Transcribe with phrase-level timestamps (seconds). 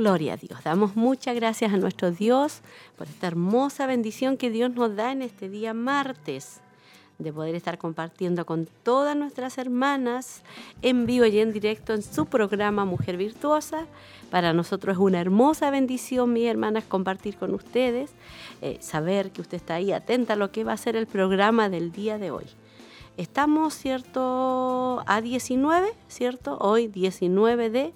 [0.00, 0.64] Gloria a Dios.
[0.64, 2.62] Damos muchas gracias a nuestro Dios
[2.96, 6.62] por esta hermosa bendición que Dios nos da en este día martes
[7.18, 10.40] de poder estar compartiendo con todas nuestras hermanas
[10.80, 13.84] en vivo y en directo en su programa Mujer Virtuosa.
[14.30, 18.10] Para nosotros es una hermosa bendición, mis hermanas, compartir con ustedes,
[18.62, 21.68] eh, saber que usted está ahí atenta a lo que va a ser el programa
[21.68, 22.46] del día de hoy.
[23.18, 25.02] Estamos, ¿cierto?
[25.06, 26.56] A 19, ¿cierto?
[26.58, 27.92] Hoy 19 de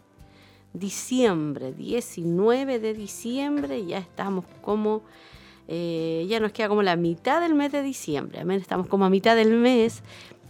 [0.74, 5.02] diciembre, 19 de diciembre, ya estamos como,
[5.68, 9.36] eh, ya nos queda como la mitad del mes de diciembre, estamos como a mitad
[9.36, 10.02] del mes,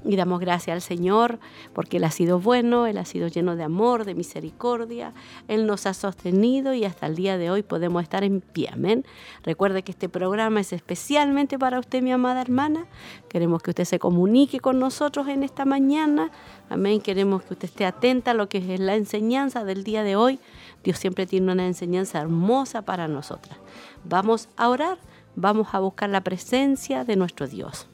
[0.04, 1.38] y damos gracias al Señor
[1.72, 5.12] porque Él ha sido bueno, Él ha sido lleno de amor, de misericordia,
[5.48, 8.70] Él nos ha sostenido y hasta el día de hoy podemos estar en pie.
[8.72, 9.04] Amén.
[9.42, 12.86] Recuerde que este programa es especialmente para usted, mi amada hermana.
[13.28, 16.30] Queremos que usted se comunique con nosotros en esta mañana.
[16.68, 17.00] Amén.
[17.00, 20.38] Queremos que usted esté atenta a lo que es la enseñanza del día de hoy.
[20.82, 23.58] Dios siempre tiene una enseñanza hermosa para nosotras.
[24.04, 24.98] Vamos a orar,
[25.34, 27.88] vamos a buscar la presencia de nuestro Dios.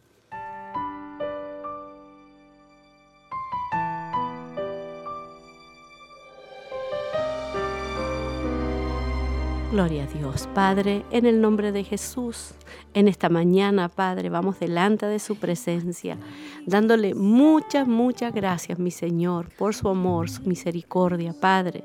[9.70, 12.54] Gloria a Dios, Padre, en el nombre de Jesús.
[12.92, 16.18] En esta mañana, Padre, vamos delante de su presencia,
[16.66, 21.84] dándole muchas, muchas gracias, mi Señor, por su amor, su misericordia, Padre,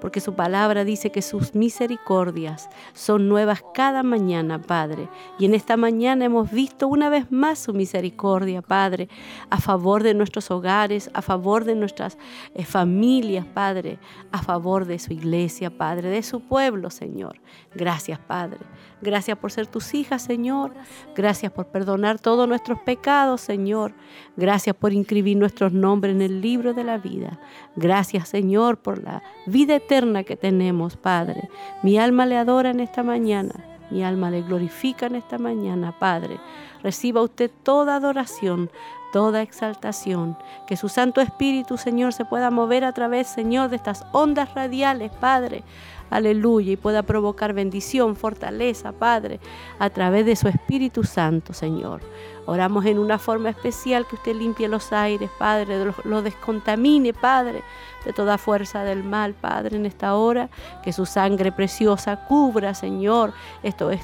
[0.00, 5.08] porque su palabra dice que sus misericordias son nuevas cada mañana, Padre.
[5.40, 9.08] Y en esta mañana hemos visto una vez más su misericordia, Padre,
[9.50, 12.16] a favor de nuestros hogares, a favor de nuestras
[12.54, 13.98] eh, familias, Padre,
[14.30, 17.40] a favor de su iglesia, Padre, de su pueblo, Señor.
[17.74, 18.60] Gracias, Padre.
[19.00, 20.72] Gracias por ser tus hijas, Señor.
[21.14, 23.92] Gracias por perdonar todos nuestros pecados, Señor.
[24.36, 27.38] Gracias por inscribir nuestros nombres en el libro de la vida.
[27.76, 31.48] Gracias, Señor, por la vida eterna que tenemos, Padre.
[31.82, 33.52] Mi alma le adora en esta mañana.
[33.90, 36.38] Mi alma le glorifica en esta mañana, Padre.
[36.82, 38.70] Reciba usted toda adoración,
[39.12, 40.36] toda exaltación.
[40.66, 45.12] Que su Santo Espíritu, Señor, se pueda mover a través, Señor, de estas ondas radiales,
[45.20, 45.62] Padre
[46.14, 49.40] aleluya, y pueda provocar bendición, fortaleza, Padre,
[49.78, 52.00] a través de su Espíritu Santo, Señor.
[52.46, 57.62] Oramos en una forma especial que usted limpie los aires, Padre, lo, descontamine, Padre,
[58.04, 60.50] de toda fuerza del mal, Padre, en esta hora,
[60.84, 63.32] que su sangre preciosa cubra, Señor,
[63.62, 64.00] esto es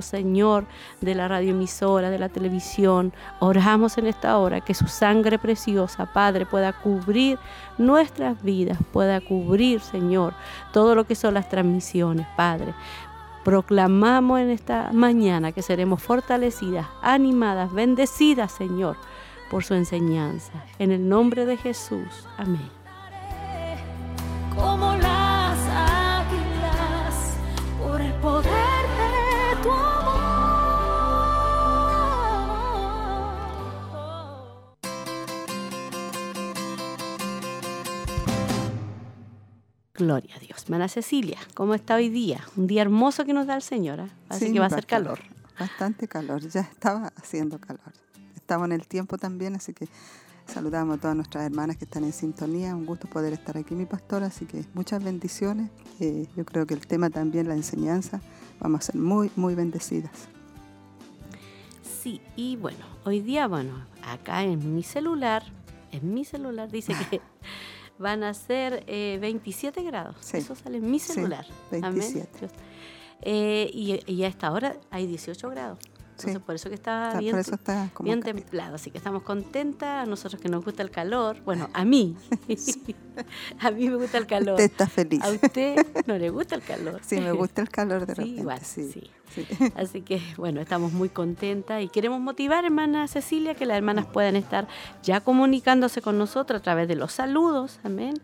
[0.00, 0.66] Señor,
[1.00, 3.12] de la radioemisora, de la televisión.
[3.40, 7.38] Oramos en esta hora que su sangre preciosa, Padre, pueda cubrir
[7.78, 10.34] nuestras vidas, pueda cubrir, Señor,
[10.72, 12.74] todo lo que son las transmisiones, Padre.
[13.44, 18.96] Proclamamos en esta mañana que seremos fortalecidas, animadas, bendecidas, Señor,
[19.50, 20.52] por su enseñanza.
[20.78, 22.26] En el nombre de Jesús.
[22.38, 22.70] Amén.
[24.54, 27.36] Como las águilas,
[27.82, 28.73] por el poder
[29.64, 29.80] Gloria
[40.36, 40.68] a Dios.
[40.68, 42.44] Mana Cecilia, ¿cómo está hoy día?
[42.56, 44.10] Un día hermoso que nos da el Señor, ¿eh?
[44.28, 45.20] así que va a ser calor.
[45.58, 47.94] Bastante calor, ya estaba haciendo calor.
[48.36, 49.88] Estamos en el tiempo también, así que
[50.46, 52.76] saludamos a todas nuestras hermanas que están en sintonía.
[52.76, 55.70] Un gusto poder estar aquí, mi pastor, así que muchas bendiciones.
[56.00, 58.20] Eh, yo creo que el tema también, la enseñanza,
[58.60, 60.28] vamos a ser muy, muy bendecidas.
[62.02, 65.42] Sí, y bueno, hoy día, bueno, acá en mi celular,
[65.90, 67.20] en mi celular dice que
[67.98, 70.34] van a ser 27 eh, grados.
[70.34, 71.46] Eso sale en mi celular.
[71.70, 72.48] 27.
[73.22, 75.78] Eh, y, y, a esta hora hay 18 grados.
[76.16, 77.36] Entonces, por eso que está, bien,
[78.00, 78.76] bien templado.
[78.76, 80.04] Así que estamos contentas.
[80.04, 81.36] A nosotros que nos gusta el calor.
[81.44, 82.16] Bueno, a mí.
[83.60, 84.54] a mí me gusta el calor.
[84.54, 85.22] Usted está feliz.
[85.22, 87.00] A usted no le gusta el calor.
[87.04, 88.40] Sí, me gusta el calor de repente.
[88.40, 89.10] Igual, sí.
[89.76, 94.36] Así que, bueno, estamos muy contentas y queremos motivar, hermana Cecilia, que las hermanas puedan
[94.36, 94.68] estar
[95.02, 98.14] ya comunicándose con nosotros a través de los saludos, amén.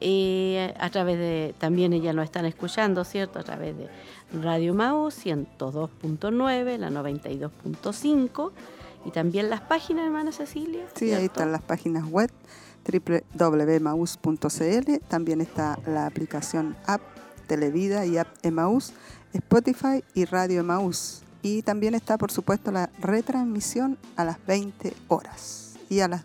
[0.00, 3.38] Eh, a través de, también ellas nos están escuchando, ¿cierto?
[3.38, 3.88] A través de
[4.32, 8.52] Radio Mau 102.9, la 92.5
[9.06, 10.86] y también las páginas, hermana Cecilia.
[10.94, 12.30] Sí, ahí están las páginas web
[13.38, 17.00] www.maus.cl, también está la aplicación app
[17.46, 18.92] Televida y App Emaús,
[19.36, 21.22] Spotify y Radio Emaús.
[21.42, 25.76] Y también está, por supuesto, la retransmisión a las 20 horas.
[25.88, 26.24] Y a las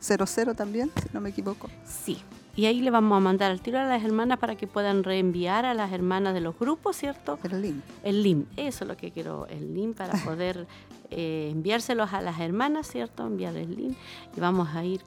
[0.00, 1.68] 00 también, si no me equivoco.
[1.84, 2.18] Sí,
[2.54, 5.64] y ahí le vamos a mandar al tiro a las hermanas para que puedan reenviar
[5.64, 7.38] a las hermanas de los grupos, ¿cierto?
[7.44, 7.82] El link.
[8.04, 10.66] El link, eso es lo que quiero, el link para poder
[11.10, 13.26] eh, enviárselos a las hermanas, ¿cierto?
[13.26, 13.96] Enviar el link
[14.36, 15.00] y vamos a ir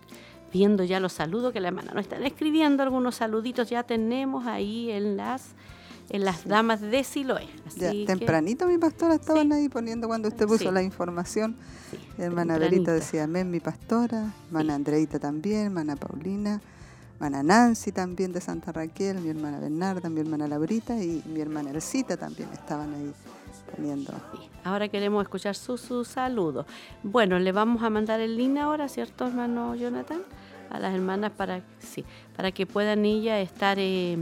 [0.52, 4.90] viendo ya los saludos que las hermanas nos están escribiendo, algunos saluditos ya tenemos ahí
[4.90, 5.54] en las
[6.10, 7.48] en las damas de Siloé.
[7.76, 11.56] ya, tempranito mi pastora estaban ahí poniendo cuando usted puso la información.
[12.18, 16.62] hermana Verita decía amén, mi pastora, hermana Andreita también, hermana Paulina
[17.16, 21.72] hermana Nancy también de Santa Raquel, mi hermana Bernarda, mi hermana Laurita y mi hermana
[21.72, 23.14] Elcita también estaban ahí
[23.74, 24.14] poniendo.
[24.64, 26.66] Ahora queremos escuchar su, su saludo.
[27.04, 30.22] Bueno, le vamos a mandar el link ahora, ¿cierto, hermano Jonathan?
[30.70, 32.04] A las hermanas para, sí,
[32.36, 33.78] para que puedan ellas estar...
[33.80, 34.18] Eh,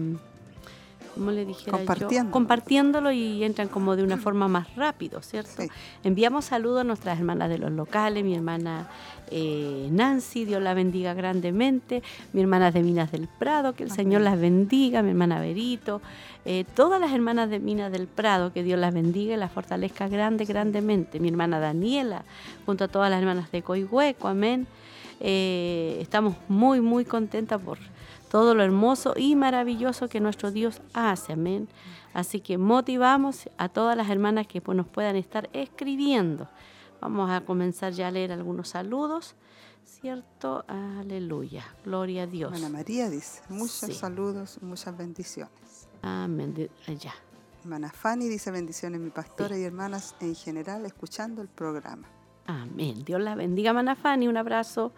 [1.13, 2.31] como le dijera Compartiendo.
[2.31, 5.63] compartiéndolo y entran como de una forma más rápido, ¿cierto?
[6.03, 8.89] Enviamos saludos a nuestras hermanas de los locales, mi hermana
[9.29, 14.21] eh, Nancy, Dios la bendiga grandemente, mi hermana de Minas del Prado, que el Señor
[14.21, 16.01] las bendiga, mi hermana Berito,
[16.45, 20.07] eh, todas las hermanas de Minas del Prado, que Dios las bendiga y las fortalezca
[20.07, 22.23] grande, grandemente, mi hermana Daniela,
[22.65, 24.67] junto a todas las hermanas de Coihueco, amén.
[25.19, 27.77] Eh, estamos muy, muy contentas por
[28.33, 31.33] todo lo hermoso y maravilloso que nuestro Dios hace.
[31.33, 31.69] Amén.
[32.15, 36.49] Así que motivamos a todas las hermanas que pues, nos puedan estar escribiendo.
[36.99, 39.35] Vamos a comenzar ya a leer algunos saludos.
[39.85, 40.65] ¿Cierto?
[40.67, 41.63] Aleluya.
[41.85, 42.51] Gloria a Dios.
[42.53, 45.87] Hermana María dice, muchos saludos, muchas bendiciones.
[46.01, 46.71] Amén.
[46.87, 47.13] Allá.
[47.61, 52.07] Hermana Fanny dice bendiciones, mi pastora y hermanas en general, escuchando el programa.
[52.47, 53.05] Amén.
[53.05, 54.27] Dios la bendiga, hermana Fanny.
[54.27, 54.91] Un abrazo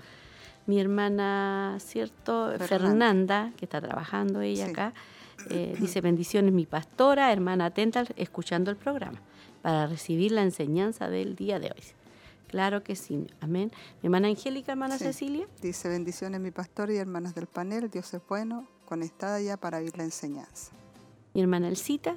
[0.66, 2.52] mi hermana, ¿cierto?
[2.60, 4.94] Fernanda, que está trabajando ella acá,
[5.50, 9.22] eh, dice bendiciones mi pastora, hermana atenta, escuchando el programa,
[9.62, 11.84] para recibir la enseñanza del día de hoy.
[12.48, 13.72] Claro que sí, amén.
[14.02, 15.48] Mi hermana Angélica, hermana Cecilia.
[15.62, 19.98] Dice bendiciones mi pastor y hermanas del panel, Dios es bueno, conectada ya para oír
[19.98, 20.72] la enseñanza.
[21.34, 22.16] Mi hermana Elcita.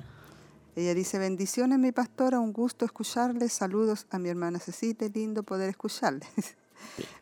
[0.76, 5.70] Ella dice bendiciones mi pastora, un gusto escucharles, saludos a mi hermana Cecita, lindo poder
[5.70, 6.28] escucharles.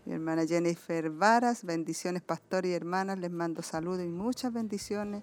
[0.04, 5.22] Mi hermana Jennifer Varas, bendiciones pastor y hermanas, les mando saludos y muchas bendiciones,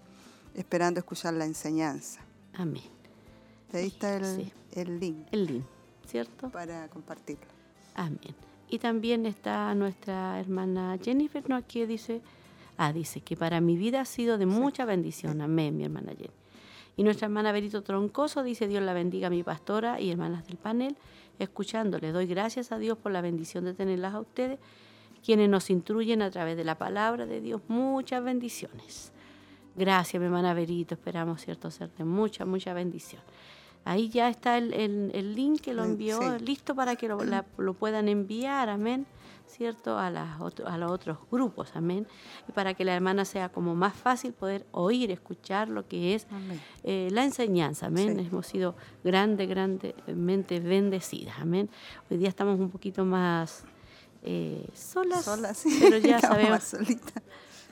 [0.56, 2.22] esperando escuchar la enseñanza.
[2.54, 2.84] Amén.
[3.74, 5.28] Ahí está el, el link.
[5.32, 5.66] El link,
[6.06, 6.50] ¿cierto?
[6.50, 7.48] Para compartirlo.
[7.96, 8.36] Amén.
[8.70, 11.56] Y también está nuestra hermana Jennifer, ¿no?
[11.56, 12.22] Aquí dice,
[12.78, 15.42] ah, dice que para mi vida ha sido de mucha bendición.
[15.42, 16.34] Amén, mi hermana Jenny.
[16.96, 20.58] Y nuestra hermana Berito Troncoso dice, Dios la bendiga a mi pastora y hermanas del
[20.58, 20.96] panel
[21.40, 22.00] escuchando.
[22.00, 24.60] Les doy gracias a Dios por la bendición de tenerlas a ustedes,
[25.24, 27.62] quienes nos instruyen a través de la palabra de Dios.
[27.68, 29.12] Muchas bendiciones.
[29.76, 30.96] Gracias, mi hermana Verito.
[30.96, 33.22] Esperamos, cierto, ser de mucha, mucha bendición.
[33.86, 37.20] Ahí ya está el, el, link que lo envió, listo para que lo,
[37.58, 38.70] lo puedan enviar.
[38.70, 39.06] Amén.
[39.54, 39.98] ¿Cierto?
[39.98, 42.08] A, las a los otros grupos, amén.
[42.48, 46.28] Y para que la hermana sea como más fácil poder oír, escuchar lo que es
[46.84, 48.20] eh, la enseñanza, amén.
[48.20, 51.70] Hemos sido grande, grandemente bendecidas, amén.
[52.10, 53.64] Hoy día estamos un poquito más
[54.24, 56.76] eh, solas, pero ya sabemos.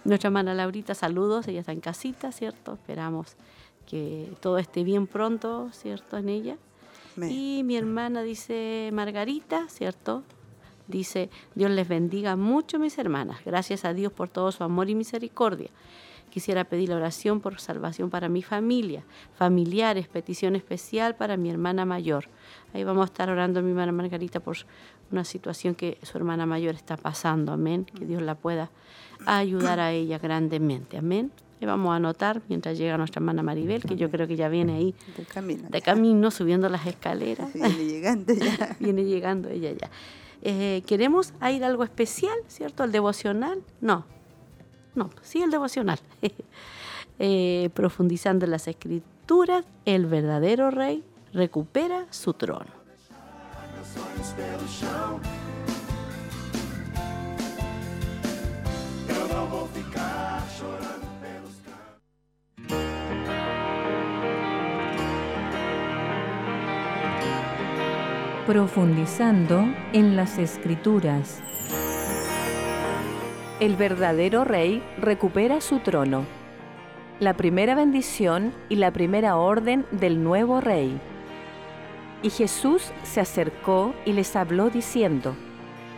[0.04, 2.74] Nuestra hermana Laurita, saludos, ella está en casita, ¿cierto?
[2.74, 3.36] Esperamos
[3.86, 6.18] que todo esté bien pronto, ¿cierto?
[6.18, 6.58] En ella.
[7.18, 10.24] Y mi hermana dice Margarita, ¿cierto?
[10.92, 13.40] Dice, Dios les bendiga mucho mis hermanas.
[13.46, 15.70] Gracias a Dios por todo su amor y misericordia.
[16.30, 19.04] Quisiera pedir la oración por salvación para mi familia,
[19.36, 22.30] familiares, petición especial para mi hermana mayor.
[22.74, 24.58] Ahí vamos a estar orando a mi hermana Margarita por
[25.12, 27.52] una situación que su hermana mayor está pasando.
[27.52, 27.84] Amén.
[27.86, 28.70] Que Dios la pueda
[29.26, 30.98] ayudar a ella grandemente.
[30.98, 31.32] Amén.
[31.60, 34.74] Y vamos a anotar mientras llega nuestra hermana Maribel, que yo creo que ya viene
[34.74, 37.54] ahí de camino, de camino subiendo las escaleras.
[37.54, 38.76] Viene llegando ya.
[38.80, 39.92] viene llegando ella ya.
[40.42, 42.84] Eh, queremos ir a algo especial, ¿cierto?
[42.84, 44.06] El devocional, no,
[44.96, 46.00] no, sí el devocional.
[47.24, 52.72] Eh, profundizando en las escrituras, el verdadero rey recupera su trono.
[68.48, 71.44] Profundizando en las escrituras.
[73.60, 76.26] El verdadero rey recupera su trono.
[77.20, 81.00] La primera bendición y la primera orden del nuevo rey.
[82.24, 85.36] Y Jesús se acercó y les habló diciendo,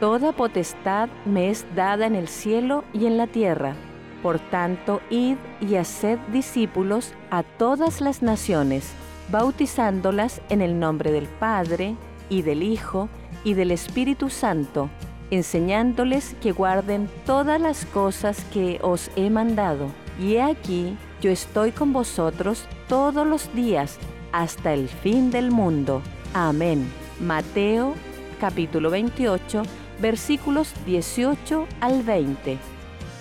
[0.02, 3.74] Toda potestad me es dada en el cielo y en la tierra.
[4.22, 8.92] Por tanto, id y haced discípulos a todas las naciones,
[9.32, 11.96] bautizándolas en el nombre del Padre,
[12.34, 13.10] y del Hijo,
[13.44, 14.90] y del Espíritu Santo,
[15.30, 19.88] enseñándoles que guarden todas las cosas que os he mandado.
[20.20, 24.00] Y he aquí, yo estoy con vosotros todos los días
[24.32, 26.02] hasta el fin del mundo.
[26.34, 26.88] Amén.
[27.20, 27.94] Mateo
[28.40, 29.62] capítulo 28
[30.02, 32.58] versículos 18 al 20.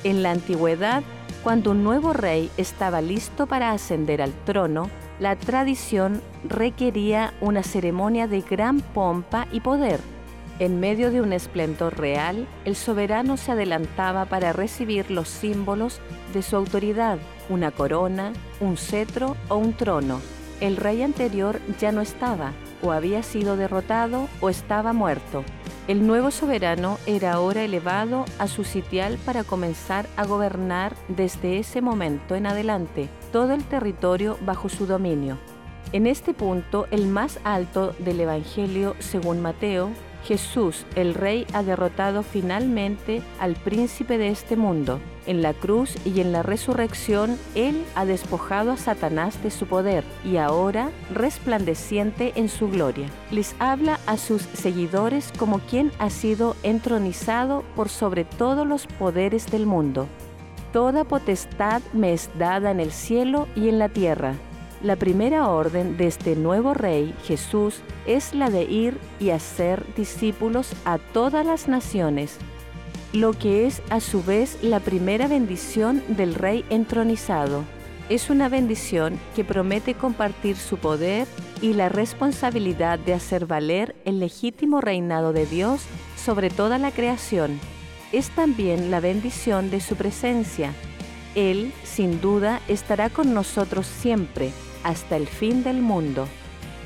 [0.04, 1.02] En la antigüedad,
[1.42, 4.88] cuando un nuevo rey estaba listo para ascender al trono,
[5.22, 10.00] la tradición requería una ceremonia de gran pompa y poder.
[10.58, 16.00] En medio de un esplendor real, el soberano se adelantaba para recibir los símbolos
[16.34, 20.20] de su autoridad, una corona, un cetro o un trono.
[20.60, 22.50] El rey anterior ya no estaba,
[22.82, 25.44] o había sido derrotado o estaba muerto.
[25.86, 31.80] El nuevo soberano era ahora elevado a su sitial para comenzar a gobernar desde ese
[31.80, 35.38] momento en adelante todo el territorio bajo su dominio.
[35.92, 39.90] En este punto, el más alto del Evangelio según Mateo,
[40.24, 45.00] Jesús, el Rey, ha derrotado finalmente al príncipe de este mundo.
[45.26, 50.04] En la cruz y en la resurrección, Él ha despojado a Satanás de su poder
[50.24, 56.56] y ahora, resplandeciente en su gloria, les habla a sus seguidores como quien ha sido
[56.62, 60.08] entronizado por sobre todos los poderes del mundo.
[60.72, 64.34] Toda potestad me es dada en el cielo y en la tierra.
[64.82, 70.72] La primera orden de este nuevo rey, Jesús, es la de ir y hacer discípulos
[70.86, 72.38] a todas las naciones,
[73.12, 77.64] lo que es a su vez la primera bendición del rey entronizado.
[78.08, 81.28] Es una bendición que promete compartir su poder
[81.60, 85.82] y la responsabilidad de hacer valer el legítimo reinado de Dios
[86.16, 87.60] sobre toda la creación.
[88.12, 90.74] Es también la bendición de su presencia.
[91.34, 94.52] Él, sin duda, estará con nosotros siempre
[94.84, 96.28] hasta el fin del mundo.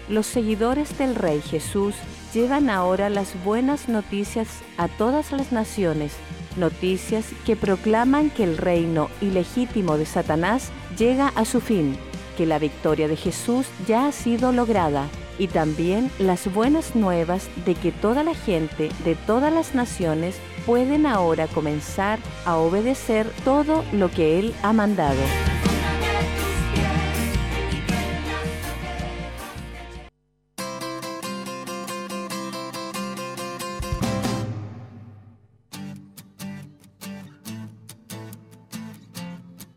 [0.09, 1.97] Los seguidores del Rey Jesús
[2.33, 4.47] llevan ahora las buenas noticias
[4.79, 6.13] a todas las naciones,
[6.57, 11.97] noticias que proclaman que el reino ilegítimo de Satanás llega a su fin,
[12.37, 17.75] que la victoria de Jesús ya ha sido lograda y también las buenas nuevas de
[17.75, 24.11] que toda la gente de todas las naciones pueden ahora comenzar a obedecer todo lo
[24.11, 25.21] que Él ha mandado.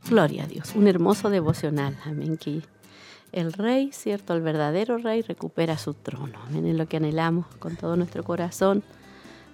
[0.10, 2.64] Gloria a Dios, un hermoso devocional, amén, que
[3.32, 7.76] el rey, cierto, el verdadero rey recupera su trono, amén, es lo que anhelamos con
[7.76, 8.82] todo nuestro corazón,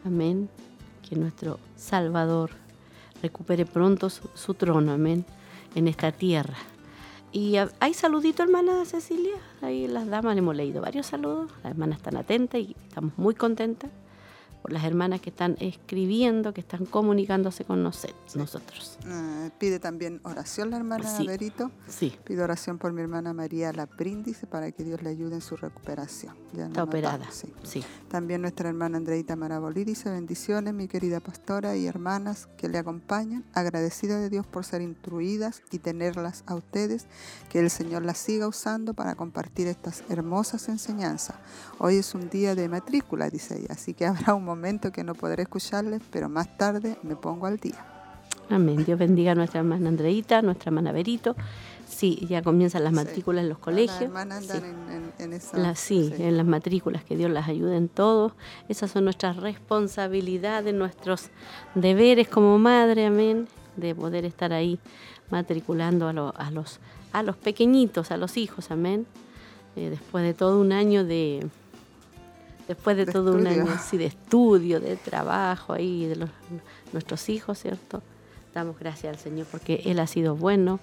[0.06, 0.50] amén,
[1.08, 2.52] que nuestro Salvador
[3.22, 5.26] recupere pronto su, trono, amén,
[5.76, 6.58] en esta tierra.
[7.32, 11.98] Y hay saludito, hermana Cecilia, ahí las damas le hemos leído varios saludos, las hermanas
[11.98, 13.90] están atentas y estamos muy contentas
[14.66, 18.98] por las hermanas que están escribiendo, que están comunicándose con nosotros.
[19.06, 21.28] Ah, pide también oración la hermana sí.
[21.28, 21.70] Berito.
[21.88, 22.18] Sí.
[22.24, 25.56] Pide oración por mi hermana María La Bríndice para que Dios le ayude en su
[25.56, 26.36] recuperación.
[26.54, 27.30] Ya Está operada.
[27.30, 27.54] Sí.
[27.62, 27.84] sí.
[28.10, 33.46] También nuestra hermana Andreita Marabolí dice bendiciones, mi querida pastora y hermanas que le acompañan.
[33.54, 37.06] Agradecida de Dios por ser instruidas y tenerlas a ustedes.
[37.50, 41.36] Que el Señor las siga usando para compartir estas hermosas enseñanzas.
[41.78, 45.04] Hoy es un día de matrícula, dice ella, así que habrá un momento momento que
[45.04, 47.86] no podré escucharles, pero más tarde me pongo al día.
[48.50, 48.86] Amén.
[48.86, 51.36] Dios bendiga a nuestra hermana Andreita, nuestra hermana Berito.
[51.88, 53.94] Sí, ya comienzan las matrículas en los colegios.
[53.94, 54.62] Las hermanas andan
[55.18, 55.24] sí.
[55.24, 58.34] en, esa, sí, en las matrículas, que Dios las ayude en todo.
[58.70, 61.30] Esas son nuestras responsabilidades, nuestros
[61.74, 64.80] deberes como madre, amén, de poder estar ahí
[65.30, 66.80] matriculando a, a, los,
[67.12, 69.06] a los pequeñitos, a los hijos, amén.
[69.76, 71.48] Eh, después de todo un año de,
[72.68, 76.30] después de, todo un año así de estudio, de trabajo ahí, de los,
[76.94, 78.02] nuestros hijos, ¿cierto?
[78.54, 80.80] Damos gracias al Señor porque Él ha sido bueno,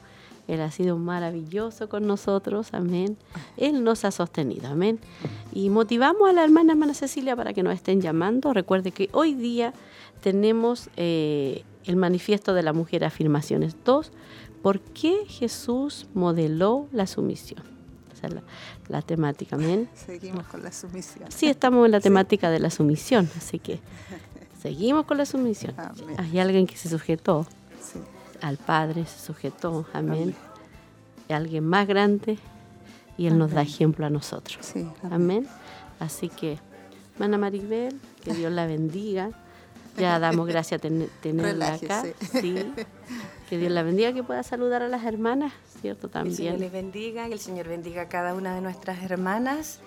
[0.49, 3.17] Él ha sido maravilloso con nosotros, amén.
[3.57, 4.99] Él nos ha sostenido, amén.
[5.53, 8.53] Y motivamos a la hermana, hermana Cecilia, para que nos estén llamando.
[8.53, 9.73] Recuerde que hoy día
[10.21, 14.13] tenemos eh, el manifiesto de la mujer afirmaciones 2,
[14.63, 17.63] ¿por qué Jesús modeló la sumisión?
[18.89, 19.57] La, temática.
[19.57, 19.89] ¿bien?
[19.95, 21.31] Seguimos con la sumisión.
[21.31, 23.81] Sí, estamos en la temática de la sumisión, así que
[24.63, 25.75] seguimos con la sumisión.
[26.19, 27.47] Hay alguien que se sujetó
[28.41, 30.35] al Padre, se sujetó, amén.
[31.29, 32.39] alguien más grande
[33.17, 34.73] y Él nos da ejemplo a nosotros.
[35.11, 35.47] amén.
[36.01, 36.59] Así que,
[37.15, 39.31] hermana Maribel, que Dios la bendiga.
[39.97, 40.89] Ya damos gracias a
[41.21, 42.05] tenerla acá.
[42.41, 42.57] Sí.
[43.53, 46.11] Que Dios la bendiga, que pueda saludar a las hermanas, ¿cierto?
[46.11, 46.59] Que el Señor También.
[46.61, 49.81] les bendiga, que el Señor bendiga a cada una de nuestras hermanas.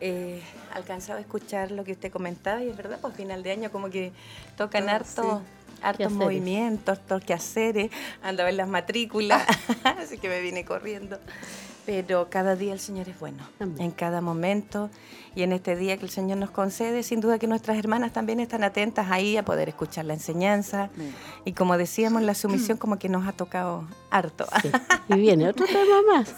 [0.00, 0.40] Eh,
[0.72, 3.90] alcanzaba a escuchar lo que usted comentaba y es verdad, pues final de año como
[3.90, 4.12] que
[4.56, 5.78] tocan Ah, harto, sí.
[5.82, 7.90] hartos movimientos, hartos quehaceres,
[8.22, 9.44] andaba en las matrículas,
[9.82, 11.18] así que me vine corriendo.
[11.88, 13.80] Pero cada día el Señor es bueno, Amén.
[13.80, 14.90] en cada momento
[15.34, 18.40] y en este día que el Señor nos concede, sin duda que nuestras hermanas también
[18.40, 21.14] están atentas ahí a poder escuchar la enseñanza Amén.
[21.46, 24.44] y como decíamos, la sumisión como que nos ha tocado harto.
[24.60, 24.70] Sí.
[25.08, 26.34] Y viene otro tema más.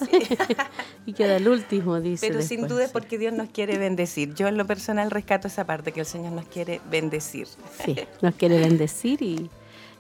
[1.06, 2.28] y queda el último, dice.
[2.28, 4.32] Pero sin duda es porque Dios nos quiere bendecir.
[4.34, 7.48] Yo en lo personal rescato esa parte, que el Señor nos quiere bendecir.
[7.84, 9.50] Sí, nos quiere bendecir y,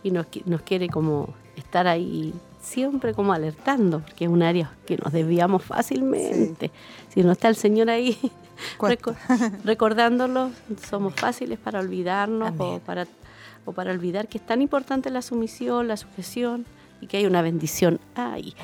[0.04, 4.96] y nos, nos quiere como estar ahí siempre como alertando, porque es un área que
[4.96, 6.70] nos desviamos fácilmente.
[7.12, 8.16] Si no está el Señor ahí
[9.64, 10.50] recordándolo,
[10.88, 13.06] somos fáciles para olvidarnos o para,
[13.64, 16.66] o para olvidar que es tan importante la sumisión, la sujeción
[17.00, 18.54] y que hay una bendición ahí.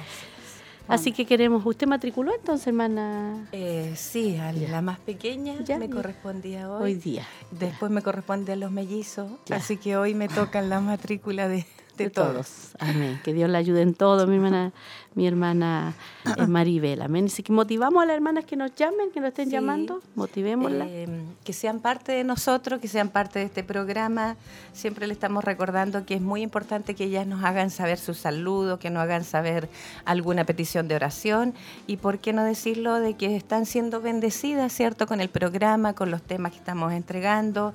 [0.88, 3.48] Así que queremos, ¿usted matriculó entonces, hermana?
[3.50, 5.94] Eh, sí, a la más pequeña Ya, me ya.
[5.94, 6.94] correspondía Hoy hoy.
[6.94, 7.26] día.
[7.50, 9.32] Después me corresponde a los mellizos.
[9.50, 11.66] Así que hoy me tocan la matrícula de,
[12.04, 12.32] de, todos.
[12.32, 12.70] todos.
[12.78, 13.20] Amén.
[13.24, 14.72] Que Dios le ayude en todo, mi hermana,
[15.14, 15.94] mi hermana
[16.36, 17.02] eh, Maribel.
[17.02, 17.26] Amén.
[17.26, 19.52] Así que motivamos a las hermanas que nos llamen, que nos estén Sí.
[19.52, 20.88] llamando, motivémoslas.
[20.90, 24.36] Eh, que sean parte de nosotros, que sean parte de este programa.
[24.72, 28.78] Siempre le estamos recordando que es muy importante que ellas nos hagan saber su saludo,
[28.78, 29.68] que nos hagan saber
[30.04, 31.54] alguna petición de oración
[31.86, 35.06] y por qué no decirlo de que están siendo bendecidas, ¿cierto?
[35.06, 37.72] Con el programa, con los temas que estamos entregando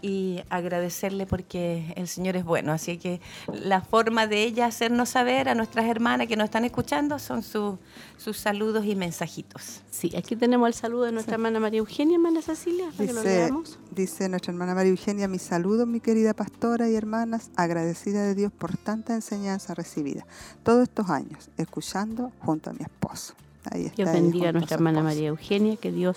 [0.00, 2.72] y agradecerle porque el Señor es bueno.
[2.72, 3.20] Así que
[3.52, 7.78] la forma de ella hacernos saber a nuestras hermanas que nos están escuchando son su-
[8.16, 9.82] sus saludos y mensajitos.
[9.90, 13.22] Sí, aquí tenemos el saludo de nuestra hermana María Eugenia, hermana Cecilia, para que lo
[13.22, 13.78] Dice, leamos.
[13.90, 18.52] dice nuestra hermana María Eugenia, mis saludos, mi querida pastora y hermanas, agradecida de Dios
[18.52, 20.26] por tanta enseñanza recibida
[20.62, 23.34] todos estos años, escuchando junto a mi esposo.
[23.70, 25.02] Ahí está Dios bendiga a nuestra hermana.
[25.02, 26.16] María Eugenia, que Dios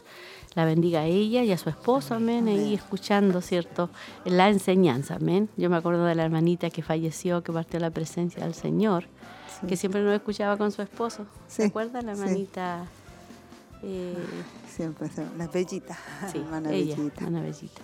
[0.56, 2.74] la bendiga a ella y a su esposo, amén, ahí Amén.
[2.74, 3.90] escuchando, ¿cierto?
[4.26, 5.50] La enseñanza, amén.
[5.58, 9.06] Yo me acuerdo de la hermanita que falleció, que partió la presencia del Señor,
[9.62, 9.68] Sí.
[9.68, 11.26] que siempre nos escuchaba con su esposo.
[11.48, 12.02] ¿Se Sí, acuerda?
[12.02, 12.22] La sí.
[12.22, 12.86] hermanita...
[13.84, 14.14] eh,
[14.70, 15.98] Siempre, la bellita,
[16.32, 17.82] Sí, hermana ella, Bellita.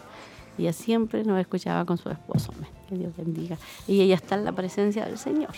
[0.58, 2.70] Ella siempre nos escuchaba con su esposo, amén.
[2.90, 3.58] Que Dios bendiga.
[3.88, 5.52] Y ella está en la presencia del Señor.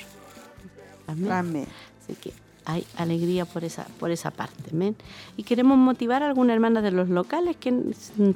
[1.08, 1.32] Amén.
[1.32, 1.68] Amén.
[2.04, 2.34] Así que
[2.70, 4.96] hay alegría por esa, por esa parte, amén.
[5.38, 7.74] Y queremos motivar a alguna hermana de los locales que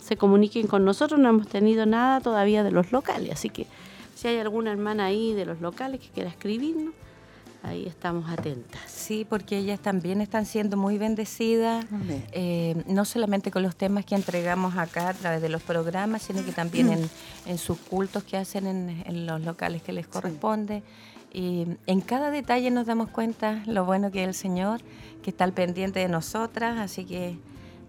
[0.02, 1.20] se comuniquen con nosotros.
[1.20, 3.68] No hemos tenido nada todavía de los locales, así que
[4.16, 6.94] si hay alguna hermana ahí de los locales que quiera escribirnos,
[7.62, 8.82] ahí estamos atentas.
[8.88, 11.86] Sí, porque ellas también están siendo muy bendecidas,
[12.32, 16.44] eh, no solamente con los temas que entregamos acá a través de los programas, sino
[16.44, 17.10] que también en,
[17.46, 20.82] en sus cultos que hacen en, en los locales que les corresponde.
[21.34, 24.82] Y en cada detalle nos damos cuenta lo bueno que es el Señor,
[25.24, 27.38] que está al pendiente de nosotras, así que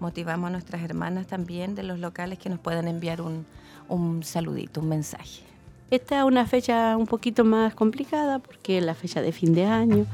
[0.01, 3.45] motivamos a nuestras hermanas también de los locales que nos puedan enviar un,
[3.89, 5.43] un saludito, un mensaje.
[5.91, 9.67] Esta es una fecha un poquito más complicada porque es la fecha de fin de
[9.67, 10.07] año,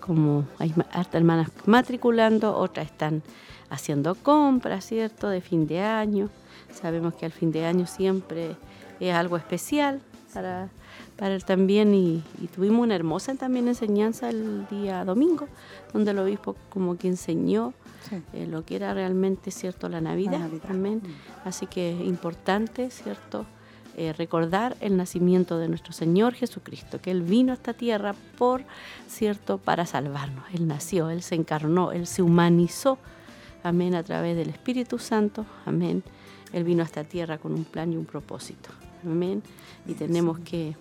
[0.00, 0.74] como hay
[1.12, 3.22] hermanas matriculando, otras están
[3.68, 6.30] haciendo compras, ¿cierto?, de fin de año.
[6.72, 8.56] Sabemos que al fin de año siempre
[8.98, 10.00] es algo especial
[10.32, 10.70] para,
[11.18, 15.48] para él también y, y tuvimos una hermosa también enseñanza el día domingo,
[15.92, 17.74] donde el obispo como que enseñó
[18.08, 18.16] Sí.
[18.32, 20.38] eh, lo que era realmente, ¿cierto?, la Navidad.
[20.38, 20.70] Navidad.
[20.70, 21.02] Amén.
[21.44, 23.44] Así que es importante, ¿cierto?,
[23.96, 28.62] eh, recordar el nacimiento de nuestro Señor Jesucristo, que Él vino a esta tierra por,
[29.08, 30.44] ¿cierto?, para salvarnos.
[30.54, 32.98] Él nació, Él se encarnó, Él se humanizó,
[33.64, 36.04] amén, a través del Espíritu Santo, amén.
[36.52, 38.70] Él vino a esta tierra con un plan y un propósito,
[39.04, 39.42] amén.
[39.86, 40.76] Y tenemos que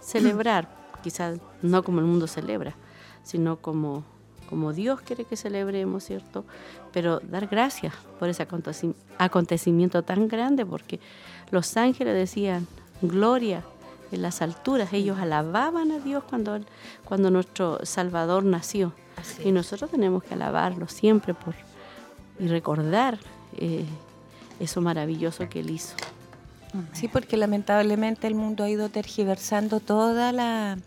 [0.00, 0.68] celebrar,
[1.02, 2.74] quizás no como el mundo celebra,
[3.22, 4.04] sino como,
[4.48, 6.44] como Dios quiere que celebremos, ¿cierto?
[6.92, 11.00] Pero dar gracias por ese aconteci- acontecimiento tan grande, porque
[11.50, 12.66] los ángeles decían,
[13.02, 13.62] gloria
[14.10, 16.58] en las alturas, ellos alababan a Dios cuando,
[17.04, 18.92] cuando nuestro Salvador nació.
[19.44, 21.54] Y nosotros tenemos que alabarlo siempre por,
[22.38, 23.18] y recordar
[23.56, 23.84] eh,
[24.60, 25.94] eso maravilloso que Él hizo.
[26.92, 30.78] Sí, porque lamentablemente el mundo ha ido tergiversando toda la,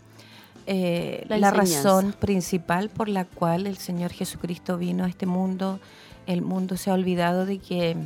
[0.66, 5.80] eh, La la, razón principal por la cual el Señor Jesucristo vino a este mundo.
[6.26, 7.96] El mundo se ha olvidado de que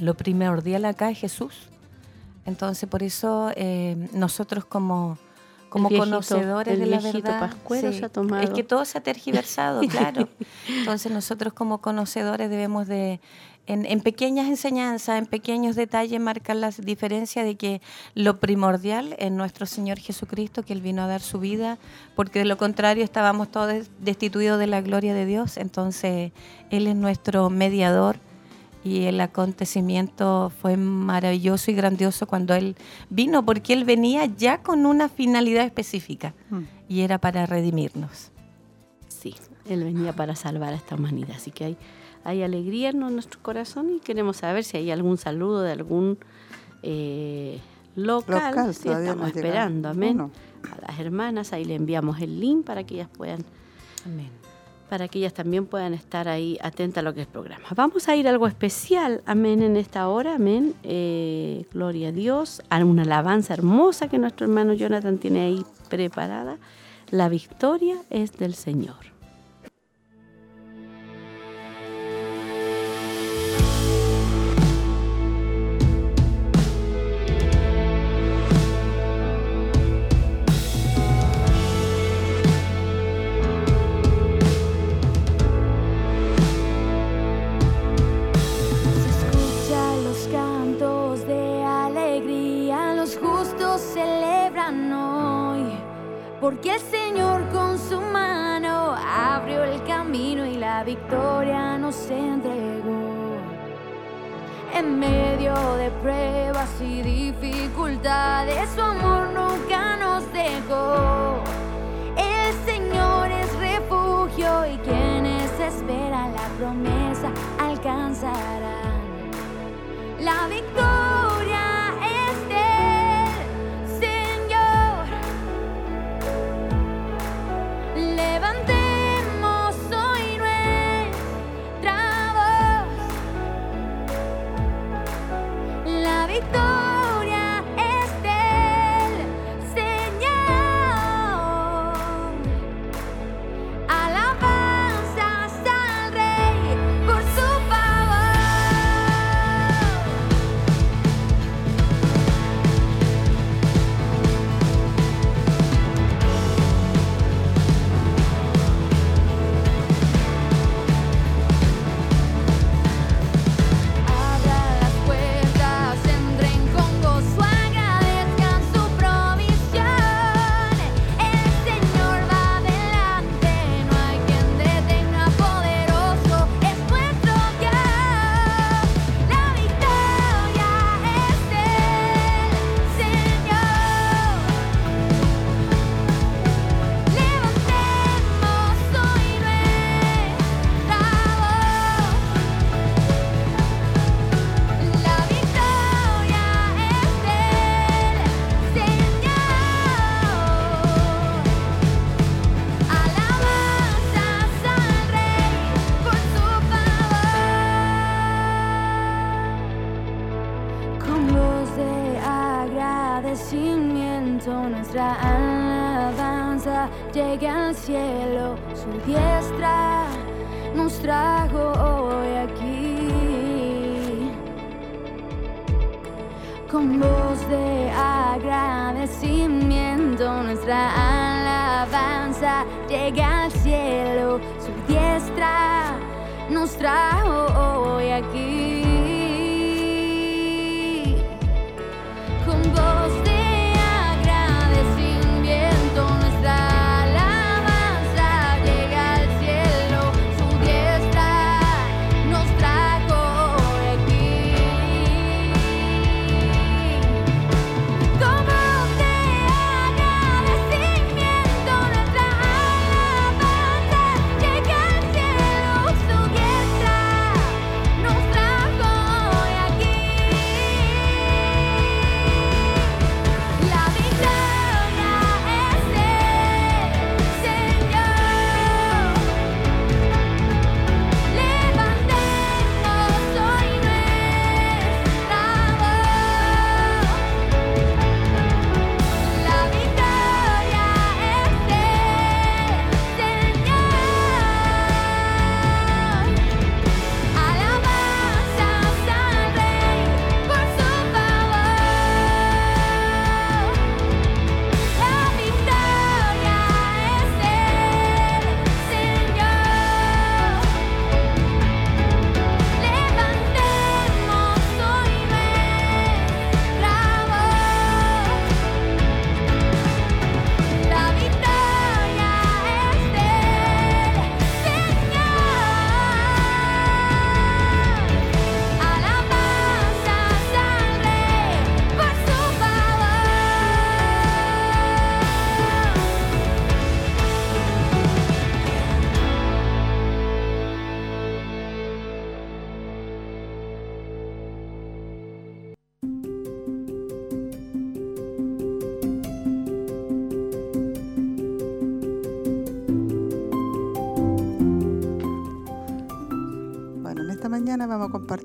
[0.00, 1.54] lo primordial acá es Jesús.
[2.46, 5.18] Entonces, por eso eh, nosotros como,
[5.68, 7.40] como viejito- conocedores de la verdad...
[7.40, 8.42] pascuero se ha tomado.
[8.42, 10.28] Es que todo se ha tergiversado, claro.
[10.68, 13.20] Entonces nosotros como conocedores debemos de
[13.66, 17.80] en, pequeñas enseñanzas, en pequeños detalles, marcan la diferencia de que
[18.14, 21.78] lo primordial es nuestro Señor Jesucristo, que Él vino a dar su vida,
[22.14, 25.56] porque de lo contrario estábamos todos destituidos de la gloria de Dios.
[25.56, 26.32] Entonces,
[26.70, 28.18] Él es nuestro mediador
[28.84, 32.76] y el acontecimiento fue maravilloso y grandioso cuando Él
[33.08, 36.60] vino, porque Él venía ya con una finalidad específica mm.
[36.88, 38.30] y era para redimirnos.
[39.08, 39.34] Sí,
[39.66, 41.76] Él venía para salvar a esta humanidad, así que hay
[42.24, 46.18] hay alegría en nuestro corazón y queremos saber si hay algún saludo de algún
[46.82, 47.60] eh,
[47.94, 48.70] local.
[48.70, 50.20] estamos esperando, amén.
[50.20, 53.44] A las hermanas, ahí le enviamos el link para que ellas puedan,
[54.88, 57.66] para que ellas también puedan estar ahí atentas a lo que es el programa.
[57.76, 60.74] Vamos a ir a algo especial, amén, en esta hora, amén.
[60.82, 66.56] Eh, gloria a Dios, a una alabanza hermosa que nuestro hermano Jonathan tiene ahí preparada.
[67.10, 69.13] La victoria es del Señor.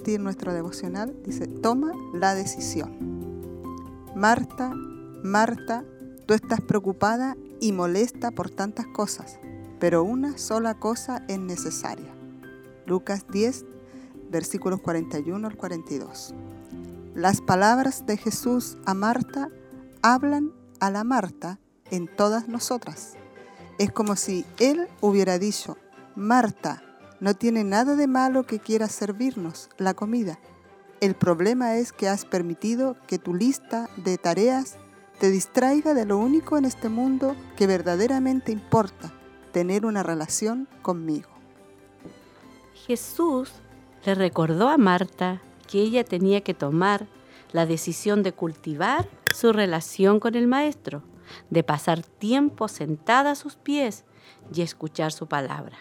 [0.09, 1.15] Compartir nuestro devocional.
[1.23, 2.91] Dice, toma la decisión.
[4.15, 4.73] Marta,
[5.23, 5.83] Marta,
[6.25, 9.39] tú estás preocupada y molesta por tantas cosas,
[9.79, 12.11] pero una sola cosa es necesaria.
[12.85, 13.65] Lucas 10,
[14.31, 16.33] versículos 41 al 42.
[17.13, 19.49] Las palabras de Jesús a Marta
[20.01, 21.59] hablan a la Marta
[21.91, 23.13] en todas nosotras.
[23.77, 25.77] Es como si Él hubiera dicho,
[26.15, 26.81] Marta,
[27.19, 30.39] no tiene nada de malo que quieras servirnos la comida.
[31.01, 34.77] El problema es que has permitido que tu lista de tareas
[35.19, 39.13] te distraiga de lo único en este mundo que verdaderamente importa,
[39.51, 41.29] tener una relación conmigo.
[42.87, 43.51] Jesús
[44.05, 47.07] le recordó a Marta que ella tenía que tomar
[47.51, 51.03] la decisión de cultivar su relación con el Maestro,
[51.49, 54.05] de pasar tiempo sentada a sus pies
[54.53, 55.77] y escuchar su palabra,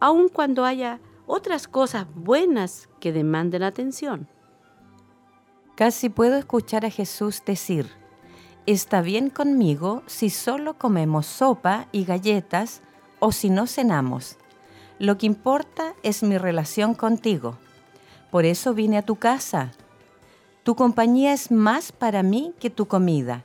[0.00, 4.28] aun cuando haya otras cosas buenas que demanden atención.
[5.76, 7.88] Casi puedo escuchar a Jesús decir,
[8.66, 12.82] está bien conmigo si solo comemos sopa y galletas
[13.18, 14.36] o si no cenamos.
[14.98, 17.56] Lo que importa es mi relación contigo.
[18.30, 19.72] Por eso vine a tu casa.
[20.62, 23.44] Tu compañía es más para mí que tu comida.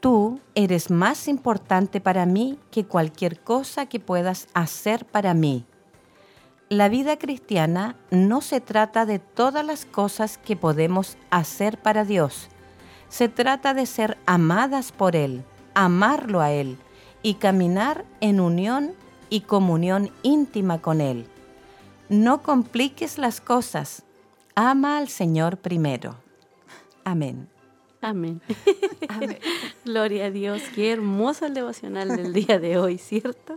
[0.00, 5.64] Tú eres más importante para mí que cualquier cosa que puedas hacer para mí.
[6.68, 12.48] La vida cristiana no se trata de todas las cosas que podemos hacer para Dios.
[13.08, 16.76] Se trata de ser amadas por Él, amarlo a Él
[17.22, 18.94] y caminar en unión
[19.30, 21.26] y comunión íntima con Él.
[22.08, 24.02] No compliques las cosas.
[24.56, 26.16] Ama al Señor primero.
[27.04, 27.48] Amén.
[28.00, 28.40] Amén.
[29.84, 30.62] Gloria a Dios.
[30.74, 33.56] Qué hermoso el devocional del día de hoy, ¿cierto?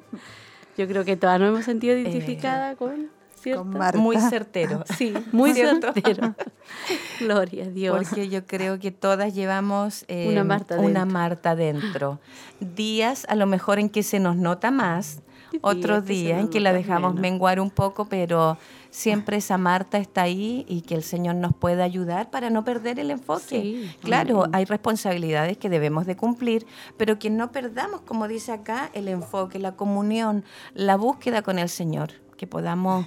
[0.79, 3.63] Yo creo que todas nos hemos sentido Eh, identificadas con, ¿cierto?
[3.63, 3.99] Con Marta.
[4.07, 4.85] Muy certero.
[4.97, 5.91] Sí, muy ¿Cierto?
[5.91, 6.33] certero.
[7.19, 7.97] Gloria a Dios.
[7.97, 11.05] Porque yo creo que todas llevamos eh, Una Marta una dentro.
[11.05, 12.19] Marta dentro.
[12.61, 15.19] Días a lo mejor en que se nos nota más,
[15.61, 17.21] otros días en que la dejamos menos.
[17.21, 18.57] menguar un poco, pero
[18.89, 22.99] siempre esa Marta está ahí y que el Señor nos pueda ayudar para no perder
[22.99, 23.61] el enfoque.
[23.61, 26.65] Sí, claro, hay responsabilidades que debemos de cumplir,
[26.97, 31.69] pero que no perdamos, como dice acá, el enfoque, la comunión, la búsqueda con el
[31.69, 33.05] Señor, que podamos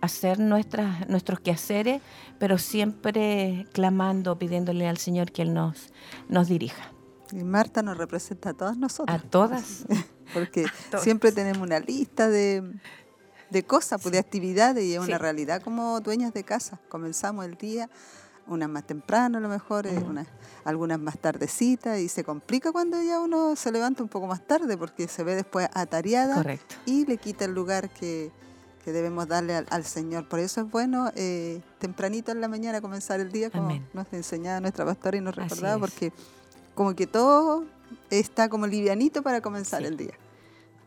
[0.00, 2.02] hacer nuestras, nuestros quehaceres,
[2.38, 5.92] pero siempre clamando, pidiéndole al Señor que Él nos,
[6.28, 6.90] nos dirija.
[7.30, 9.22] Y Marta nos representa a todas A nosotras.
[9.30, 9.84] todas.
[10.34, 11.04] Porque todas.
[11.04, 12.62] siempre tenemos una lista de,
[13.52, 15.08] de cosas, pues, de actividades y es Sí.
[15.08, 16.78] una realidad como dueñas de casa.
[16.88, 17.88] Comenzamos el día,
[18.46, 20.26] unas más temprano a lo mejor, eh, unas,
[20.64, 24.76] algunas más tardecitas y se complica cuando ya uno se levanta un poco más tarde
[24.76, 26.74] porque se ve después atareada Correcto.
[26.86, 28.32] y le quita el lugar que,
[28.84, 30.28] que debemos darle al, al Señor.
[30.28, 33.86] Por eso es bueno eh, tempranito en la mañana comenzar el día, como Amén.
[33.92, 36.12] nos enseñaba nuestra pastora y nos recordaba, porque
[36.74, 37.64] como que todo
[38.10, 39.86] está como livianito para comenzar Sí.
[39.86, 40.14] el día.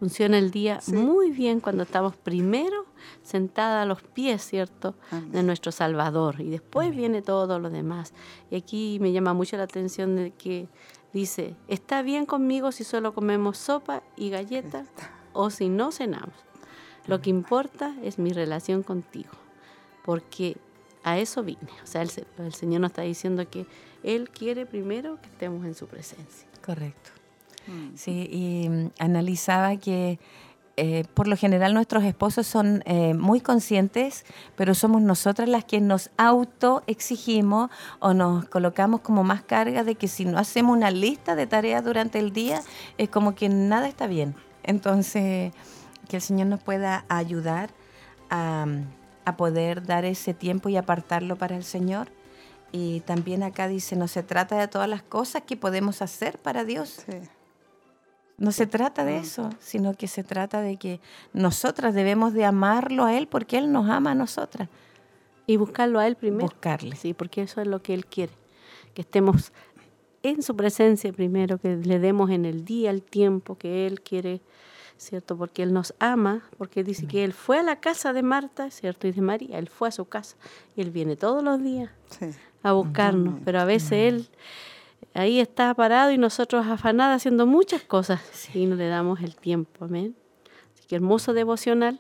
[0.06, 0.94] Funciona el día Sí.
[0.94, 2.86] muy bien cuando estamos primero
[3.24, 4.94] sentada a los pies, ¿cierto?
[5.10, 5.32] Amén.
[5.32, 8.14] de nuestro Salvador y después viene todo lo demás.
[8.52, 10.68] Y aquí me llama mucho la atención de que
[11.12, 14.88] dice, está bien conmigo si solo comemos sopa y galletas
[15.34, 16.36] o si no cenamos.
[17.08, 19.32] Lo que importa es mi relación contigo,
[20.04, 20.58] porque
[21.04, 21.72] a eso vine.
[21.84, 23.66] O sea, el, el Señor nos está diciendo que
[24.04, 26.48] Él quiere primero que estemos en su presencia.
[26.64, 27.10] Correcto.
[27.68, 27.96] Mm.
[27.96, 30.20] Sí, y mm, analizaba que
[30.78, 34.26] eh, por lo general nuestros esposos son eh, muy conscientes,
[34.58, 40.10] pero somos nosotras las que nos autoexigimos o nos colocamos como más carga de que
[40.10, 42.62] si no hacemos una lista de tareas durante el día,
[42.98, 44.36] es como que nada está bien.
[44.64, 45.54] Entonces,
[46.10, 47.70] que el Señor nos pueda ayudar
[48.30, 48.66] a,
[49.24, 52.10] a poder dar ese tiempo y apartarlo para el Señor.
[52.74, 56.66] Y también acá dice, no se trata de todas las cosas que podemos hacer para
[56.66, 57.18] Dios, Sí.
[58.38, 61.00] No se trata de eso, sino que se trata de que
[61.34, 64.70] nosotras debemos de amarlo a Él porque Él nos ama a nosotras.
[65.48, 66.42] Y buscarlo a Él primero.
[66.48, 66.96] Buscarle.
[66.96, 68.34] Sí, porque eso es lo que Él quiere.
[68.94, 69.54] Que estemos
[70.24, 74.42] en su presencia primero, que le demos en el día el tiempo que Él quiere,
[74.98, 75.38] ¿cierto?
[75.38, 78.72] Porque Él nos ama, porque Él dice que Él fue a la casa de Marta,
[78.72, 79.08] ¿cierto?
[79.08, 80.36] Y de María, Él fue a su casa.
[80.76, 82.26] Y Él viene todos los días Sí.
[82.64, 84.30] a buscarnos, pero a veces Él
[85.14, 88.22] ahí está parado y nosotros afanadas haciendo muchas cosas
[88.54, 90.16] y no le damos el tiempo, amén.
[90.74, 92.00] Así que hermoso devocional,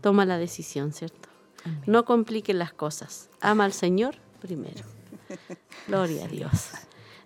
[0.00, 1.28] toma la decisión, ¿cierto?
[1.86, 3.30] No compliquen las cosas.
[3.40, 4.82] Ama al Señor primero.
[5.88, 6.70] Gloria a Dios.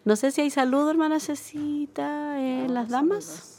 [0.04, 3.56] No sé si hay saludo, hermana Cecita, eh, las damas.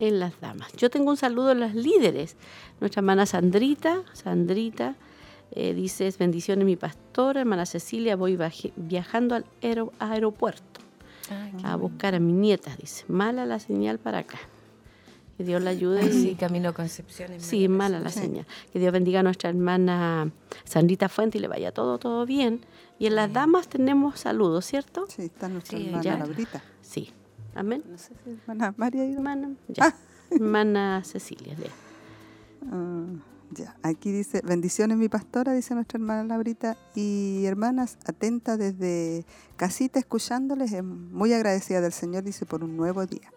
[0.00, 0.72] en las damas.
[0.74, 2.36] Yo tengo un saludo a las líderes.
[2.80, 4.94] Nuestra hermana Sandrita, Sandrita,
[5.52, 8.38] eh, dice, bendiciones mi pastora, hermana Cecilia, voy
[8.76, 9.44] viajando al
[9.98, 10.80] aeropuerto
[11.62, 14.38] a buscar a mi nieta, dice, mala la señal para acá.
[15.36, 16.10] Que Dios la ayude.
[16.12, 17.30] sí, Camino Concepción.
[17.38, 18.44] sí, mala la señal.
[18.72, 20.32] Que Dios bendiga a nuestra hermana
[20.64, 22.62] Sandrita Fuente y le vaya todo, todo bien.
[22.98, 25.06] Y en las damas tenemos saludos, ¿cierto?
[25.08, 26.60] Sí, está nuestra hermana Laurita.
[26.80, 27.12] Sí.
[27.54, 27.84] Amén.
[27.88, 29.04] No sé si hermana María.
[29.04, 29.84] Hermana, ya.
[29.86, 29.94] Ah.
[30.32, 31.70] hermana Cecilia, lea.
[32.72, 33.04] Ah,
[33.50, 39.24] ya, aquí dice, bendiciones mi pastora, dice nuestra hermana Laurita, y hermanas, atenta desde
[39.56, 43.32] casita escuchándoles, muy agradecida del Señor, dice, por un nuevo día.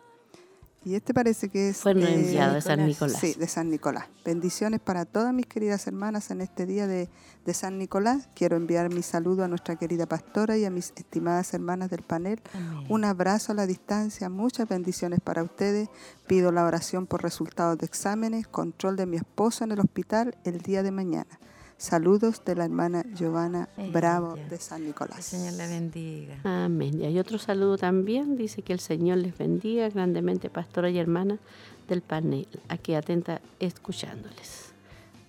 [0.84, 1.78] Y este parece que es...
[1.78, 3.20] Fue enviado de San Nicolás.
[3.20, 4.06] Sí, de San Nicolás.
[4.26, 7.08] Bendiciones para todas mis queridas hermanas en este día de,
[7.46, 8.30] de San Nicolás.
[8.34, 12.42] Quiero enviar mi saludo a nuestra querida pastora y a mis estimadas hermanas del panel.
[12.90, 15.88] Un abrazo a la distancia, muchas bendiciones para ustedes.
[16.26, 20.62] Pido la oración por resultados de exámenes, control de mi esposo en el hospital el
[20.62, 21.40] día de mañana.
[21.82, 25.18] Saludos de la hermana Giovanna Bravo de San Nicolás.
[25.18, 26.40] El Señor le bendiga.
[26.44, 27.02] Amén.
[27.02, 28.38] Y hay otro saludo también.
[28.38, 31.40] Dice que el Señor les bendiga grandemente, pastora y hermana
[31.88, 32.48] del panel.
[32.70, 34.74] Aquí atenta escuchándoles.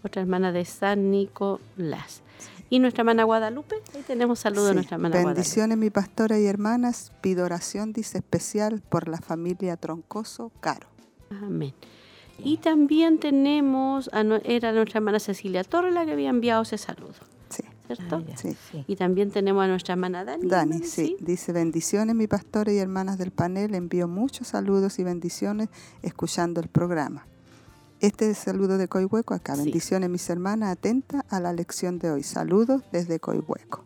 [0.04, 2.20] Otra hermana de San Nicolás.
[2.68, 7.12] Y nuestra hermana Guadalupe, ahí tenemos saludo de nuestra hermana Bendiciones, mi pastora y hermanas.
[7.22, 10.88] Pido oración, dice especial, por la familia Troncoso Caro.
[11.30, 11.72] Amén.
[12.38, 17.14] Y también tenemos, a, era nuestra hermana Cecilia Torres la que había enviado ese saludo.
[17.48, 17.62] Sí.
[17.86, 18.22] ¿Cierto?
[18.26, 18.56] Ah, sí.
[18.86, 20.48] Y también tenemos a nuestra hermana Dani.
[20.48, 21.16] Dani, sí.
[21.20, 23.74] Dice, bendiciones mi pastor y hermanas del panel.
[23.74, 25.68] Envío muchos saludos y bendiciones
[26.02, 27.26] escuchando el programa.
[28.02, 29.54] Este es el saludo de Coihueco acá.
[29.54, 32.24] Bendiciones mis hermanas, atenta a la lección de hoy.
[32.24, 33.84] Saludos desde Coihueco.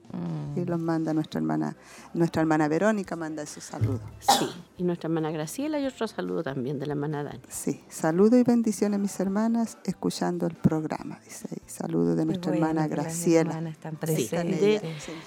[0.57, 1.77] Y los manda nuestra hermana,
[2.15, 4.01] nuestra hermana Verónica manda ese saludo.
[4.21, 4.49] Sí,
[4.79, 7.43] y nuestra hermana Graciela y otro saludo también de la hermana Dani.
[7.51, 11.59] Sí, saludo y bendiciones mis hermanas escuchando el programa, dice ahí.
[11.67, 13.61] Saludo de nuestra hermana Graciela.
[14.07, 14.81] Sí, de,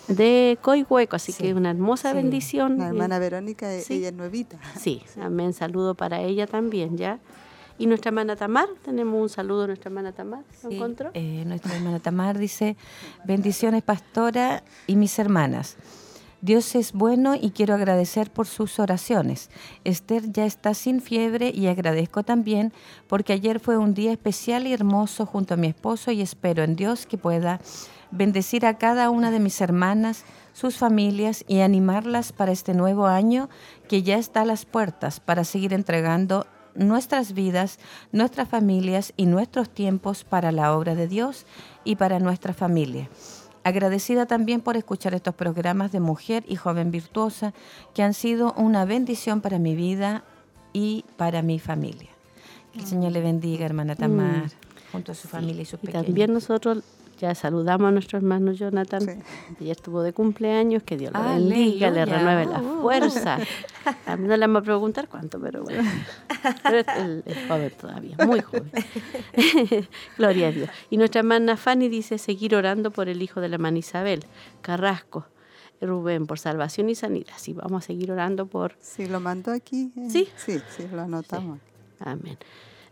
[0.07, 2.79] de Coihueco, así que una hermosa bendición.
[2.79, 4.57] La hermana Verónica, ella es nuevita.
[4.79, 7.19] Sí, amén, saludo para ella también, ¿ya?
[7.79, 11.11] Y nuestra hermana Tamar, tenemos un saludo a nuestra hermana Tamar, ¿lo encontró?
[11.13, 12.75] Eh, nuestra hermana Tamar dice,
[13.23, 15.77] bendiciones pastora y mis hermanas.
[16.41, 19.49] Dios es bueno y quiero agradecer por sus oraciones.
[19.85, 22.73] Esther ya está sin fiebre y agradezco también
[23.07, 26.75] porque ayer fue un día especial y hermoso junto a mi esposo y espero en
[26.75, 27.61] Dios que pueda
[28.11, 33.49] bendecir a cada una de mis hermanas, sus familias y animarlas para este nuevo año
[33.87, 37.79] que ya está a las puertas para seguir entregando nuestras vidas,
[38.11, 41.45] nuestras familias y nuestros tiempos para la obra de Dios
[41.83, 43.09] y para nuestra familia.
[43.63, 47.53] Agradecida también por escuchar estos programas de mujer y joven virtuosa
[47.93, 50.23] que han sido una bendición para mi vida
[50.73, 52.09] y para mi familia.
[52.73, 54.91] Que el Señor le bendiga, hermana Tamar, mm.
[54.91, 56.05] junto a su familia y sus pequeños.
[56.05, 56.83] También nosotros
[57.19, 59.21] ya saludamos a nuestro hermano Jonathan,
[59.57, 62.81] que ya estuvo de cumpleaños, que Dios lo bendiga, le renueve la uh.
[62.81, 63.37] fuerza.
[64.05, 65.83] A mí no le vamos a preguntar cuánto, pero bueno.
[66.63, 68.71] Pero es, joven todavía, muy joven.
[70.17, 70.69] Gloria a Dios.
[70.89, 74.23] Y nuestra hermana Fanny dice seguir orando por el hijo de la hermana Isabel,
[74.61, 75.25] Carrasco.
[75.81, 77.33] Rubén, por salvación y sanidad.
[77.37, 78.75] Sí, vamos a seguir orando por...
[78.81, 79.93] Sí, lo mandó aquí.
[79.95, 80.27] Eh, sí.
[80.35, 81.59] Sí, sí, lo anotamos.
[82.01, 82.37] Amén.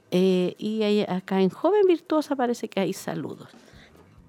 [0.09, 3.49] Eh, y acá en Joven Virtuosa parece que hay saludos.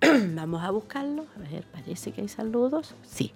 [0.34, 1.26] Vamos a buscarlo.
[1.36, 2.94] A ver, parece que hay saludos.
[3.03, 3.32] Sí.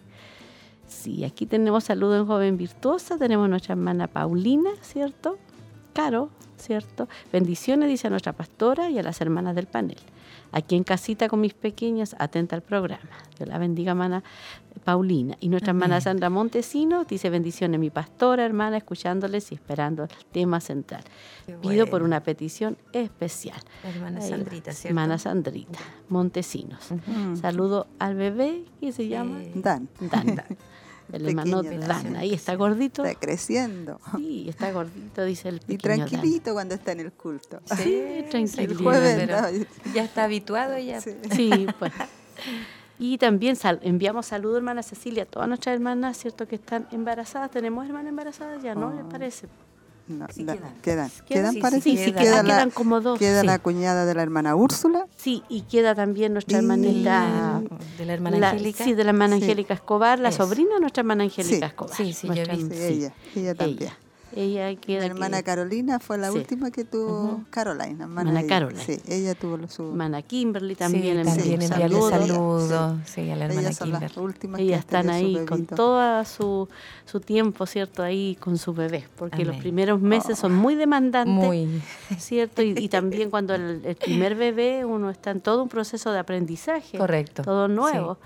[0.87, 3.17] Sí, aquí tenemos saludos en Joven Virtuosa.
[3.19, 5.39] Tenemos nuestra hermana Paulina, ¿cierto?
[5.93, 7.09] Caro, ¿cierto?
[7.33, 9.99] Bendiciones, dice a nuestra pastora y a las hermanas del panel
[10.53, 13.11] aquí en casita con mis pequeñas, atenta al programa.
[13.37, 14.23] Dios la bendiga, hermana
[14.85, 15.37] Paulina.
[15.41, 20.61] Y nuestra hermana Sandra Montesino dice bendiciones, mi pastora, hermana, escuchándoles y esperando el tema
[20.61, 21.03] central.
[21.61, 23.61] Pido por una petición especial.
[23.85, 24.89] hermana Sandrita, ¿cierto?
[24.89, 25.79] Hermana Sandrita,
[26.09, 26.89] Montesinos.
[27.41, 29.41] Saludo al bebé, ¿qué se llama?
[29.55, 29.89] Dan.
[30.01, 30.37] Dan.
[30.37, 30.47] Dan.
[31.13, 33.05] El hermano Dan, ahí está gordito.
[33.05, 34.01] Está creciendo.
[34.17, 37.61] Sí, está gordito, dice el pequeño Y tranquilito cuando está en el culto.
[37.77, 38.93] Sí, tranquilito.
[39.95, 41.01] ya está habituado ya.
[41.01, 41.93] Sí, pues.
[42.99, 46.47] Y también enviamos saludos, hermana Cecilia, a todas nuestras hermanas, ¿cierto?
[46.47, 47.51] Que están embarazadas.
[47.51, 48.93] ¿Tenemos hermanas embarazadas ya, no?
[48.93, 49.09] ¿Les oh.
[49.09, 49.49] parece?
[50.19, 50.59] No, quedan.
[50.83, 51.83] Quedan, quedan, parece.
[51.83, 53.19] Sí, sí, queda quedan como dos.
[53.19, 55.07] Queda la cuñada de la hermana Úrsula.
[55.17, 57.63] Sí, y queda también nuestra hermanita.
[57.99, 58.85] De la hermana Angélica.
[58.85, 61.97] Sí, de la hermana Angélica Escobar, la sobrina de nuestra hermana Angélica Escobar.
[61.97, 62.75] Sí, sí, yo vi.
[62.75, 63.83] ella, ella también.
[63.83, 63.97] Ella
[64.33, 65.01] queda.
[65.01, 66.39] La hermana que- Carolina fue la Sí.
[66.39, 67.45] última que tuvo Ujú.
[67.51, 68.03] Caroline.
[68.03, 68.49] Hermana, Hermana ella.
[68.49, 68.83] Caroline.
[68.85, 69.83] Sí, ella tuvo lo- su.
[69.91, 72.11] Hermana Kimberly también, sí, envió también un enviarle saludo.
[72.69, 73.01] saludos.
[73.07, 74.25] Sí, a la hermana ellas son las Kimberly.
[74.25, 76.69] últimas que Ellas tenido están su ahí con todo su,
[77.05, 78.03] su tiempo, ¿cierto?
[78.03, 81.83] Ahí con su bebé, porque los primeros meses son muy demandantes, Muy.
[82.19, 82.63] ¿cierto?
[82.63, 86.19] Y, y también cuando el, el primer bebé uno está en todo un proceso de
[86.19, 87.43] aprendizaje, Correcto.
[87.43, 87.75] todo sí.
[87.75, 88.19] nuevo.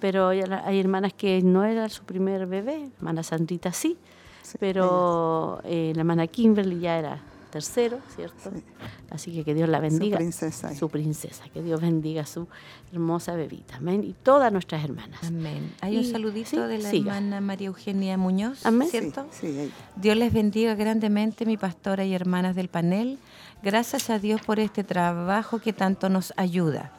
[0.00, 3.96] Pero hay, hay hermanas que no era su primer bebé, hermana Sandrita sí,
[4.44, 7.20] Sí, pero eh, la hermana Kimberly ya era
[7.50, 8.50] tercero, ¿cierto?
[8.50, 8.62] Sí.
[9.10, 10.16] Así que que Dios la bendiga.
[10.16, 10.74] Su princesa.
[10.74, 12.48] su princesa, que Dios bendiga a su
[12.92, 15.20] hermosa bebita, amén, y todas nuestras hermanas.
[15.22, 15.72] Amén.
[15.80, 17.16] Hay un saludito sí, de la siga.
[17.16, 18.88] hermana María Eugenia Muñoz, Amén.
[18.90, 19.26] Sí, ¿cierto?
[19.30, 19.70] sí.
[19.94, 23.18] Dios les bendiga grandemente, mi pastora y hermanas del panel.
[23.62, 26.92] Gracias a Dios por este trabajo que tanto nos ayuda.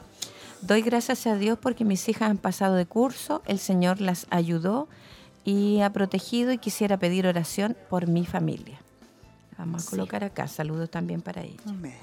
[0.62, 4.88] Doy gracias a Dios porque mis hijas han pasado de curso, el Señor las ayudó
[5.46, 8.78] y ha protegido y quisiera pedir oración por mi familia.
[9.56, 9.90] Vamos a Sí.
[9.96, 11.56] colocar acá, saludos también para ella.
[11.66, 11.94] Amén.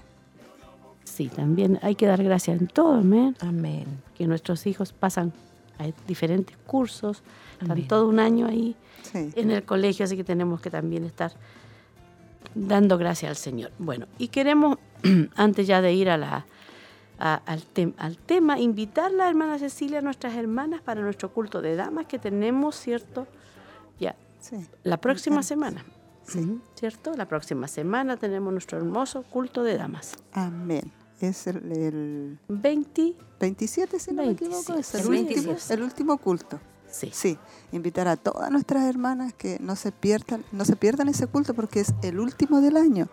[1.03, 3.85] Sí, también hay que dar gracias en todo, amén, Amén.
[4.15, 5.31] que nuestros hijos pasan
[5.77, 7.21] a diferentes cursos,
[7.53, 7.87] están Amén.
[7.87, 9.29] todo un año ahí Sí.
[9.35, 11.33] en el colegio, así que tenemos que también estar
[12.55, 13.71] dando gracias al Señor.
[13.77, 14.77] Bueno, y queremos,
[15.35, 16.45] antes ya de ir a la,
[17.19, 21.31] a- al, tem- al tema, invitar a la hermana Cecilia, a nuestras hermanas, para nuestro
[21.33, 23.27] culto de damas que tenemos, ¿cierto?
[23.99, 24.57] Ya, Sí.
[24.83, 25.85] la próxima semana.
[26.35, 27.13] Ujú, ¿Cierto?
[27.15, 30.15] La próxima semana tenemos nuestro hermoso culto de damas.
[30.31, 30.91] Amén.
[31.19, 35.73] Es el, el 20, 27, si no me equivoco, es el, 27, último, 27.
[35.73, 36.59] el último culto.
[36.89, 37.09] sí.
[37.13, 37.37] Sí,
[37.71, 41.79] invitar a todas nuestras hermanas que no se pierdan, no se pierdan ese culto porque
[41.81, 43.07] es el último del año.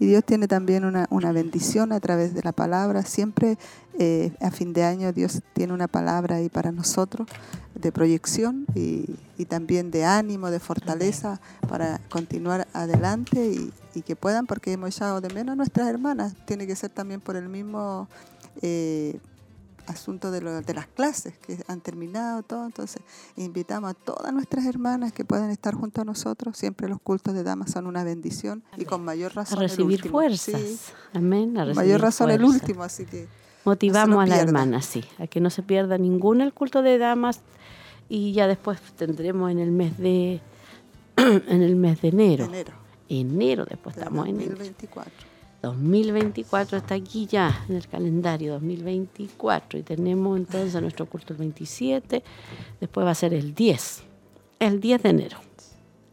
[0.00, 3.02] Y Dios tiene también una, una bendición a través de la palabra.
[3.02, 3.58] Siempre
[3.98, 7.28] eh, a fin de año Dios tiene una palabra ahí para nosotros
[7.74, 14.16] de proyección y, y también de ánimo, de fortaleza para continuar adelante y, y que
[14.16, 16.34] puedan, porque hemos echado de menos a nuestras hermanas.
[16.44, 18.08] Tiene que ser también por el mismo...
[18.62, 19.18] eh,
[19.86, 23.02] asunto de, lo- de las clases que han terminado todo, entonces
[23.36, 27.42] invitamos a todas nuestras hermanas que puedan estar junto a nosotros, siempre los cultos de
[27.42, 30.12] damas son una bendición y con mayor A razón el recibir último.
[30.12, 30.60] fuerzas.
[30.60, 30.78] Sí,
[31.12, 31.56] Amén.
[31.58, 33.26] A recibir mayor razón el último, así que
[33.64, 34.42] Motivamos a la pierda.
[34.42, 37.40] hermana, sí, a que no se pierda ninguno el culto de damas
[38.08, 40.40] y ya después tendremos en el mes de
[41.16, 42.44] en el mes de enero.
[42.44, 42.72] enero
[43.08, 44.50] Enero, después estamos en enero.
[44.52, 45.12] 2024.
[45.66, 52.22] 2024 está aquí ya en el calendario 2024 y tenemos entonces nuestro culto el 27,
[52.80, 54.02] después va a ser el 10,
[54.60, 55.38] el 10 de enero.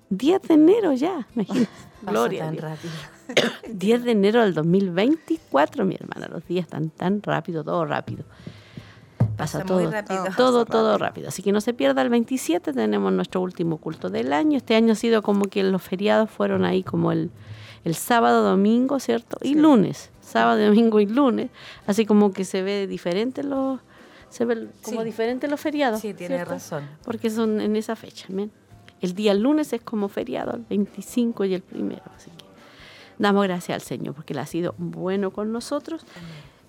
[0.09, 1.69] 10 de enero ya, imagínate.
[2.01, 2.63] Gloria a tan Dios.
[2.63, 2.93] rápido.
[3.73, 6.27] 10 de enero del 2024, mi hermana.
[6.27, 8.23] Los días están tan rápido, todo rápido.
[9.37, 10.23] Pasa, Pasa todo, muy rápido.
[10.35, 10.97] todo, Pasa todo rápido.
[10.97, 11.27] rápido.
[11.29, 14.57] Así que no se pierda el 27, tenemos nuestro último culto del año.
[14.57, 17.29] Este año ha sido como que los feriados fueron ahí como el,
[17.83, 19.37] el sábado, domingo, ¿cierto?
[19.41, 19.55] Y Sí.
[19.55, 21.49] lunes, sábado, domingo y lunes.
[21.87, 23.79] Así como que se ve diferente los,
[24.29, 25.05] se ve como Sí.
[25.05, 25.99] diferente los feriados.
[26.01, 26.53] Sí, tiene ¿cierto?
[26.53, 26.87] razón.
[27.03, 28.25] Porque son en esa fecha.
[28.29, 28.51] amén.
[29.01, 32.03] El día lunes es como feriado, el 25 y el primero.
[32.15, 32.45] Así que
[33.17, 36.05] damos gracias al Señor porque Él ha sido bueno con nosotros.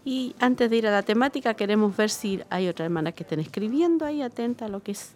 [0.05, 3.39] Y antes de ir a la temática, queremos ver si hay otra hermana que estén
[3.39, 5.13] escribiendo ahí, atenta a lo que es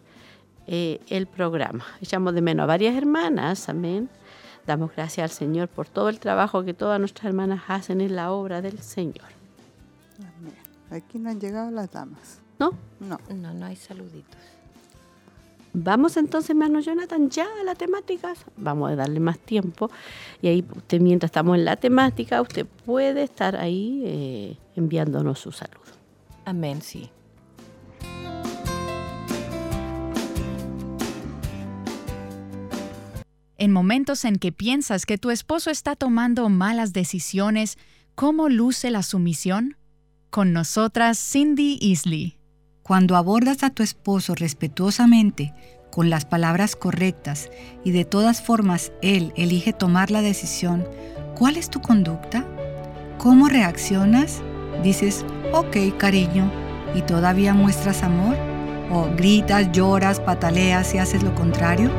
[0.69, 1.85] eh, el programa.
[2.03, 4.09] Echamos de menos a varias hermanas, amén.
[4.67, 8.33] Damos gracias al Señor por todo el trabajo que todas nuestras hermanas hacen en la
[8.33, 9.29] obra del Señor.
[10.19, 10.55] Amén.
[10.91, 12.41] Aquí no han llegado las damas.
[12.59, 12.73] ¿No?
[13.01, 13.19] No.
[13.35, 14.41] No, no hay saluditos.
[15.79, 18.33] Vamos entonces, hermano Jonathan, ya a la temática.
[18.57, 19.91] Vamos a darle más tiempo.
[20.41, 25.53] Y ahí, usted, mientras estamos en la temática, usted puede estar ahí eh, enviándonos su
[25.53, 25.83] saludo.
[26.47, 27.11] Amén, sí.
[33.59, 37.79] En momentos en que piensas que tu esposo está tomando malas decisiones,
[38.15, 39.79] ¿cómo luce la sumisión?
[40.29, 42.37] Con nosotras, Cindy Easley.
[42.83, 45.55] Cuando abordas a tu esposo respetuosamente,
[45.91, 47.51] con las palabras correctas
[47.83, 50.87] y de todas formas él elige tomar la decisión,
[51.35, 52.47] ¿cuál es tu conducta?
[53.17, 54.43] ¿Cómo reaccionas?
[54.83, 56.53] ¿Dices, ok, cariño,
[56.95, 58.37] y todavía muestras amor?
[58.91, 61.91] ¿O gritas, lloras, pataleas y haces lo contrario?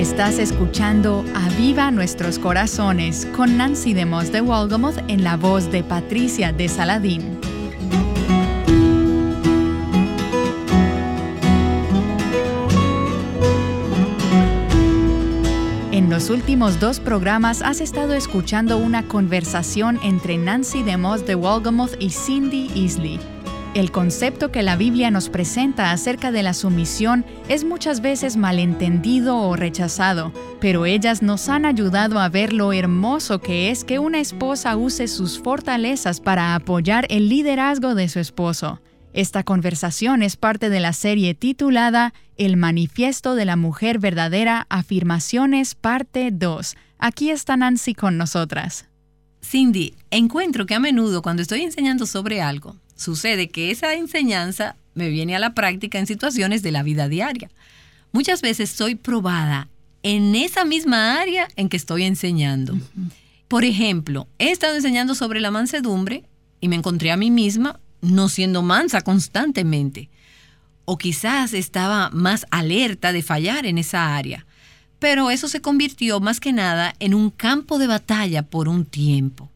[0.00, 5.84] Estás escuchando Aviva Nuestros Corazones con Nancy de Moss de Walgamoth en la voz de
[5.84, 7.38] Patricia de Saladín.
[15.92, 22.00] En los últimos dos programas has estado escuchando una conversación entre Nancy DeMoss de Walgamoth
[22.00, 23.20] y Cindy Easley.
[23.72, 29.36] El concepto que la Biblia nos presenta acerca de la sumisión es muchas veces malentendido
[29.36, 34.18] o rechazado, pero ellas nos han ayudado a ver lo hermoso que es que una
[34.18, 38.80] esposa use sus fortalezas para apoyar el liderazgo de su esposo.
[39.12, 45.76] Esta conversación es parte de la serie titulada El Manifiesto de la Mujer Verdadera, Afirmaciones,
[45.76, 46.74] parte 2.
[46.98, 48.86] Aquí está Nancy con nosotras.
[49.42, 55.08] Cindy, encuentro que a menudo cuando estoy enseñando sobre algo, Sucede que esa enseñanza me
[55.08, 57.50] viene a la práctica en situaciones de la vida diaria.
[58.12, 59.68] Muchas veces soy probada
[60.02, 62.76] en esa misma área en que estoy enseñando.
[63.48, 66.24] Por ejemplo, he estado enseñando sobre la mansedumbre
[66.60, 70.10] y me encontré a mí misma no siendo mansa constantemente.
[70.84, 74.44] O quizás estaba más alerta de fallar en esa área.
[74.98, 79.48] Pero eso se convirtió más que nada en un campo de batalla por un tiempo.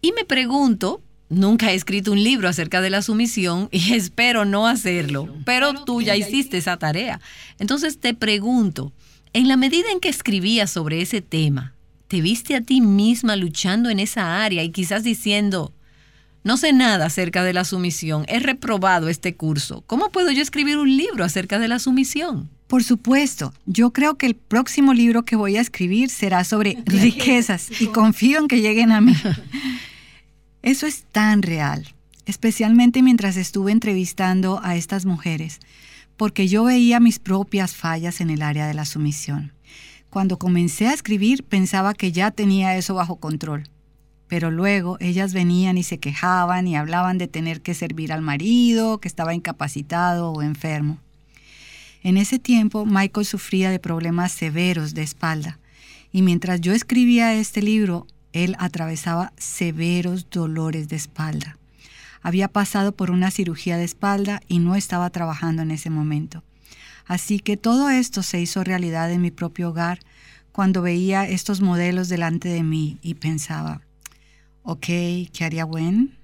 [0.00, 4.66] Y me pregunto Nunca he escrito un libro acerca de la sumisión y espero no
[4.66, 7.20] hacerlo, pero tú ya hiciste esa tarea.
[7.58, 8.92] Entonces te pregunto,
[9.32, 11.74] en la medida en que escribías sobre ese tema,
[12.08, 15.74] ¿te viste a ti misma luchando en esa área y quizás diciendo,
[16.44, 20.78] no sé nada acerca de la sumisión, he reprobado este curso, ¿cómo puedo yo escribir
[20.78, 22.48] un libro acerca de la sumisión?
[22.68, 27.68] Por supuesto, yo creo que el próximo libro que voy a escribir será sobre riquezas
[27.80, 29.14] y confío en que lleguen a mí.
[30.62, 31.94] Eso es tan real,
[32.26, 35.60] especialmente mientras estuve entrevistando a estas mujeres,
[36.16, 39.52] porque yo veía mis propias fallas en el área de la sumisión.
[40.10, 43.68] Cuando comencé a escribir pensaba que ya tenía eso bajo control,
[44.26, 48.98] pero luego ellas venían y se quejaban y hablaban de tener que servir al marido,
[48.98, 50.98] que estaba incapacitado o enfermo.
[52.02, 55.58] En ese tiempo Michael sufría de problemas severos de espalda,
[56.10, 61.58] y mientras yo escribía este libro él atravesaba severos dolores de espalda.
[62.22, 66.42] Había pasado por una cirugía de espalda y no estaba trabajando en ese momento.
[67.06, 70.00] Así que todo esto se hizo realidad en mi propio hogar
[70.52, 73.80] cuando veía estos modelos delante de mí y pensaba,
[74.62, 74.86] ok,
[75.32, 76.18] ¿qué haría Gwen?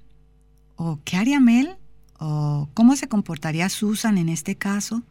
[0.77, 1.77] ¿O qué haría Mel?
[2.19, 5.03] ¿O cómo se comportaría Susan en este caso?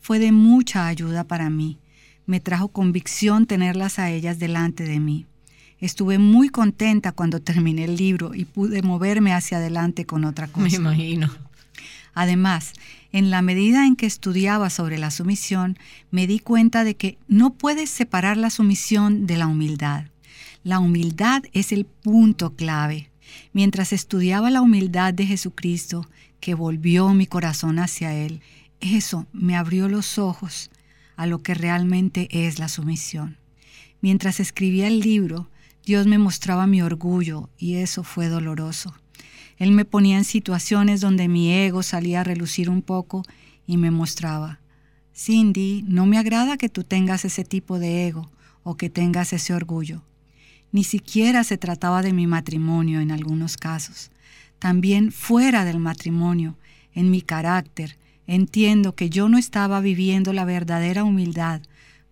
[0.00, 1.78] Fue de mucha ayuda para mí.
[2.26, 5.26] Me trajo convicción tenerlas a ellas delante de mí.
[5.84, 10.62] Estuve muy contenta cuando terminé el libro y pude moverme hacia adelante con otra cosa.
[10.62, 11.30] Me imagino.
[12.14, 12.72] Además,
[13.12, 15.78] en la medida en que estudiaba sobre la sumisión,
[16.10, 20.06] me di cuenta de que no puedes separar la sumisión de la humildad.
[20.62, 23.10] La humildad es el punto clave.
[23.52, 26.08] Mientras estudiaba la humildad de Jesucristo,
[26.40, 28.40] que volvió mi corazón hacia Él,
[28.80, 30.70] eso me abrió los ojos
[31.16, 33.36] a lo que realmente es la sumisión.
[34.00, 35.50] Mientras escribía el libro,
[35.84, 38.94] Dios me mostraba mi orgullo y eso fue doloroso.
[39.58, 43.22] Él me ponía en situaciones donde mi ego salía a relucir un poco
[43.66, 44.60] y me mostraba,
[45.14, 48.30] Cindy, no me agrada que tú tengas ese tipo de ego
[48.62, 50.02] o que tengas ese orgullo.
[50.72, 54.10] Ni siquiera se trataba de mi matrimonio en algunos casos.
[54.58, 56.56] También fuera del matrimonio,
[56.94, 61.60] en mi carácter, entiendo que yo no estaba viviendo la verdadera humildad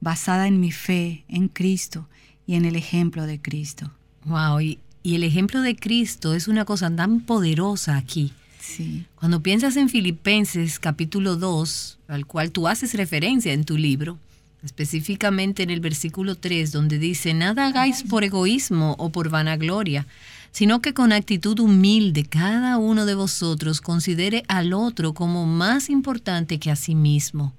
[0.00, 2.08] basada en mi fe en Cristo
[2.46, 3.90] y en el ejemplo de Cristo.
[4.24, 8.32] Wow, y, el ejemplo de Cristo es una cosa tan poderosa aquí.
[8.60, 9.04] Sí.
[9.16, 14.18] Cuando piensas en Filipenses capítulo 2, al cual tú haces referencia en tu libro,
[14.62, 20.06] específicamente en el versículo 3, donde dice, nada hagáis por egoísmo o por vanagloria,
[20.52, 26.58] sino que con actitud humilde cada uno de vosotros considere al otro como más importante
[26.60, 27.52] que a sí mismo.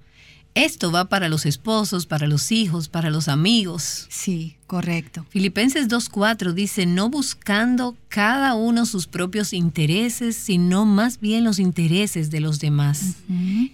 [0.56, 4.06] Esto va para los esposos, para los hijos, para los amigos.
[4.10, 5.26] Sí, correcto.
[5.30, 12.30] Filipenses 2.4 dice, no buscando cada uno sus propios intereses, sino más bien los intereses
[12.30, 13.16] de los demás.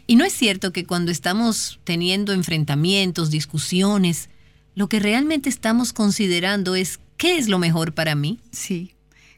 [0.07, 4.30] Y no es cierto que cuando estamos teniendo enfrentamientos, discusiones,
[4.75, 8.39] lo que realmente estamos considerando es qué es lo mejor para mí.
[8.53, 8.93] Sí,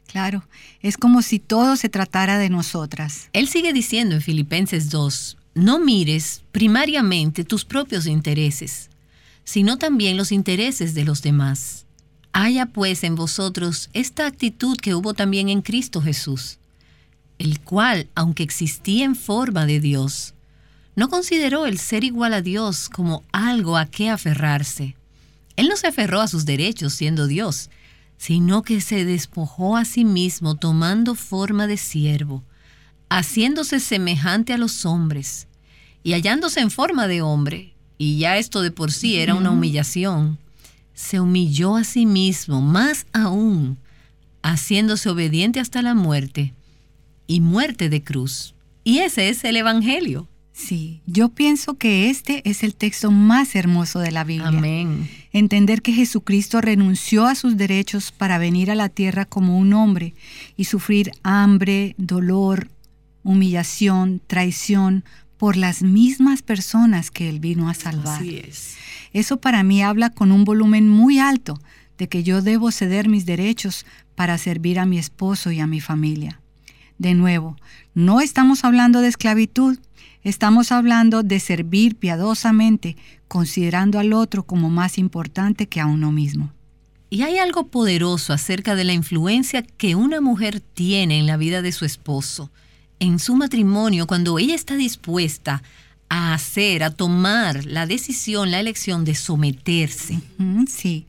[0.06, 0.44] claro.
[0.80, 3.28] Es como si todo se tratara de nosotras.
[3.32, 8.88] Él sigue diciendo en Filipenses 2, no mires primariamente tus propios intereses,
[9.44, 11.84] sino también los intereses de los demás.
[12.32, 16.58] Haya pues en vosotros esta actitud que hubo también en Cristo Jesús,
[17.38, 20.34] el cual, aunque existía en forma de Dios,
[20.96, 24.96] no consideró el ser igual a Dios como algo a qué aferrarse.
[25.56, 27.68] Él no se aferró a sus derechos siendo Dios,
[28.16, 32.42] sino que se despojó a sí mismo tomando forma de siervo
[33.18, 35.46] haciéndose semejante a los hombres
[36.02, 40.38] y hallándose en forma de hombre, y ya esto de por sí era una humillación,
[40.94, 43.78] se humilló a sí mismo más aún,
[44.42, 46.54] haciéndose obediente hasta la muerte
[47.26, 48.54] y muerte de cruz.
[48.82, 50.26] Y ese es el Evangelio.
[50.52, 54.48] Sí, yo pienso que este es el texto más hermoso de la Biblia.
[54.48, 55.08] Amén.
[55.32, 60.14] Entender que Jesucristo renunció a sus derechos para venir a la tierra como un hombre
[60.56, 62.68] y sufrir hambre, dolor,
[63.22, 65.04] humillación, traición
[65.36, 68.20] por las mismas personas que él vino a salvar.
[68.20, 68.76] Así es.
[69.12, 71.58] Eso para mí habla con un volumen muy alto
[71.98, 75.80] de que yo debo ceder mis derechos para servir a mi esposo y a mi
[75.80, 76.40] familia.
[76.98, 77.56] De nuevo,
[77.94, 79.78] no estamos hablando de esclavitud,
[80.24, 82.96] Estamos hablando de servir piadosamente,
[83.26, 86.52] considerando al otro como más importante que a uno mismo.
[87.10, 91.60] Y hay algo poderoso acerca de la influencia que una mujer tiene en la vida
[91.60, 92.52] de su esposo,
[93.02, 95.60] en su matrimonio, cuando ella está dispuesta
[96.08, 100.20] a hacer, a tomar la decisión, la elección de someterse.
[100.68, 101.06] Sí.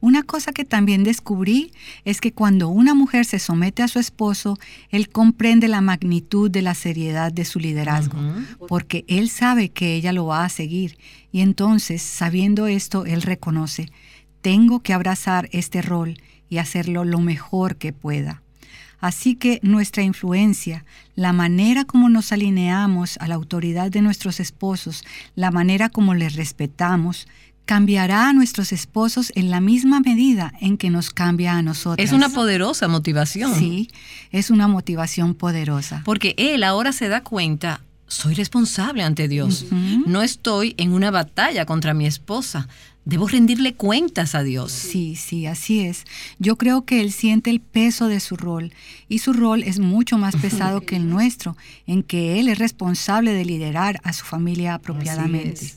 [0.00, 1.72] Una cosa que también descubrí
[2.04, 4.58] es que cuando una mujer se somete a su esposo,
[4.90, 8.18] él comprende la magnitud de la seriedad de su liderazgo,
[8.66, 10.98] porque él sabe que ella lo va a seguir.
[11.30, 13.92] Y entonces, sabiendo esto, él reconoce,
[14.40, 18.42] tengo que abrazar este rol y hacerlo lo mejor que pueda.
[19.00, 20.84] Así que nuestra influencia,
[21.14, 26.34] la manera como nos alineamos a la autoridad de nuestros esposos, la manera como les
[26.34, 27.26] respetamos,
[27.66, 32.02] cambiará a nuestros esposos en la misma medida en que nos cambia a nosotros.
[32.02, 33.54] Es una poderosa motivación.
[33.54, 33.90] Sí,
[34.30, 36.02] es una motivación poderosa.
[36.04, 39.66] Porque él ahora se da cuenta, soy responsable ante Dios.
[40.06, 42.68] No estoy en una batalla contra mi esposa.
[43.04, 44.72] Debo rendirle cuentas a Dios.
[44.72, 46.04] Sí, sí, así es.
[46.38, 48.72] Yo creo que él siente el peso de su rol
[49.08, 53.32] y su rol es mucho más pesado que el nuestro, en que él es responsable
[53.32, 55.74] de liderar a su familia apropiadamente.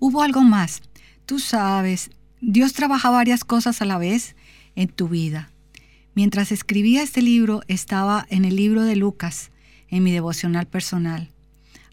[0.00, 0.82] Hubo algo más.
[1.26, 4.34] Tú sabes, Dios trabaja varias cosas a la vez
[4.74, 5.50] en tu vida.
[6.14, 9.50] Mientras escribía este libro, estaba en el libro de Lucas,
[9.88, 11.30] en mi devocional personal.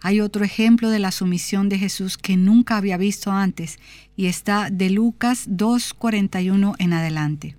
[0.01, 3.79] Hay otro ejemplo de la sumisión de Jesús que nunca había visto antes
[4.15, 7.57] y está de Lucas 2.41 en adelante.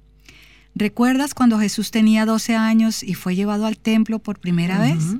[0.74, 5.16] ¿Recuerdas cuando Jesús tenía 12 años y fue llevado al templo por primera vez?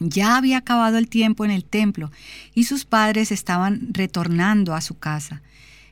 [0.00, 2.10] Ya había acabado el tiempo en el templo
[2.54, 5.42] y sus padres estaban retornando a su casa.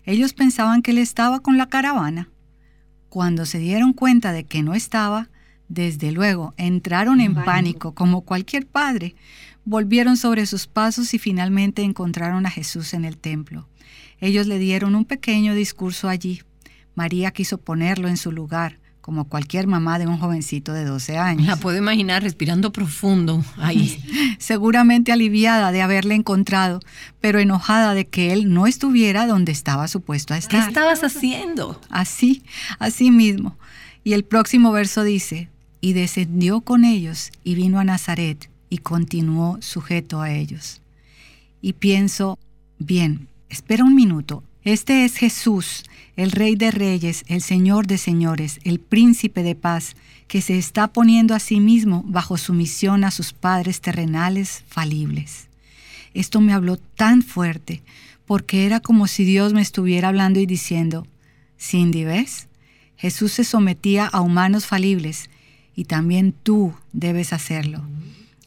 [0.04, 2.30] Ellos pensaban que él estaba con la caravana.
[3.08, 5.28] Cuando se dieron cuenta de que no estaba,
[5.68, 9.16] desde luego entraron en pánico, como cualquier padre.
[9.68, 13.68] Volvieron sobre sus pasos y finalmente encontraron a Jesús en el templo.
[14.20, 16.40] Ellos le dieron un pequeño discurso allí.
[16.94, 21.48] María quiso ponerlo en su lugar como cualquier mamá de un jovencito de 12 años.
[21.48, 24.00] La puedo imaginar respirando profundo ahí.
[24.38, 26.78] Seguramente aliviada de haberle encontrado,
[27.20, 30.60] pero enojada de que él no estuviera donde estaba supuesto a estar.
[30.60, 31.80] ¿Qué estabas haciendo?
[31.90, 32.44] Así,
[32.78, 33.58] así mismo.
[34.04, 35.50] Y el próximo verso dice,
[35.80, 40.80] y descendió con ellos y vino a Nazaret y continuó sujeto a ellos.
[41.60, 42.38] Y pienso,
[42.78, 45.84] bien, espera un minuto, este es Jesús,
[46.16, 49.94] el Rey de Reyes, el Señor de Señores, el Príncipe de Paz,
[50.26, 55.46] que se está poniendo a sí mismo bajo sumisión a sus padres terrenales falibles.
[56.14, 57.82] Esto me habló tan fuerte,
[58.26, 61.06] porque era como si Dios me estuviera hablando y diciendo,
[61.60, 62.48] Cindy, ¿ves?
[62.96, 65.30] Jesús se sometía a humanos falibles
[65.76, 67.84] y también tú debes hacerlo.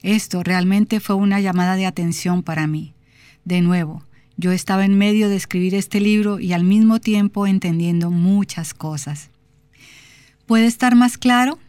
[0.02, 2.94] Esto realmente fue una llamada de atención para mí.
[3.44, 4.04] De nuevo,
[4.38, 9.30] yo estaba en medio de escribir este libro y al mismo tiempo entendiendo muchas cosas.
[10.46, 11.60] ¿Puede estar más claro?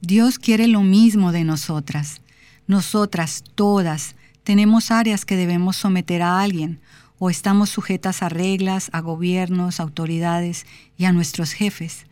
[0.00, 2.22] Dios quiere lo mismo de nosotras.
[2.66, 6.80] Nosotras, todas, tenemos áreas que debemos someter a alguien
[7.18, 10.66] o estamos sujetas a reglas, a gobiernos, autoridades
[10.96, 12.06] y a nuestros jefes.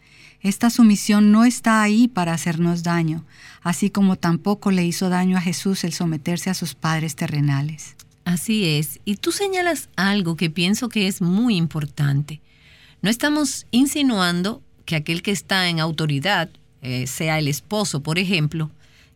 [0.45, 3.25] Esta sumisión no está ahí para hacernos daño,
[3.63, 7.97] así como tampoco le hizo daño a Jesús el someterse a sus padres terrenales.
[8.27, 12.43] Así es, y tú señalas algo que pienso que es muy importante.
[13.01, 16.51] No estamos insinuando que aquel que está en autoridad,
[16.83, 18.71] eh, sea el esposo, por ejemplo,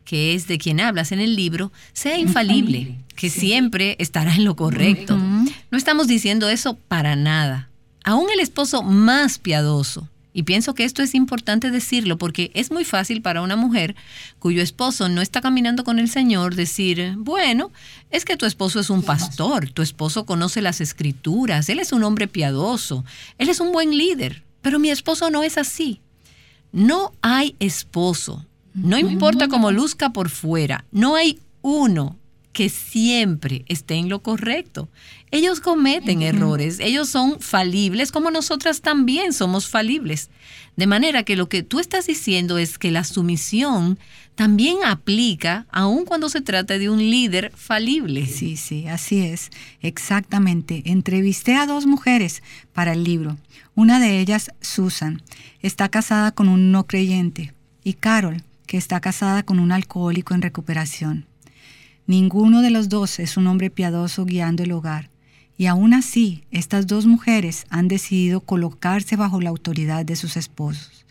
[0.07, 4.57] que es de quien hablas en el libro, sea infalible, que siempre estará en lo
[4.57, 5.19] correcto.
[5.19, 7.69] No estamos diciendo eso para nada.
[8.03, 12.85] Aún el esposo más piadoso, y pienso que esto es importante decirlo porque es muy
[12.85, 13.97] fácil para una mujer
[14.39, 17.73] cuyo esposo no está caminando con el Señor decir, bueno,
[18.11, 22.05] es que tu esposo es un pastor, tu esposo conoce las escrituras, él es un
[22.05, 23.05] hombre piadoso,
[23.39, 26.01] él es un buen líder, pero mi esposo no es así.
[26.71, 32.17] No hay esposo, no importa cómo luzca por fuera, no hay uno
[32.53, 34.89] que siempre esté en lo correcto.
[35.31, 40.31] Ellos cometen errores, ellos son falibles como nosotras también somos falibles.
[40.77, 43.99] De manera que lo que tú estás diciendo es que la sumisión
[44.35, 48.27] también aplica aun cuando se trata de un líder falible.
[48.27, 49.51] Sí, sí, así es,
[49.81, 50.83] exactamente.
[50.87, 53.37] Entrevisté a dos mujeres para el libro.
[53.75, 55.23] Una de ellas, Susan,
[55.61, 57.53] está casada con un no creyente,
[57.83, 61.27] y Carol, que está casada con un alcohólico en recuperación.
[62.07, 65.11] Ninguno de los dos es un hombre piadoso guiando el hogar.
[65.59, 71.05] Y aún así, estas dos mujeres han decidido colocarse bajo la autoridad de sus esposos.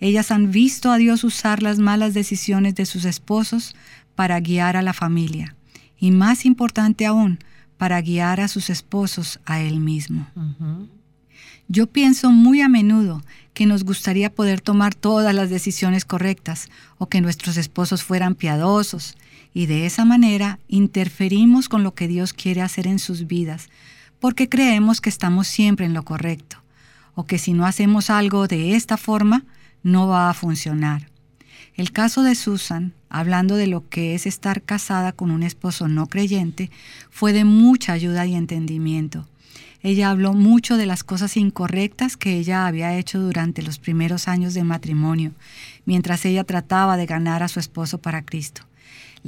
[0.00, 3.76] Ellas han visto a Dios usar las malas decisiones de sus esposos
[4.16, 5.54] para guiar a la familia.
[5.96, 7.38] Y más importante aún,
[7.76, 10.26] para guiar a sus esposos a Él mismo.
[11.68, 13.22] Yo pienso muy a menudo
[13.54, 16.68] que nos gustaría poder tomar todas las decisiones correctas
[16.98, 19.16] o que nuestros esposos fueran piadosos
[19.54, 23.68] y de esa manera interferimos con lo que Dios quiere hacer en sus vidas,
[24.20, 26.58] porque creemos que estamos siempre en lo correcto,
[27.14, 29.44] o que si no hacemos algo de esta forma,
[29.82, 31.08] no va a funcionar.
[31.74, 36.06] El caso de Susan, hablando de lo que es estar casada con un esposo no
[36.08, 36.70] creyente,
[37.10, 39.26] fue de mucha ayuda y entendimiento.
[39.80, 44.54] Ella habló mucho de las cosas incorrectas que ella había hecho durante los primeros años
[44.54, 45.32] de matrimonio,
[45.84, 48.67] mientras ella trataba de ganar a su esposo para Cristo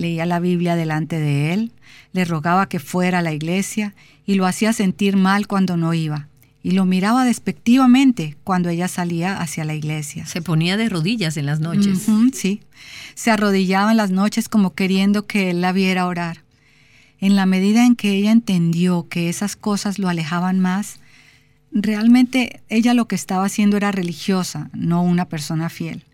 [0.00, 1.72] leía la Biblia delante de él,
[2.12, 3.94] le rogaba que fuera a la iglesia
[4.26, 6.28] y lo hacía sentir mal cuando no iba.
[6.62, 10.26] Y lo miraba despectivamente cuando ella salía hacia la iglesia.
[10.26, 12.06] Se ponía de rodillas en las noches.
[12.32, 12.60] sí,
[13.14, 16.42] se arrodillaba en las noches como queriendo que él la viera orar.
[17.18, 21.00] En la medida en que ella entendió que esas cosas lo alejaban más,
[21.72, 26.04] realmente ella lo que estaba haciendo era religiosa, no una persona fiel.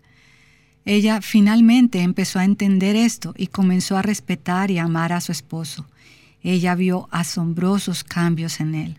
[0.87, 5.85] Ella finalmente empezó a entender esto y comenzó a respetar y amar a su esposo.
[6.41, 8.97] Ella vio asombrosos cambios en él.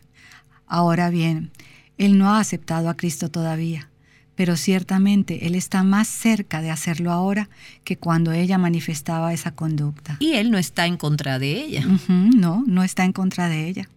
[0.66, 1.50] Ahora bien,
[1.96, 3.88] él no ha aceptado a Cristo todavía,
[4.34, 7.48] pero ciertamente él está más cerca de hacerlo ahora
[7.84, 10.18] que cuando ella manifestaba esa conducta.
[10.20, 11.86] Y él no está en contra de ella.
[12.08, 13.88] no, no está en contra de ella.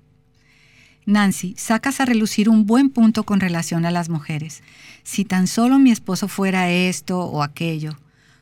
[1.05, 4.63] Nancy, sacas a relucir un buen punto con relación a las mujeres.
[5.03, 7.97] Si tan solo mi esposo fuera esto o aquello.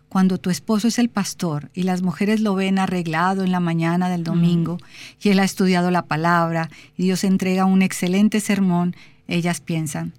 [0.09, 4.09] Cuando tu esposo es el pastor y las mujeres lo ven arreglado en la mañana
[4.09, 4.79] del domingo
[5.21, 8.95] y él ha estudiado la palabra y Dios entrega un excelente sermón,
[9.27, 10.13] ellas piensan,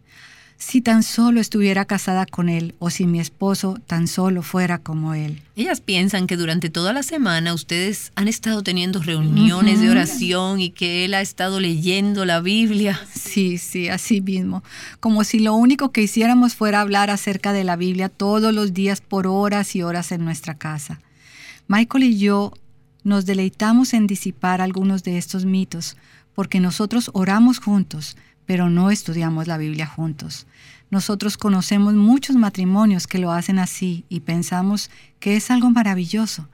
[0.60, 5.14] si tan solo estuviera casada con él o si mi esposo tan solo fuera como
[5.14, 5.40] él.
[5.56, 10.70] Ellas piensan que durante toda la semana ustedes han estado teniendo reuniones de oración y
[10.70, 13.00] que él ha estado leyendo la Biblia.
[13.14, 14.62] Sí, sí, así mismo.
[15.00, 19.00] Como si lo único que hiciéramos fuera hablar acerca de la Biblia todos los días
[19.00, 21.00] por horas y horas en nuestra casa.
[21.68, 22.52] Michael y yo
[23.02, 25.96] nos deleitamos en disipar algunos de estos mitos
[26.34, 28.16] porque nosotros oramos juntos
[28.50, 30.48] pero no estudiamos la Biblia juntos.
[30.90, 34.90] Nosotros conocemos muchos matrimonios que lo hacen así y pensamos
[35.20, 36.48] que es algo maravilloso,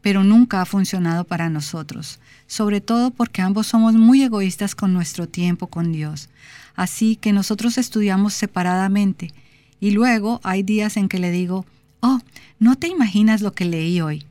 [0.00, 5.28] pero nunca ha funcionado para nosotros, sobre todo porque ambos somos muy egoístas con nuestro
[5.28, 6.30] tiempo con Dios.
[6.74, 9.34] Así que nosotros estudiamos separadamente
[9.78, 11.66] y luego hay días en que le digo,
[12.00, 12.20] oh,
[12.60, 14.24] no te imaginas lo que leí hoy.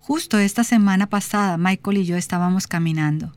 [0.00, 3.32] Justo esta semana pasada Michael y yo estábamos caminando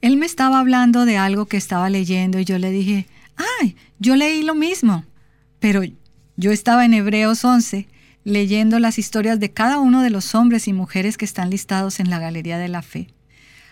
[0.00, 3.06] él me estaba hablando de algo que estaba leyendo y yo le dije,
[3.60, 5.04] ay, yo leí lo mismo.
[5.58, 5.82] Pero
[6.36, 7.88] yo estaba en Hebreos 11
[8.24, 12.10] leyendo las historias de cada uno de los hombres y mujeres que están listados en
[12.10, 13.08] la Galería de la Fe.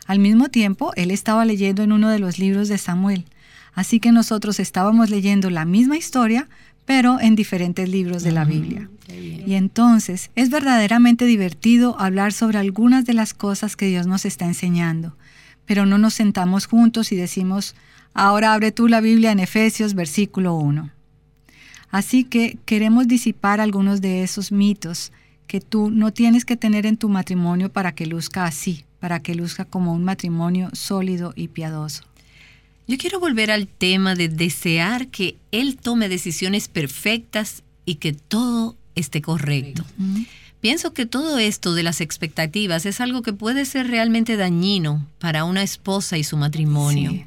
[0.07, 3.25] Al mismo tiempo, él estaba leyendo en uno de los libros de Samuel.
[3.72, 6.49] Así que nosotros estábamos leyendo la misma historia,
[6.85, 8.89] pero en diferentes libros de la Biblia.
[9.09, 14.45] Y entonces es verdaderamente divertido hablar sobre algunas de las cosas que Dios nos está
[14.45, 15.16] enseñando
[15.67, 17.75] pero no nos sentamos juntos y decimos,
[18.12, 20.91] ahora abre tú la Biblia en Efesios versículo 1.
[21.91, 25.12] Así que queremos disipar algunos de esos mitos
[25.47, 29.35] que tú no tienes que tener en tu matrimonio para que luzca así, para que
[29.35, 32.03] luzca como un matrimonio sólido y piadoso.
[32.87, 38.77] Yo quiero volver al tema de desear que Él tome decisiones perfectas y que todo
[38.95, 39.85] esté correcto.
[40.65, 45.45] Pienso que todo esto de las expectativas es algo que puede ser realmente dañino para
[45.45, 47.23] una esposa y su matrimonio.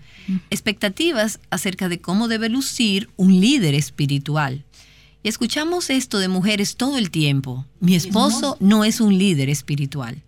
[0.50, 4.64] Expectativas acerca de cómo debe lucir un líder espiritual.
[5.22, 7.64] Y escuchamos esto de mujeres todo el tiempo.
[7.80, 10.24] Mi esposo no es un líder espiritual.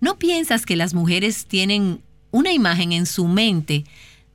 [0.00, 3.82] ¿No piensas que las mujeres tienen una imagen en su mente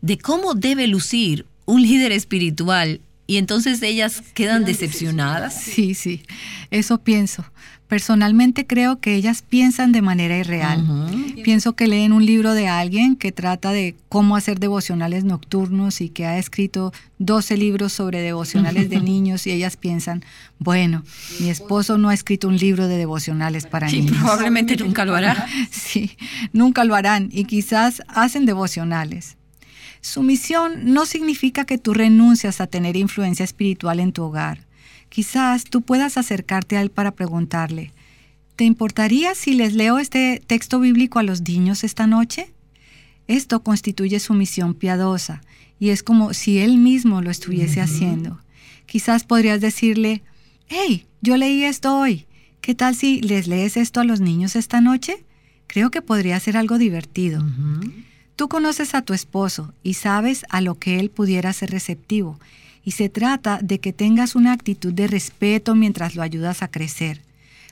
[0.01, 5.61] de cómo debe lucir un líder espiritual y entonces ellas quedan decepcionadas?
[5.61, 6.23] Sí, sí,
[6.69, 7.45] eso pienso
[7.89, 10.85] Personalmente creo que ellas piensan de manera irreal.
[11.43, 16.09] Pienso que leen un libro de alguien que trata de cómo hacer devocionales nocturnos y
[16.09, 20.23] que ha escrito 12 libros sobre devocionales de niños y ellas piensan,
[20.59, 21.03] bueno,
[21.39, 24.17] mi esposo no ha escrito un libro de devocionales para sí, niños.
[24.17, 25.47] Probablemente nunca lo hará.
[25.71, 26.15] sí,
[26.53, 29.35] nunca lo harán y quizás hacen devocionales.
[30.01, 34.68] Sumisión no significa que tú renuncias a tener influencia espiritual en tu hogar.
[35.09, 37.91] Quizás tú puedas acercarte a él para preguntarle,
[38.55, 42.53] ¿te importaría si les leo este texto bíblico a los niños esta noche?
[43.27, 45.41] Esto constituye sumisión piadosa
[45.79, 48.39] y es como si él mismo lo estuviese haciendo.
[48.85, 50.23] Quizás podrías decirle,
[50.67, 52.25] hey, yo leí esto hoy.
[52.61, 55.25] ¿Qué tal si les lees esto a los niños esta noche?
[55.67, 57.45] Creo que podría ser algo divertido.
[58.35, 62.39] Tú conoces a tu esposo y sabes a lo que él pudiera ser receptivo
[62.89, 67.21] y se trata de que tengas una actitud de respeto mientras lo ayudas a crecer,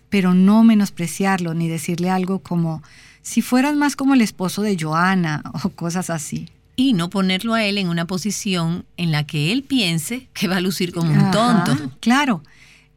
[0.10, 2.84] pero no menospreciarlo ni decirle algo como
[3.24, 6.50] si fueras más como el esposo de Joana o cosas así.
[6.76, 10.58] Y no ponerlo a él en una posición en la que él piense que va
[10.58, 11.76] a lucir como un tonto.
[12.00, 12.44] Claro,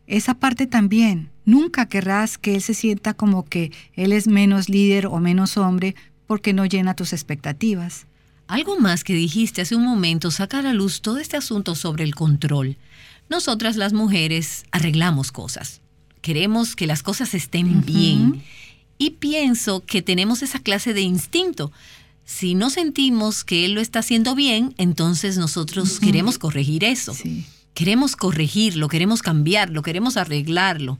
[0.07, 1.31] esa parte también.
[1.47, 5.97] Nunca querrás que él se sienta como que él es menos líder o menos hombre
[6.27, 8.05] porque no llena tus expectativas.
[8.51, 12.03] Algo más que dijiste hace un momento saca a la luz todo este asunto sobre
[12.03, 12.77] el control.
[13.29, 15.83] Nosotras las mujeres arreglamos cosas.
[16.21, 18.43] Queremos que las cosas estén bien.
[18.99, 21.71] Y pienso que tenemos esa clase de instinto.
[22.25, 27.15] Si no sentimos que él lo está haciendo bien, entonces nosotros queremos corregir eso.
[27.73, 30.99] Queremos corregirlo, queremos cambiarlo, queremos arreglarlo.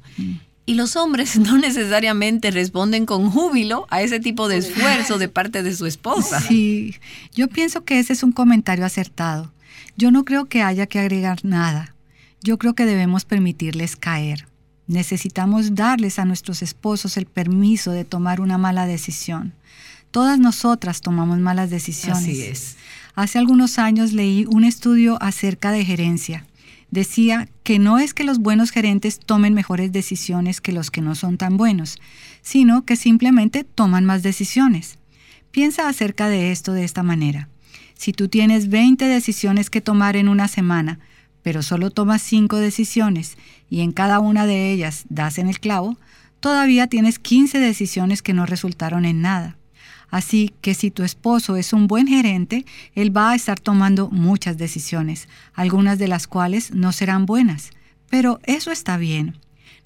[0.71, 5.65] Y los hombres no necesariamente responden con júbilo a ese tipo de esfuerzo de parte
[5.65, 6.41] de su esposa.
[6.41, 6.95] Sí,
[7.35, 9.53] yo pienso que ese es un comentario acertado.
[9.97, 11.97] Yo no creo que haya que agregar nada.
[12.41, 14.47] Yo creo que debemos permitirles caer.
[14.87, 19.55] Necesitamos darles a nuestros esposos el permiso de tomar una mala decisión.
[20.13, 22.23] Todas nosotras tomamos malas decisiones.
[22.23, 22.77] Así es.
[23.17, 26.47] Hace algunos años leí un estudio acerca de gerencia
[26.91, 31.15] decía que no es que los buenos gerentes tomen mejores decisiones que los que no
[31.15, 31.99] son tan buenos,
[32.43, 34.99] sino que simplemente toman más decisiones.
[35.51, 37.49] Piensa acerca de esto de esta manera.
[37.95, 41.01] Si tú tienes 20 decisiones que tomar en una semana,
[41.43, 43.37] pero solo tomas 5 decisiones
[43.69, 45.97] y en cada una de ellas das en el clavo,
[46.41, 49.57] todavía tienes 15 decisiones que no resultaron en nada.
[50.11, 54.59] Así que si tu esposo es un buen gerente, él va a estar tomando muchas
[54.59, 57.71] decisiones, algunas de las cuales no serán buenas.
[58.09, 59.39] Pero eso está bien.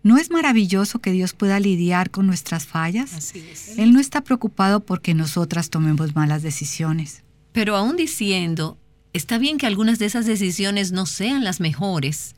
[0.03, 3.33] ¿No es maravilloso que Dios pueda lidiar con nuestras fallas?
[3.79, 7.22] Él no está preocupado porque nosotras tomemos malas decisiones.
[7.53, 8.77] Pero aún diciendo,
[9.14, 12.35] está bien que algunas de esas decisiones no sean las mejores.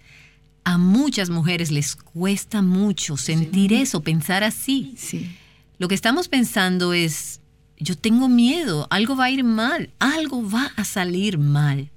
[0.62, 4.94] A muchas mujeres les cuesta mucho sentir eso, pensar así.
[4.96, 5.34] Sí.
[5.78, 7.40] Lo que estamos pensando es,
[7.78, 11.90] yo tengo miedo, algo va a ir mal, algo va a salir mal.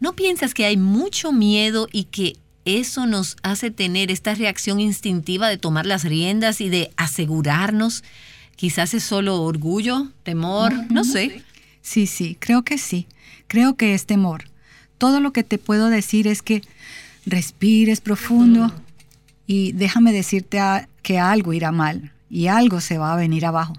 [0.00, 5.48] ¿No piensas que hay mucho miedo y que eso nos hace tener esta reacción instintiva
[5.48, 8.02] de tomar las riendas y de asegurarnos?
[8.56, 11.42] Quizás es solo orgullo, temor, no sé.
[11.82, 13.06] Sí, sí, creo que sí.
[13.46, 14.44] Creo que es temor.
[14.98, 16.62] Todo lo que te puedo decir es que
[17.26, 18.72] respires profundo
[19.46, 20.58] y déjame decirte
[21.02, 23.74] que algo irá mal y algo se va a venir abajo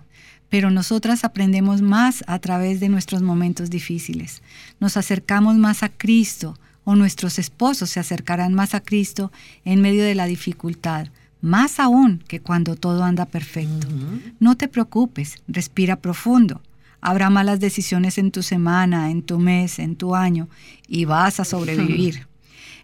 [0.49, 4.41] pero nosotras aprendemos más a través de nuestros momentos difíciles.
[4.79, 6.57] Nos acercamos más a Cristo
[6.89, 9.29] o nuestros esposos se acercarán más a Cristo
[9.65, 11.07] en medio de la dificultad,
[11.41, 13.89] más aún que cuando todo anda perfecto.
[14.39, 16.61] No te preocupes, respira profundo.
[17.01, 20.47] Habrá malas decisiones en tu semana, en tu mes, en tu año,
[20.87, 22.25] y vas a sobrevivir.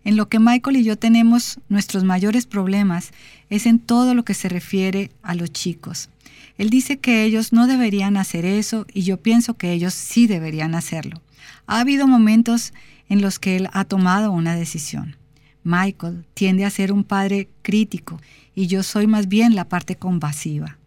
[0.06, 3.12] En lo que Michael y yo tenemos nuestros mayores problemas
[3.50, 6.10] es en todo lo que se refiere a los chicos.
[6.58, 10.76] Él dice que ellos no deberían hacer eso y yo pienso que ellos sí deberían
[10.76, 11.22] hacerlo.
[11.66, 12.74] Ha habido momentos
[13.10, 15.18] en los que él ha tomado una decisión.
[15.64, 18.20] Michael tiende a ser un padre crítico
[18.54, 20.78] y yo soy más bien la parte compasiva.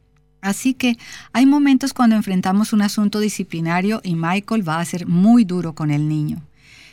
[0.41, 0.97] Así que
[1.33, 5.91] hay momentos cuando enfrentamos un asunto disciplinario y Michael va a ser muy duro con
[5.91, 6.43] el niño.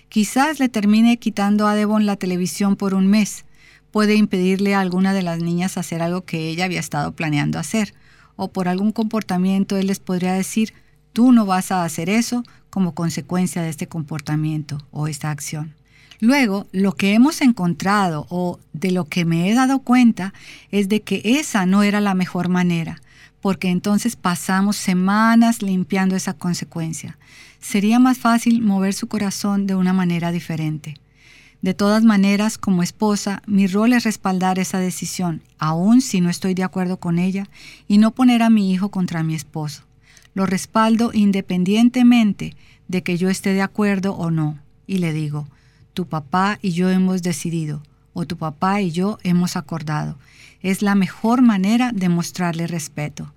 [0.09, 3.45] Quizás le termine quitando a Devon la televisión por un mes.
[3.91, 7.93] Puede impedirle a alguna de las niñas hacer algo que ella había estado planeando hacer
[8.35, 10.73] o por algún comportamiento Él les podría decir,
[11.13, 15.75] tú no vas a hacer eso como consecuencia de este comportamiento o esta acción.
[16.19, 20.33] Luego, lo que hemos encontrado o de lo que me he dado cuenta
[20.71, 23.01] es de que esa no era la mejor manera,
[23.41, 27.17] porque entonces pasamos semanas limpiando esa consecuencia.
[27.59, 30.95] Sería más fácil mover su corazón de una manera diferente.
[31.63, 36.55] De todas maneras, como esposa, mi rol es respaldar esa decisión, aun si no estoy
[36.55, 37.47] de acuerdo con ella,
[37.87, 39.83] y no poner a mi hijo contra mi esposo.
[40.33, 42.57] Lo respaldo independientemente
[42.89, 45.47] de que yo esté de acuerdo o no, y le digo,
[45.93, 50.17] tu papá y yo hemos decidido, o tu papá y yo hemos acordado.
[50.61, 53.33] Es la mejor manera de mostrarle respeto.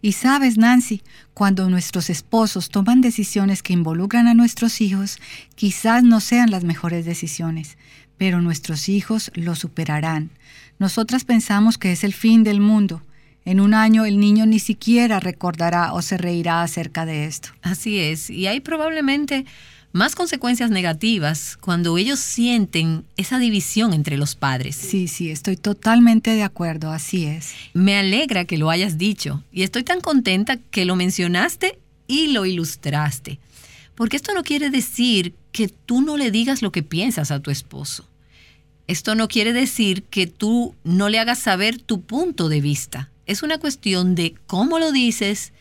[0.00, 1.02] Y sabes, Nancy,
[1.34, 5.18] cuando nuestros esposos toman decisiones que involucran a nuestros hijos,
[5.56, 7.76] quizás no sean las mejores decisiones,
[8.16, 10.30] pero nuestros hijos lo superarán.
[10.78, 13.02] Nosotras pensamos que es el fin del mundo.
[13.44, 17.48] En un año el niño ni siquiera recordará o se reirá acerca de esto.
[17.62, 19.46] Así es, y hay probablemente
[19.92, 24.76] más consecuencias negativas cuando ellos sienten esa división entre los padres.
[24.76, 27.52] Sí, sí, estoy totalmente de acuerdo, así es.
[27.72, 32.46] Me alegra que lo hayas dicho y estoy tan contenta que lo mencionaste y lo
[32.46, 33.38] ilustraste.
[33.94, 37.50] Porque esto no quiere decir que tú no le digas lo que piensas a tu
[37.50, 38.08] esposo.
[38.86, 43.10] Esto no quiere decir que tú no le hagas saber tu punto de vista.
[43.26, 45.52] Es una cuestión de cómo lo dices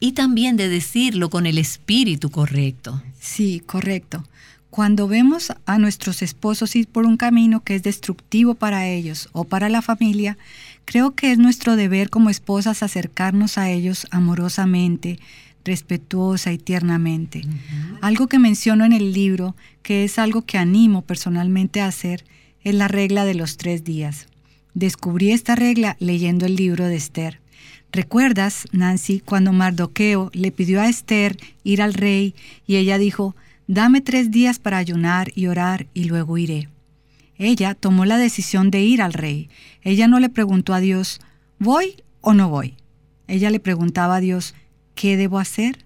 [0.00, 3.02] y también de decirlo con el espíritu correcto.
[3.20, 4.24] Sí, correcto.
[4.70, 9.44] Cuando vemos a nuestros esposos ir por un camino que es destructivo para ellos o
[9.44, 10.36] para la familia,
[10.84, 15.20] creo que es nuestro deber como esposas acercarnos a ellos amorosamente,
[15.64, 17.42] respetuosa y tiernamente.
[18.00, 22.24] Algo que menciono en el libro, que es algo que animo personalmente a hacer,
[22.64, 24.26] es la regla de los tres días.
[24.74, 27.40] Descubrí esta regla leyendo el libro de Esther.
[27.94, 32.34] ¿Recuerdas, Nancy, cuando Mardoqueo le pidió a Esther ir al rey
[32.66, 33.36] y ella dijo,
[33.68, 36.68] dame tres días para ayunar y orar y luego iré?
[37.38, 39.48] Ella tomó la decisión de ir al rey.
[39.82, 41.20] Ella no le preguntó a Dios,
[41.60, 42.74] ¿voy o no voy?
[43.28, 44.56] Ella le preguntaba a Dios,
[44.96, 45.84] ¿qué debo hacer?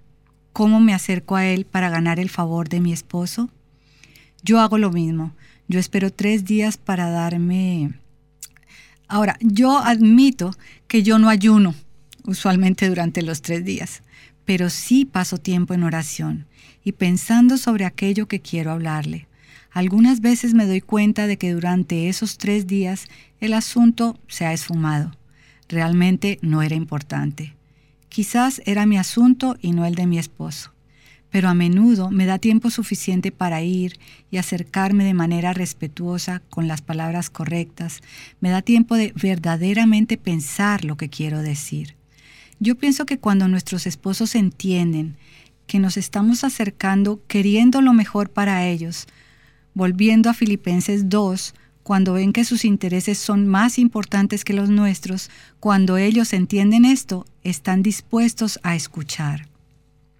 [0.54, 3.50] ¿Cómo me acerco a Él para ganar el favor de mi esposo?
[4.42, 5.34] Yo hago lo mismo.
[5.68, 7.92] Yo espero tres días para darme...
[9.08, 10.54] Ahora, yo admito
[10.86, 11.74] que yo no ayuno
[12.28, 14.02] usualmente durante los tres días,
[14.44, 16.46] pero sí paso tiempo en oración
[16.84, 19.26] y pensando sobre aquello que quiero hablarle.
[19.70, 23.06] Algunas veces me doy cuenta de que durante esos tres días
[23.40, 25.12] el asunto se ha esfumado.
[25.68, 27.54] Realmente no era importante.
[28.08, 30.72] Quizás era mi asunto y no el de mi esposo,
[31.30, 33.98] pero a menudo me da tiempo suficiente para ir
[34.30, 38.00] y acercarme de manera respetuosa con las palabras correctas,
[38.40, 41.97] me da tiempo de verdaderamente pensar lo que quiero decir.
[42.60, 45.16] Yo pienso que cuando nuestros esposos entienden
[45.66, 49.06] que nos estamos acercando queriendo lo mejor para ellos,
[49.74, 51.54] volviendo a Filipenses 2,
[51.84, 55.30] cuando ven que sus intereses son más importantes que los nuestros,
[55.60, 59.48] cuando ellos entienden esto, están dispuestos a escuchar.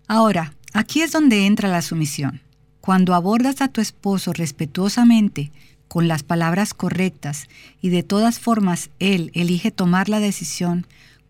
[0.06, 2.40] Ahora, aquí es donde entra la sumisión.
[2.80, 5.50] Cuando abordas a tu esposo respetuosamente,
[5.88, 7.48] con las palabras correctas,
[7.82, 10.86] y de todas formas él elige tomar la decisión,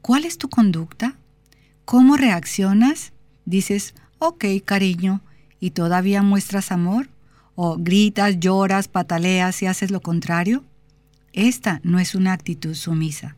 [0.09, 1.19] ¿Cuál es tu conducta?
[1.85, 3.13] ¿Cómo reaccionas?
[3.45, 5.21] Dices, ok, cariño,
[5.61, 7.11] ¿y todavía muestras amor?
[7.57, 10.65] ¿O gritas, lloras, pataleas y haces lo contrario?
[11.35, 13.37] Esta no es una actitud sumisa.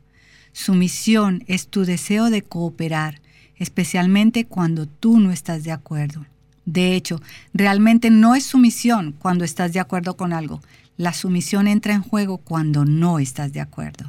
[0.53, 3.21] Sumisión es tu deseo de cooperar,
[3.57, 6.25] especialmente cuando tú no estás de acuerdo.
[6.67, 7.21] De hecho,
[7.53, 10.61] realmente no es sumisión cuando estás de acuerdo con algo.
[10.97, 14.07] La sumisión entra en juego cuando no estás de acuerdo.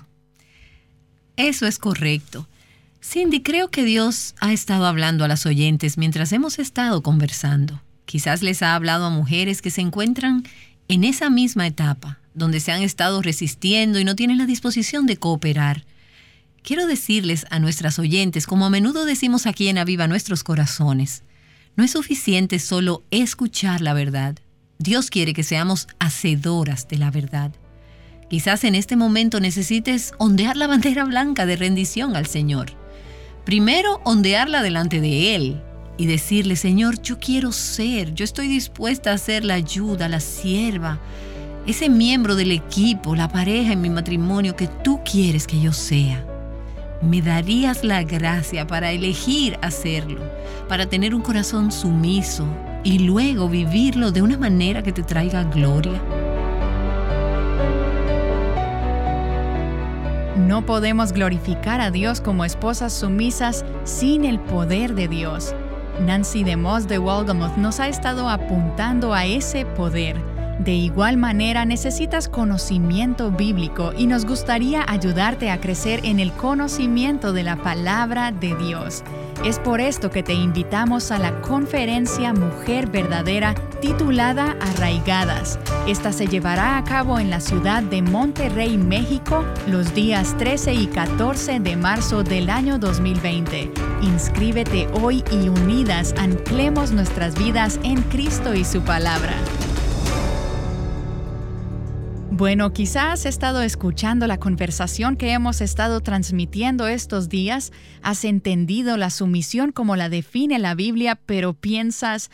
[1.37, 2.47] Eso es correcto.
[3.03, 7.81] Cindy, creo que Dios ha estado hablando a las oyentes mientras hemos estado conversando.
[8.05, 10.43] Quizás les ha hablado a mujeres que se encuentran
[10.87, 15.17] en esa misma etapa, donde se han estado resistiendo y no tienen la disposición de
[15.17, 15.83] cooperar.
[16.61, 21.23] Quiero decirles a nuestras oyentes, como a menudo decimos aquí en Aviva nuestros corazones,
[21.75, 24.37] no es suficiente solo escuchar la verdad.
[24.77, 27.51] Dios quiere que seamos hacedoras de la verdad.
[28.29, 32.80] Quizás en este momento necesites ondear la bandera blanca de rendición al Señor.
[33.51, 35.61] Primero, ondearla delante de Él
[35.97, 41.01] y decirle, Señor, yo quiero ser, yo estoy dispuesta a ser la ayuda, la sierva,
[41.67, 46.25] ese miembro del equipo, la pareja en mi matrimonio que tú quieres que yo sea.
[47.01, 50.21] Me darías la gracia para elegir hacerlo,
[50.69, 52.47] para tener un corazón sumiso
[52.85, 56.01] y luego vivirlo de una manera que te traiga gloria.
[60.37, 65.53] No podemos glorificar a Dios como esposas sumisas sin el poder de Dios.
[65.99, 70.15] Nancy DeMoss de Walgamoth nos ha estado apuntando a ese poder.
[70.63, 77.33] De igual manera necesitas conocimiento bíblico y nos gustaría ayudarte a crecer en el conocimiento
[77.33, 79.03] de la palabra de Dios.
[79.43, 85.57] Es por esto que te invitamos a la conferencia Mujer Verdadera titulada Arraigadas.
[85.87, 90.85] Esta se llevará a cabo en la ciudad de Monterrey, México, los días 13 y
[90.85, 93.71] 14 de marzo del año 2020.
[94.03, 99.33] Inscríbete hoy y unidas anclemos nuestras vidas en Cristo y su palabra.
[102.41, 107.71] Bueno, quizás has estado escuchando la conversación que hemos estado transmitiendo estos días,
[108.01, 112.31] has entendido la sumisión como la define la Biblia, pero piensas,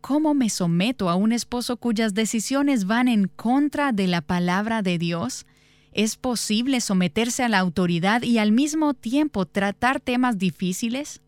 [0.00, 4.96] ¿cómo me someto a un esposo cuyas decisiones van en contra de la palabra de
[4.96, 5.44] Dios?
[5.90, 11.20] ¿Es posible someterse a la autoridad y al mismo tiempo tratar temas difíciles?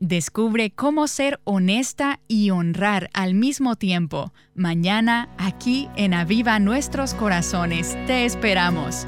[0.00, 4.32] Descubre cómo ser honesta y honrar al mismo tiempo.
[4.54, 7.98] Mañana aquí en Aviva Nuestros Corazones.
[8.06, 9.06] Te esperamos.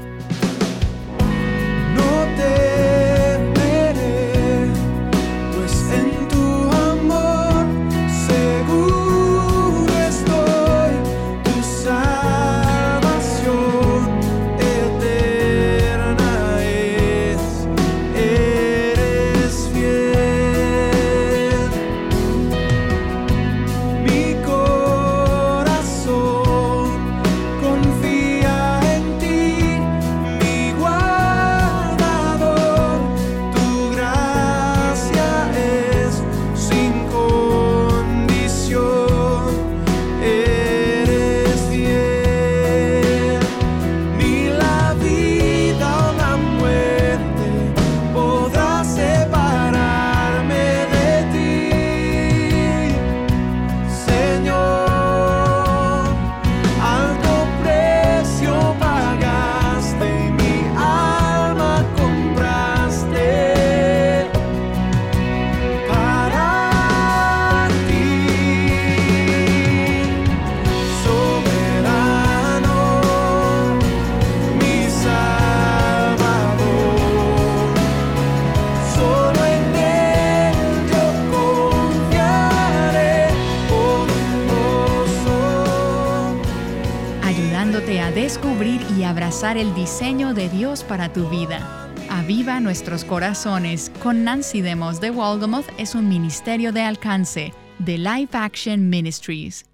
[89.41, 91.89] El diseño de Dios para tu vida.
[92.09, 98.37] Aviva nuestros corazones con Nancy Demos de Walgamoth es un ministerio de alcance de Life
[98.37, 99.65] Action Ministries.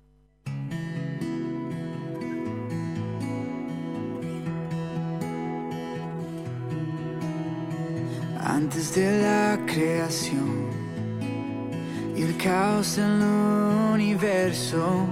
[8.39, 10.69] Antes de la creación
[12.15, 15.05] y el caos en el universo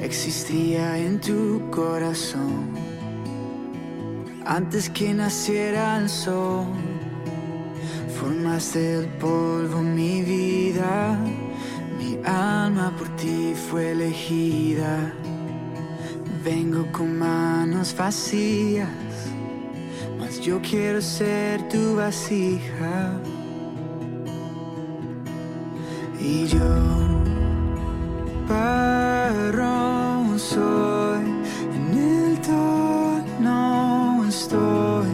[0.00, 2.83] existía en tu corazón
[4.46, 6.66] antes que naciera el sol,
[8.18, 11.18] formaste del polvo mi vida,
[11.98, 15.12] mi alma por ti fue elegida.
[16.44, 18.88] Vengo con manos vacías,
[20.18, 23.18] mas yo quiero ser tu vasija.
[26.20, 26.58] Y yo,
[28.48, 31.33] barro soy
[34.44, 35.08] estoy.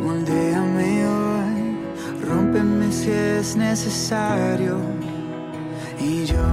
[0.00, 1.60] Moldéame hoy,
[2.28, 4.76] rómpeme si es necesario.
[5.98, 6.48] Y yo,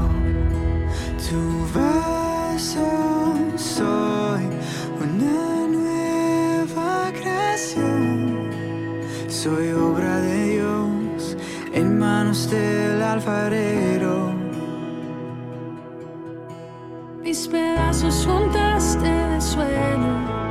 [1.26, 1.42] tu
[1.78, 2.90] vaso
[3.56, 4.44] soy,
[5.06, 8.50] una nueva creación.
[9.28, 11.38] Soy obra de Dios
[11.74, 14.34] en manos del alfarero.
[17.24, 20.49] Mis pedazos juntaste de suelo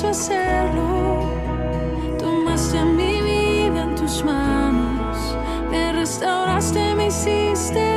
[0.00, 1.30] quiso hacerlo.
[2.18, 5.36] Tomaste mi vida en tus manos,
[5.70, 7.89] me restauraste, me hiciste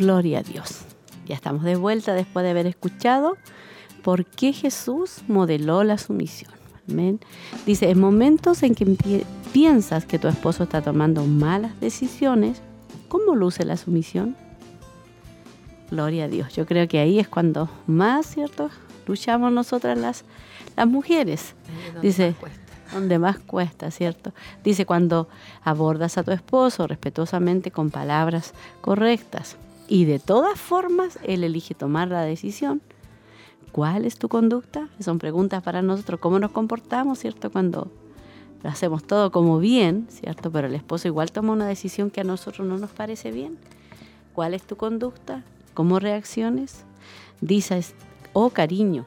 [0.00, 0.78] Gloria a Dios.
[1.26, 3.36] Ya estamos de vuelta después de haber escuchado
[4.02, 6.50] por qué Jesús modeló la sumisión.
[6.90, 7.20] Amén.
[7.66, 12.62] Dice, en momentos en que pi- piensas que tu esposo está tomando malas decisiones,
[13.08, 14.36] ¿cómo luce la sumisión?
[15.90, 16.54] Gloria a Dios.
[16.56, 18.70] Yo creo que ahí es cuando más, ¿cierto?
[19.06, 20.24] Luchamos nosotras las,
[20.76, 21.54] las mujeres.
[22.00, 22.34] Dice,
[22.92, 24.32] donde más cuesta, ¿cierto?
[24.64, 25.28] Dice, cuando
[25.62, 29.56] abordas a tu esposo respetuosamente con palabras correctas
[29.90, 32.80] y de todas formas él elige tomar la decisión,
[33.72, 34.88] ¿cuál es tu conducta?
[35.00, 37.50] Son preguntas para nosotros, ¿cómo nos comportamos, ¿cierto?
[37.50, 37.90] Cuando
[38.62, 40.52] lo hacemos todo como bien, ¿cierto?
[40.52, 43.58] Pero el esposo igual toma una decisión que a nosotros no nos parece bien.
[44.32, 45.42] ¿Cuál es tu conducta?
[45.74, 46.84] ¿Cómo reacciones?
[47.40, 47.94] Dices,
[48.32, 49.06] oh cariño,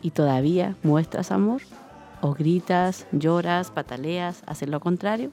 [0.00, 1.60] y todavía muestras amor
[2.22, 5.30] o gritas, lloras, pataleas, haces lo contrario,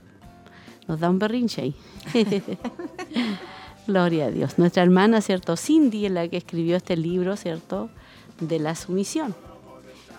[0.89, 1.75] nos da un berrinche ahí.
[3.87, 4.57] Gloria a Dios.
[4.57, 5.57] Nuestra hermana, ¿cierto?
[5.57, 7.89] Cindy la que escribió este libro, ¿cierto?
[8.39, 9.35] De la sumisión.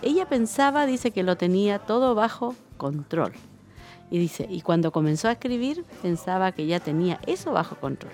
[0.01, 3.33] Ella pensaba, dice, que lo tenía todo bajo control.
[4.11, 8.13] Y dice, y cuando comenzó a escribir, pensaba que ya tenía eso bajo control.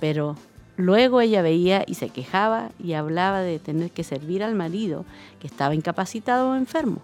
[0.00, 0.36] Pero
[0.76, 5.04] luego ella veía y se quejaba y hablaba de tener que servir al marido
[5.38, 7.00] que estaba incapacitado o enfermo.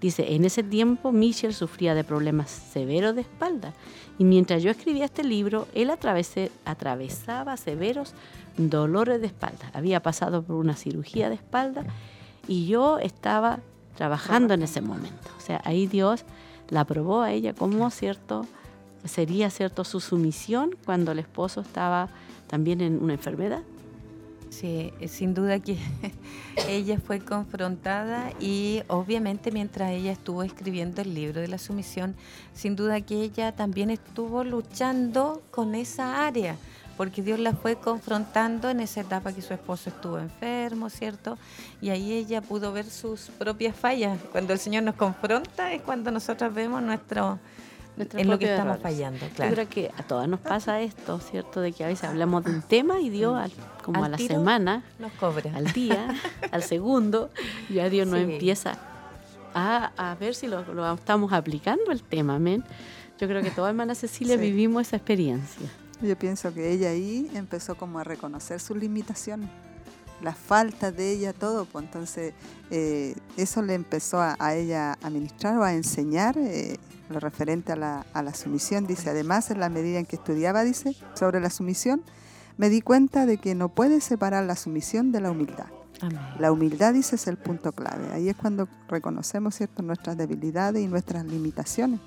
[0.00, 3.72] Dice, en ese tiempo Michelle sufría de problemas severos de espalda
[4.22, 8.14] y mientras yo escribía este libro, él atravesaba severos
[8.56, 9.68] dolores de espalda.
[9.72, 11.82] Había pasado por una cirugía de espalda
[12.46, 13.58] y yo estaba
[13.96, 15.28] trabajando en ese momento.
[15.36, 16.24] O sea, ahí Dios
[16.70, 18.46] la probó a ella como cierto
[19.04, 22.08] sería cierto su sumisión cuando el esposo estaba
[22.46, 23.64] también en una enfermedad.
[24.52, 25.78] Sí, eh, sin duda que
[26.68, 32.14] ella fue confrontada y obviamente mientras ella estuvo escribiendo el libro de la sumisión,
[32.52, 36.56] sin duda que ella también estuvo luchando con esa área,
[36.98, 41.38] porque Dios la fue confrontando en esa etapa que su esposo estuvo enfermo, ¿cierto?
[41.80, 44.18] Y ahí ella pudo ver sus propias fallas.
[44.32, 47.38] Cuando el Señor nos confronta es cuando nosotros vemos nuestro
[47.96, 48.82] Nuestros en lo que estamos errores.
[48.82, 49.52] fallando, Yo claro.
[49.52, 51.60] creo que a todas nos pasa esto, ¿cierto?
[51.60, 53.52] De que a veces hablamos de un tema y Dios, al-
[53.84, 55.54] como Al a la tiro semana, nos cobra.
[55.54, 56.08] al día,
[56.52, 57.30] al segundo,
[57.68, 58.32] ya Dios nos Sí.
[58.32, 58.78] empieza
[59.54, 62.64] a, a ver si lo, lo estamos aplicando el tema, amén.
[63.20, 64.40] Yo creo que toda hermana Cecilia Sí.
[64.40, 65.68] vivimos esa experiencia.
[66.00, 69.48] Yo pienso que ella ahí empezó como a reconocer sus limitaciones,
[70.22, 71.64] las faltas de ella, todo.
[71.66, 72.32] Pues entonces
[72.70, 76.78] eh, eso le empezó a, a ella a ministrar o a enseñar eh,
[77.12, 78.86] lo referente a la, a la sumisión.
[78.86, 82.02] Dice, además, en la medida en que estudiaba, dice, sobre la sumisión,
[82.56, 85.66] me di cuenta de que no puedes separar la sumisión de la humildad.
[86.00, 86.18] Amén.
[86.38, 88.12] La humildad, dice, es el punto clave.
[88.12, 89.82] Ahí es cuando reconocemos ¿cierto?
[89.82, 92.00] nuestras debilidades y nuestras limitaciones.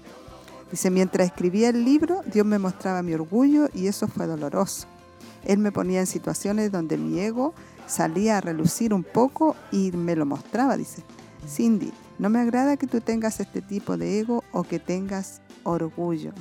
[0.69, 4.87] Dice, mientras escribía el libro, Dios me mostraba mi orgullo y eso fue doloroso.
[5.45, 7.53] Él me ponía en situaciones donde mi ego
[7.87, 11.03] salía a relucir un poco y me lo mostraba, dice.
[11.47, 16.31] Cindy, no me agrada que tú tengas este tipo de ego o que tengas orgullo.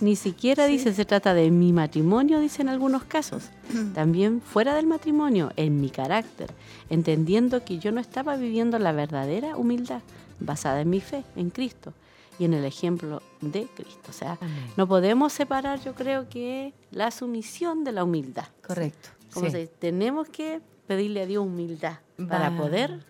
[0.00, 3.50] Ni siquiera dice se trata de mi matrimonio, dice en algunos casos.
[3.94, 6.52] También fuera del matrimonio, en mi carácter,
[6.90, 10.02] entendiendo que yo no estaba viviendo la verdadera humildad
[10.38, 11.92] basada en mi fe, en Cristo.
[12.38, 14.08] y en el ejemplo de Cristo.
[14.08, 14.64] O sea, Amén.
[14.78, 18.46] no podemos separar, yo creo que la sumisión de la humildad.
[18.66, 19.10] Correcto.
[19.34, 19.52] Como sí.
[19.52, 21.98] se dice, tenemos que pedirle a Dios humildad
[22.28, 23.04] para poder,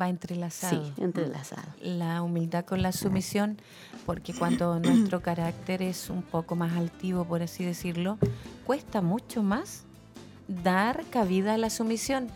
[0.00, 0.84] Va entrelazado.
[0.84, 1.68] sí, entrelazado.
[1.80, 3.58] la humildad con la sumisión,
[4.04, 8.18] porque cuando nuestro carácter es un poco más altivo, por así decirlo,
[8.64, 9.84] cuesta mucho más
[10.48, 12.28] dar cabida a la sumisión.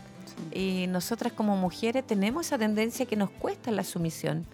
[0.53, 4.45] Y nosotras como mujeres tenemos esa tendencia que nos cuesta la sumisión.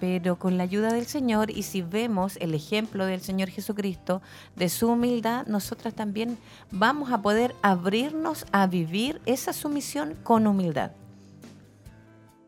[0.00, 4.22] Pero con la ayuda del Señor y si vemos el ejemplo del Señor Jesucristo,
[4.54, 6.38] de su humildad, nosotras también
[6.70, 10.92] vamos a poder abrirnos a vivir esa sumisión con humildad.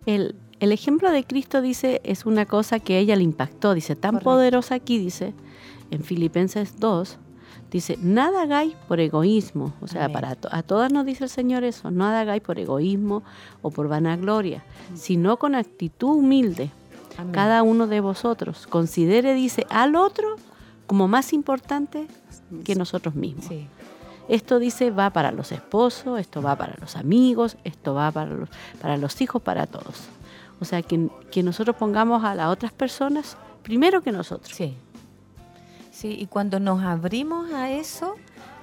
[0.06, 3.96] El, el ejemplo de Cristo dice es una cosa que a ella le impactó, dice,
[3.96, 4.30] tan Correcto.
[4.30, 5.34] poderosa aquí, dice,
[5.90, 7.18] en Filipenses 2,
[7.70, 10.12] dice, nada hagáis por egoísmo, o sea, Amén.
[10.14, 13.22] para to- a todas nos dice el Señor eso, nada hagáis por egoísmo
[13.62, 14.64] o por vanagloria,
[14.94, 16.70] sino con actitud humilde,
[17.18, 17.32] Amén.
[17.32, 20.36] cada uno de vosotros considere, dice, al otro
[20.86, 22.06] como más importante
[22.64, 23.44] que nosotros mismos.
[23.46, 23.66] Sí.
[24.30, 28.48] Esto dice va para los esposos, esto va para los amigos, esto va para los,
[28.80, 30.04] para los hijos, para todos.
[30.60, 34.54] O sea, que, nosotros pongamos a las otras personas primero que nosotros.
[34.54, 34.76] Sí.
[35.90, 38.14] Sí, y cuando nos abrimos a eso,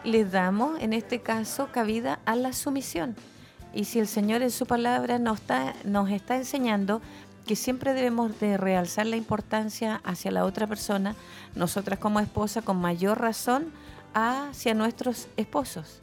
[0.06, 3.18] le damos, en este caso, cabida a la sumisión.
[3.74, 7.02] Y si el Señor en su palabra nos está, nos está enseñando
[7.46, 11.14] que siempre debemos de realzar la importancia hacia la otra persona,
[11.56, 13.74] nosotras como esposa, con mayor razón,
[14.18, 16.02] hacia nuestros esposos.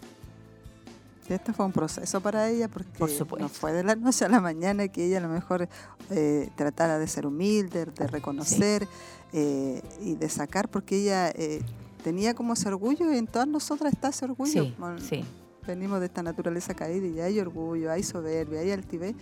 [1.29, 3.43] Este fue un proceso para ella porque Por supuesto.
[3.43, 5.69] no fue de la noche a la mañana que ella a lo mejor
[6.11, 8.87] eh, tratara de ser humilde, de reconocer
[9.33, 11.63] eh, y de sacar, porque ella eh,
[12.05, 14.65] tenía como ese orgullo y en todas nosotras está ese orgullo.
[14.65, 14.77] Sí,
[15.09, 15.25] sí.
[15.67, 19.15] Venimos de esta naturaleza caída y hay orgullo, hay soberbia, hay altivez.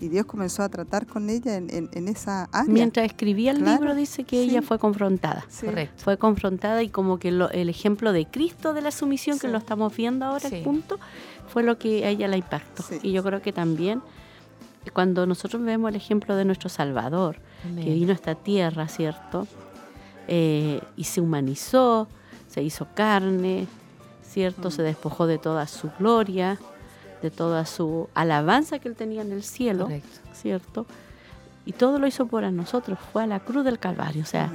[0.00, 2.70] Y Dios comenzó a tratar con ella en, en- en esa área.
[2.72, 4.50] Mientras escribía el Claro, libro dice que sí.
[4.50, 5.44] ella fue confrontada.
[5.48, 5.66] Sí.
[5.66, 6.02] Correcto.
[6.04, 9.56] Fue confrontada y como que lo- el ejemplo de Cristo de la sumisión que lo
[9.58, 10.56] estamos viendo ahora, Sí.
[10.56, 10.98] el punto,
[11.48, 12.82] fue lo que a ella la impactó.
[12.82, 12.98] Sí.
[13.02, 14.02] Y yo creo que también
[14.92, 17.38] cuando nosotros vemos el ejemplo de nuestro Salvador,
[17.74, 19.48] que vino a esta tierra, ¿cierto?
[20.28, 22.06] Eh, y se humanizó,
[22.48, 23.66] se hizo carne,
[24.36, 24.68] ¿cierto?
[24.68, 24.70] Mm.
[24.70, 26.58] Se despojó de toda su gloria,
[27.22, 30.18] de toda su alabanza que él tenía en el cielo, Correcto.
[30.34, 30.86] ¿cierto?
[31.64, 34.52] Y todo lo hizo por a nosotros, fue a la cruz del Calvario, o sea,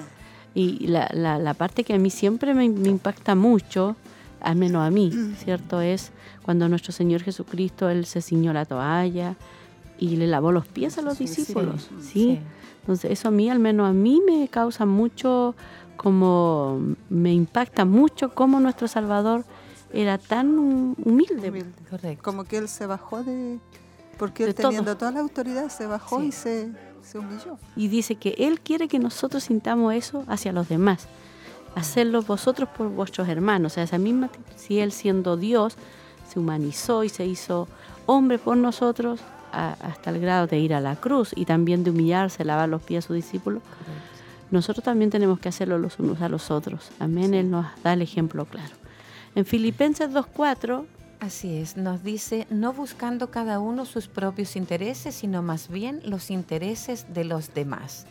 [0.53, 3.95] y la, la- la parte que a mí siempre me, me impacta mucho,
[4.39, 5.11] al menos a mí,
[5.43, 5.81] ¿cierto?
[5.81, 6.11] Es
[6.43, 9.35] cuando nuestro Señor Jesucristo, Él se ciñó la toalla
[9.97, 12.07] y le lavó los pies a los discípulos, sí.
[12.11, 12.39] ¿sí?
[12.81, 15.55] Entonces eso a mí, al menos a mí, me causa mucho,
[15.97, 16.79] como
[17.09, 19.43] me impacta mucho cómo nuestro Salvador
[19.93, 21.49] era tan hum- humilde.
[21.49, 21.71] Humilde.
[21.89, 22.23] Correcto.
[22.23, 23.59] Como que él se bajó de...
[24.17, 24.67] Porque De él todo.
[24.69, 26.27] teniendo toda la autoridad se bajó Sí.
[26.27, 27.57] y se, se humilló.
[27.75, 31.07] Y dice que Él quiere que nosotros sintamos eso hacia los demás.
[31.75, 33.71] Hacerlo vosotros por vuestros hermanos.
[33.71, 35.75] O sea, esa misma, si Él siendo Dios,
[36.29, 37.67] se humanizó y se hizo
[38.05, 41.89] hombre por nosotros a- hasta el grado de ir a la cruz y también de
[41.91, 43.63] humillarse, lavar los pies a sus discípulos.
[44.51, 46.89] Nosotros también tenemos que hacerlo los unos a los otros.
[46.99, 47.33] Amén.
[47.33, 48.75] Él nos da el ejemplo claro.
[49.35, 50.85] En Filipenses 2.4
[51.21, 56.31] Así es, nos dice, no buscando cada uno sus propios intereses, sino más bien los
[56.31, 58.07] intereses de los demás.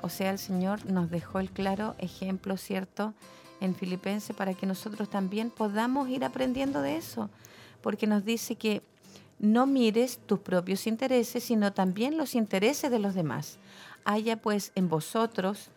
[0.00, 3.12] O sea, el Señor nos dejó el claro ejemplo, ¿cierto?
[3.60, 7.28] En Filipenses para que nosotros también podamos ir aprendiendo de eso.
[7.82, 8.80] Porque nos dice que
[9.38, 13.58] no mires tus propios intereses, sino también los intereses de los demás.
[14.06, 15.68] Haya pues en vosotros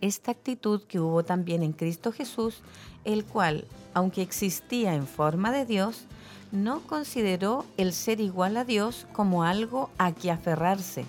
[0.00, 2.62] esta actitud que hubo también en Cristo Jesús,
[3.04, 3.64] el cual,
[3.94, 6.06] aunque existía en forma de Dios,
[6.52, 11.04] no consideró el ser igual a Dios como algo a que aferrarse.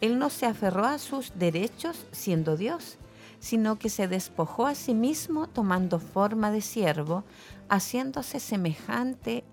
[0.00, 2.98] Él no se aferró a sus derechos siendo Dios,
[3.40, 7.24] sino que se despojó a sí mismo tomando forma de siervo,
[7.68, 9.44] haciéndose semejante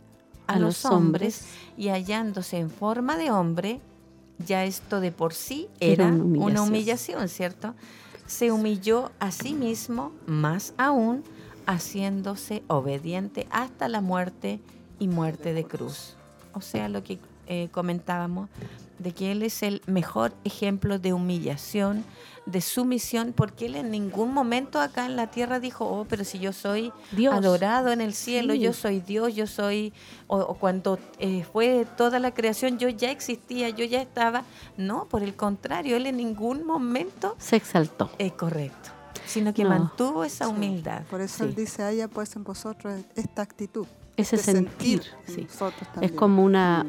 [0.48, 1.46] a, A los hombres
[1.78, 3.80] y hallándose en forma de hombre,
[4.46, 7.76] ya esto de por sí Era era una humillación, ¿cierto?
[8.32, 11.22] Se humilló a sí mismo, más aún,
[11.66, 14.62] haciéndose obediente hasta la muerte
[15.00, 16.16] y muerte de cruz.
[16.54, 18.48] O sea, lo que eh, comentábamos,
[19.00, 22.06] de que Él es el mejor ejemplo de humillación,
[22.46, 26.40] de sumisión, porque Él en ningún momento acá en la tierra dijo, oh, pero si
[26.40, 27.34] yo soy Dios.
[27.34, 28.60] adorado en el cielo, Sí.
[28.60, 29.94] yo soy Dios, yo soy,
[30.28, 34.44] o, o cuando eh, fue toda la creación, yo ya existía, yo ya estaba.
[34.76, 38.10] No, por el contrario, Él en ningún momento se exaltó.
[38.18, 38.90] es correcto,
[39.28, 39.70] sino que No.
[39.70, 40.52] mantuvo esa Sí.
[40.52, 41.04] humildad.
[41.10, 41.44] Por eso Sí.
[41.44, 43.86] él dice, haya pues en vosotros esta actitud.
[44.18, 45.48] Ese sentir, en sí.
[46.02, 46.86] Es como una,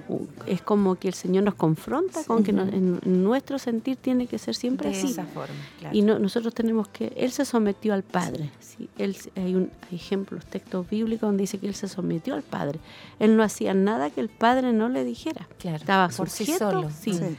[0.46, 4.38] es como que el Señor nos confronta con que no- en, nuestro sentir tiene que
[4.38, 5.06] ser siempre de así.
[5.12, 5.96] esa forma, claro.
[5.96, 8.50] Y no, nosotros tenemos que, Él se sometió al Padre.
[8.60, 8.88] ¿sí?
[8.98, 12.80] Él, hay, un, hay ejemplos, textos bíblicos donde dice que Él se sometió al Padre.
[13.18, 15.48] Él no hacía nada que el Padre no le dijera.
[15.58, 16.90] Claro, Estaba por sí sujeto, solo.
[16.90, 17.14] sí.
[17.14, 17.36] Sí.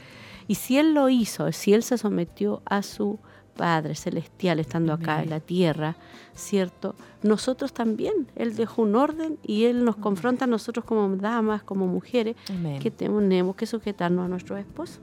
[0.48, 3.18] Y si Él lo hizo, si Él se sometió a su
[3.56, 5.96] Padre celestial estando acá en la tierra,
[6.34, 6.94] ¿cierto?
[7.22, 8.26] Nosotros también.
[8.36, 12.80] Él dejó un orden y Él nos confronta a nosotros como damas, como mujeres, Amén.
[12.80, 15.00] que tenemos que sujetarnos a nuestros esposos.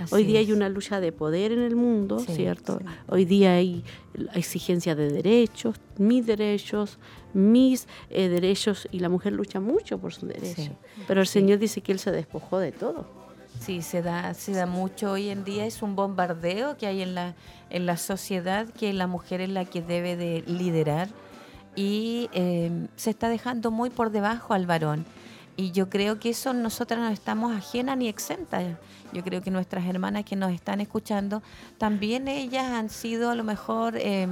[0.00, 2.78] Así Hoy día hay una lucha de poder en el mundo, Sí, ¿cierto?
[2.78, 2.84] sí.
[3.08, 3.82] Hoy día hay
[4.34, 6.98] exigencia de derechos, mis derechos,
[7.32, 10.66] mis eh, derechos, y la mujer lucha mucho por sus derechos.
[10.66, 10.70] Sí,
[11.08, 11.26] Pero el.
[11.26, 13.06] Señor dice que Él se despojó de todo.
[13.60, 17.14] Sí, se da, se da mucho hoy en día, es un bombardeo que hay en
[17.14, 17.34] la,
[17.70, 21.08] en la sociedad, que la mujer es la que debe de liderar
[21.76, 25.04] y eh, se está dejando muy por debajo al varón.
[25.58, 28.76] Y yo creo que eso nosotras no estamos ajenas ni exentas.
[29.12, 31.42] Yo creo que nuestras hermanas que nos están escuchando,
[31.78, 34.28] también ellas han sido a lo mejor eh,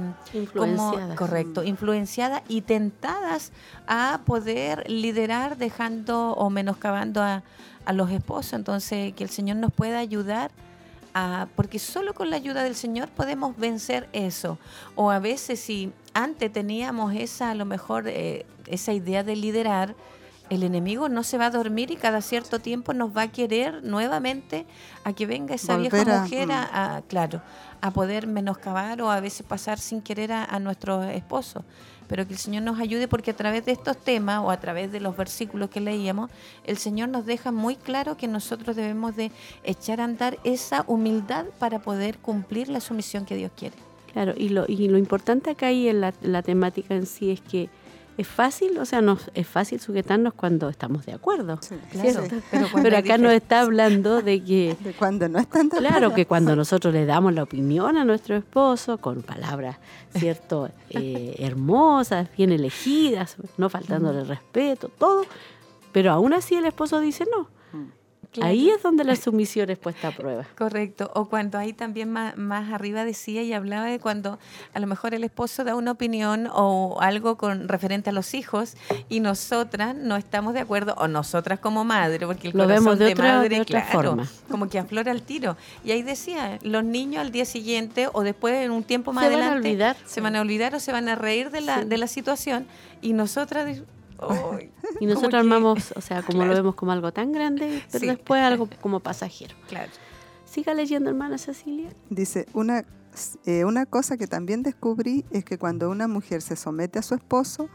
[0.53, 1.17] como, Influenciadas.
[1.17, 3.51] correcto, influenciadas y tentadas
[3.87, 7.43] a poder liderar dejando o menoscabando a,
[7.83, 8.53] a los esposos.
[8.53, 10.51] Entonces, que el Señor nos pueda ayudar
[11.13, 14.57] a, porque solo con la ayuda del Señor podemos vencer eso.
[14.95, 19.93] O a veces si antes teníamos esa, a lo mejor, eh, esa idea de liderar,
[20.49, 23.83] el enemigo no se va a dormir y cada cierto tiempo nos va a querer
[23.83, 24.65] nuevamente
[25.03, 26.69] a que venga esa vieja Volver mujer a, mm.
[26.75, 27.41] a- claro,
[27.81, 31.63] a poder menoscabar o a veces pasar sin querer a, a nuestro esposo.
[32.07, 34.91] Pero que el Señor nos ayude porque a través de estos temas o a través
[34.93, 36.31] de los versículos que leíamos,
[36.65, 39.31] el Señor nos deja muy claro que nosotros debemos de
[39.65, 43.75] echar a andar esa humildad para poder cumplir la sumisión que Dios quiere.
[44.13, 47.41] Claro, y lo, y lo importante acá y en la, la temática en sí es
[47.41, 47.69] que
[48.17, 51.59] es fácil, o sea, nos, es fácil sujetarnos cuando estamos de acuerdo.
[51.61, 52.57] Sí, Claro, sí.
[52.81, 56.55] pero acá nos está hablando de que De cuando no están de Claro que cuando
[56.55, 59.77] nosotros le damos la opinión a nuestro esposo con palabras,
[60.15, 60.69] ¿cierto?
[60.89, 65.25] Eh, hermosas, bien elegidas, no faltándole respeto, todo,
[65.91, 67.49] pero aún así el esposo dice no.
[68.31, 68.49] Claro.
[68.51, 70.45] Ahí es donde la sumisión es puesta a prueba.
[70.57, 71.09] Correcto.
[71.15, 74.37] O cuando ahí también más, más arriba decía y hablaba de cuando
[74.73, 78.75] a lo mejor el esposo da una opinión o algo con referente a los hijos
[79.09, 82.99] y nosotras no estamos de acuerdo, o nosotras como madre, porque el Lo corazón vemos
[82.99, 84.27] de de, otra- madre, de otra claro, forma.
[84.49, 85.57] como que aflora el tiro.
[85.83, 89.29] Y ahí decía, los niños al día siguiente o después en un tiempo más Se
[89.31, 89.97] van a adelante olvidar.
[90.05, 91.87] se van a olvidar o se van a reír de la, Sí.
[91.87, 92.67] de la situación
[93.01, 93.81] y nosotras...
[94.99, 96.51] Y nosotros que- armamos, o sea, como Claro.
[96.51, 98.07] lo vemos como algo tan grande, pero Sí.
[98.07, 99.55] después algo como pasajero.
[99.67, 99.91] Claro.
[100.45, 101.89] Siga leyendo, hermana Cecilia.
[102.09, 102.85] Dice, una,
[103.45, 107.13] eh, una cosa que también descubrí es que cuando una mujer se somete a su
[107.15, 107.69] esposo,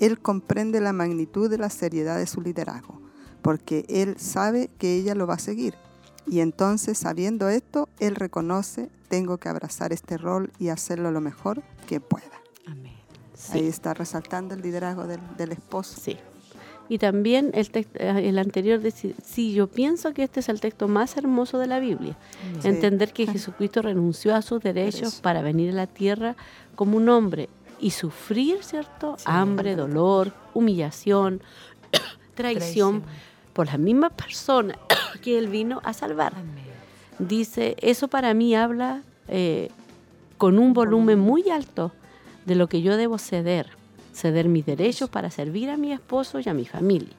[0.00, 3.00] él comprende la magnitud de la seriedad de su liderazgo,
[3.42, 5.74] porque él sabe que ella lo va a seguir.
[6.26, 11.62] Y entonces, sabiendo esto, él reconoce, tengo que abrazar este rol y hacerlo lo mejor
[11.86, 12.26] que pueda.
[12.66, 12.95] Amén.
[13.52, 13.58] Sí.
[13.58, 16.00] Ahí está resaltando el liderazgo del, del esposo.
[16.00, 16.16] Sí.
[16.88, 17.88] Y también el, eh,
[18.28, 21.80] el anterior, dice, sí, yo pienso que este es el texto más hermoso de la
[21.80, 22.16] Biblia.
[22.60, 22.68] Sí.
[22.68, 25.22] Entender que Jesucristo renunció a sus derechos Derecho.
[25.22, 26.36] para venir a la tierra
[26.74, 27.48] como un hombre
[27.80, 29.16] y sufrir, ¿cierto?
[29.18, 29.24] Sí.
[29.26, 31.42] Hambre, dolor, humillación,
[32.34, 33.02] traición,
[33.52, 34.76] por las mismas personas
[35.22, 36.34] que él vino a salvar.
[36.34, 36.66] Amén.
[37.18, 39.70] Dice, eso para mí habla eh,
[40.36, 41.92] con un volumen muy alto
[42.46, 43.68] de lo que yo debo ceder,
[44.14, 47.14] ceder mis derechos para servir a mi esposo y a mi familia.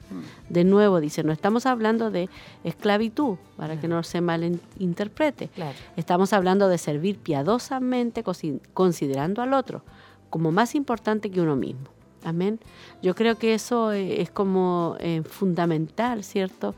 [0.48, 2.28] De nuevo, dice, no estamos hablando de
[2.64, 5.48] esclavitud, para que no se malinterprete.
[5.54, 5.76] Claro.
[5.96, 9.82] Estamos hablando de servir piadosamente, consi- considerando al otro
[10.30, 11.88] como más importante que uno mismo.
[12.24, 12.58] Amén.
[13.00, 16.74] Yo creo que eso eh, es como eh, fundamental, ¿cierto?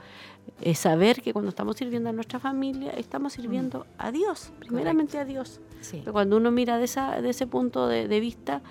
[0.61, 5.25] Es saber que cuando estamos sirviendo a nuestra familia, estamos sirviendo a Dios, primeramente a
[5.25, 5.61] Dios.
[5.81, 5.99] Sí.
[6.01, 8.63] Pero cuando uno mira de, esa, de ese punto de, de vista,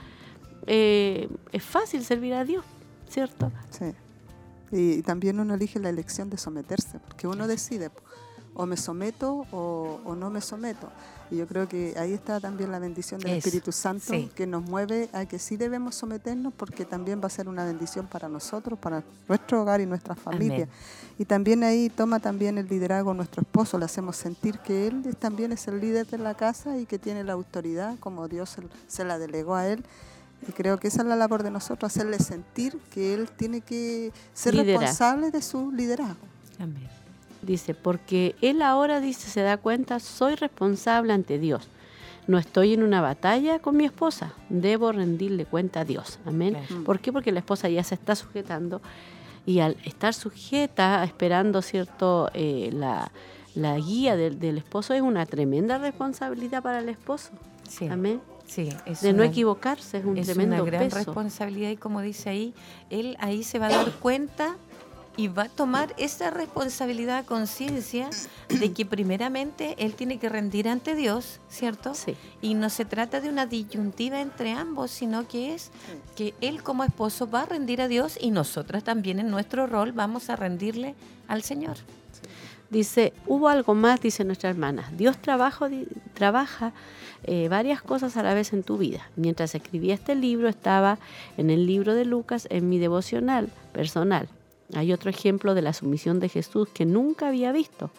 [0.68, 2.64] eh, es fácil servir a Dios,
[3.08, 3.52] ¿cierto?
[3.72, 3.94] Sí.
[4.72, 7.90] Y, también uno elige la elección de someterse, porque uno decide,
[8.60, 10.90] o me someto o, o no me someto.
[11.32, 14.30] Y yo creo que ahí está también la bendición del Eso, Espíritu Santo, sí.
[14.36, 18.08] que nos mueve a que sí debemos someternos, porque también va a ser una bendición
[18.08, 20.66] para nosotros, para nuestro hogar y nuestra familia.
[20.66, 20.70] Amén.
[21.18, 25.54] Y también ahí toma también el liderazgo nuestro esposo, le hacemos sentir que él también
[25.54, 29.06] es el líder de la casa y que tiene la autoridad como Dios se, se
[29.06, 29.86] la delegó a él.
[30.46, 34.12] Y creo que esa es la labor de nosotros, hacerle sentir que él tiene que
[34.34, 36.28] ser responsable de su liderazgo.
[36.60, 36.99] Amén.
[37.42, 41.68] Dice, porque él ahora dice, se da cuenta, soy responsable ante Dios.
[42.28, 46.20] no estoy en una batalla con mi esposa, debo rendirle cuenta a Dios.
[46.26, 46.54] Amén.
[46.68, 46.84] Claro.
[46.84, 47.12] ¿Por qué?
[47.12, 48.82] Porque la esposa ya se está sujetando
[49.48, 53.12] y al estar sujeta, esperando cierto eh, la,
[53.56, 57.32] la guía del, del esposo, es una tremenda responsabilidad para el esposo.
[57.68, 57.88] Sí.
[57.88, 58.22] Amén.
[58.46, 60.98] Sí, es De no equivocarse es un es tremendo una gran peso.
[60.98, 62.54] responsabilidad y como dice ahí,
[62.90, 64.56] él ahí se va a dar cuenta
[65.20, 68.10] y va a tomar esa responsabilidad a conciencia
[68.48, 71.94] de que primeramente él tiene que rendir ante Dios, ¿cierto?
[71.94, 72.16] Sí.
[72.42, 75.72] Y no se trata de una disyuntiva entre ambos, sino que es
[76.16, 79.92] que él como esposo va a rendir a Dios y nosotras también en nuestro rol
[79.92, 80.96] vamos a rendirle
[81.28, 81.76] al Señor.
[82.70, 84.90] Dice, hubo algo más, dice nuestra hermana.
[84.96, 86.72] Dios trabajo, di- trabaja
[87.24, 89.10] eh, varias cosas a la vez en tu vida.
[89.18, 90.98] Mientras escribía este libro, estaba
[91.36, 94.30] en el libro de Lucas en mi devocional personal.
[94.76, 97.92] Hay otro ejemplo de la sumisión de Jesús que nunca había visto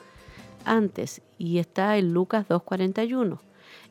[0.64, 3.38] antes y está en Lucas 2.41.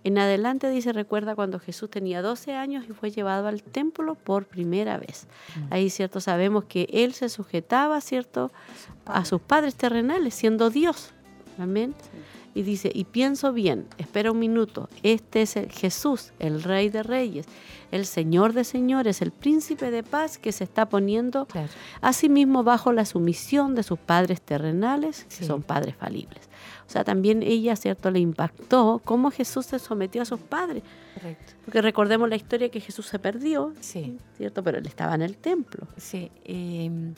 [0.06, 4.46] En adelante dice, recuerda cuando Jesús tenía 12 años y fue llevado al templo por
[4.46, 5.28] primera vez.
[5.70, 8.52] Ahí, cierto, sabemos que él se sujetaba, cierto,
[9.06, 11.12] a sus padres terrenales, siendo Dios.
[11.58, 11.94] Amén.
[12.60, 17.04] Y dice, y pienso bien, espera un minuto, este es el Jesús, el Rey de
[17.04, 17.46] Reyes,
[17.90, 21.70] el Señor de Señores, el Príncipe de Paz que se está poniendo Claro.
[22.02, 25.46] a sí mismo bajo la sumisión de sus padres terrenales, que Sí.
[25.46, 26.50] son padres falibles.
[26.86, 30.84] O sea, también ella, ¿cierto?, le impactó cómo Jesús se sometió a sus padres.
[31.14, 31.54] Correcto.
[31.64, 34.18] Porque recordemos la historia que Jesús se perdió, Sí.
[34.36, 34.64] ¿cierto?
[34.66, 35.88] Pero él estaba en el templo.
[35.96, 37.14] Sí, eh,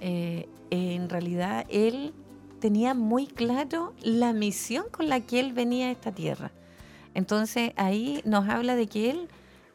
[0.00, 2.12] eh, en realidad él
[2.60, 6.52] tenía muy claro la misión con la que él venía a esta tierra.
[7.14, 9.28] Entonces ahí nos habla de que él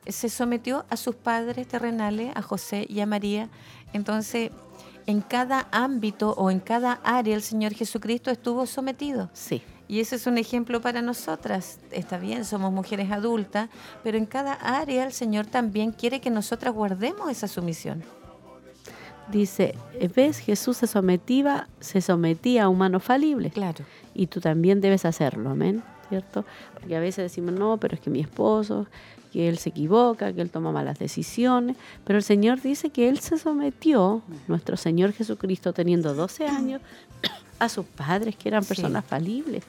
[0.08, 3.50] se sometió a sus padres terrenales, a José y a María.
[3.92, 4.52] Entonces,
[5.08, 9.30] en cada ámbito o en cada área el Señor Jesucristo estuvo sometido.
[9.34, 9.62] Sí.
[9.88, 11.80] Y ese es un ejemplo para nosotras.
[11.92, 13.70] Está bien, somos mujeres adultas,
[14.04, 18.04] pero en cada área el Señor también quiere que nosotras guardemos esa sumisión.
[19.32, 19.76] Dice,
[20.16, 20.38] ¿ves?
[20.40, 23.54] Jesús se sometía, se sometía a humanos falibles.
[23.54, 23.84] Claro.
[24.14, 26.46] Y tú también debes hacerlo, amén, ¿cierto?
[26.74, 28.86] Porque a veces decimos, no, pero es que mi esposo,
[29.34, 31.76] que él se equivoca, que él toma malas decisiones.
[32.06, 36.82] Pero el Señor dice que él se sometió, nuestro Señor Jesucristo, teniendo 12 años,
[37.60, 38.70] a sus padres, que eran Sí.
[38.70, 39.64] personas falibles.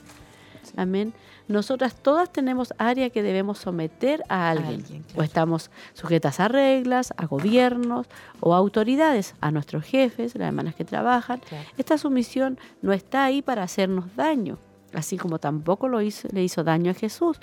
[0.76, 1.12] Amén.
[1.48, 4.80] Nosotras todas tenemos área que debemos someter a alguien.
[4.80, 8.06] alguien, O estamos sujetas a reglas, a gobiernos
[8.40, 11.40] o a autoridades, a nuestros jefes, las hermanas que trabajan.
[11.48, 11.64] Claro.
[11.78, 14.58] Esta sumisión no está ahí para hacernos daño,
[14.92, 17.38] así como tampoco lo hizo, le hizo daño a Jesús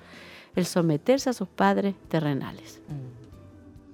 [0.56, 2.80] el someterse a sus padres terrenales.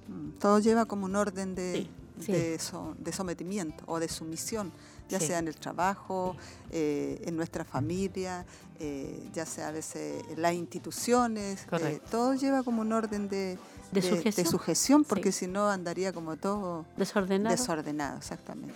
[0.08, 1.90] Mm, Todo lleva como un orden de, Sí,
[2.26, 2.32] sí.
[2.32, 4.72] de so- de sometimiento o de sumisión,
[5.10, 5.26] ya Sí.
[5.26, 6.36] sea en el trabajo,
[6.70, 8.46] eh, en nuestra familia,
[8.78, 11.66] eh, ya sea a veces las instituciones.
[11.72, 13.58] eh, todo lleva como un orden de,
[13.92, 14.46] De sujeción.
[14.46, 15.40] sujeción, porque Sí.
[15.40, 17.54] si no andaría como todo Desordenado.
[17.56, 18.74] desordenado, exactamente.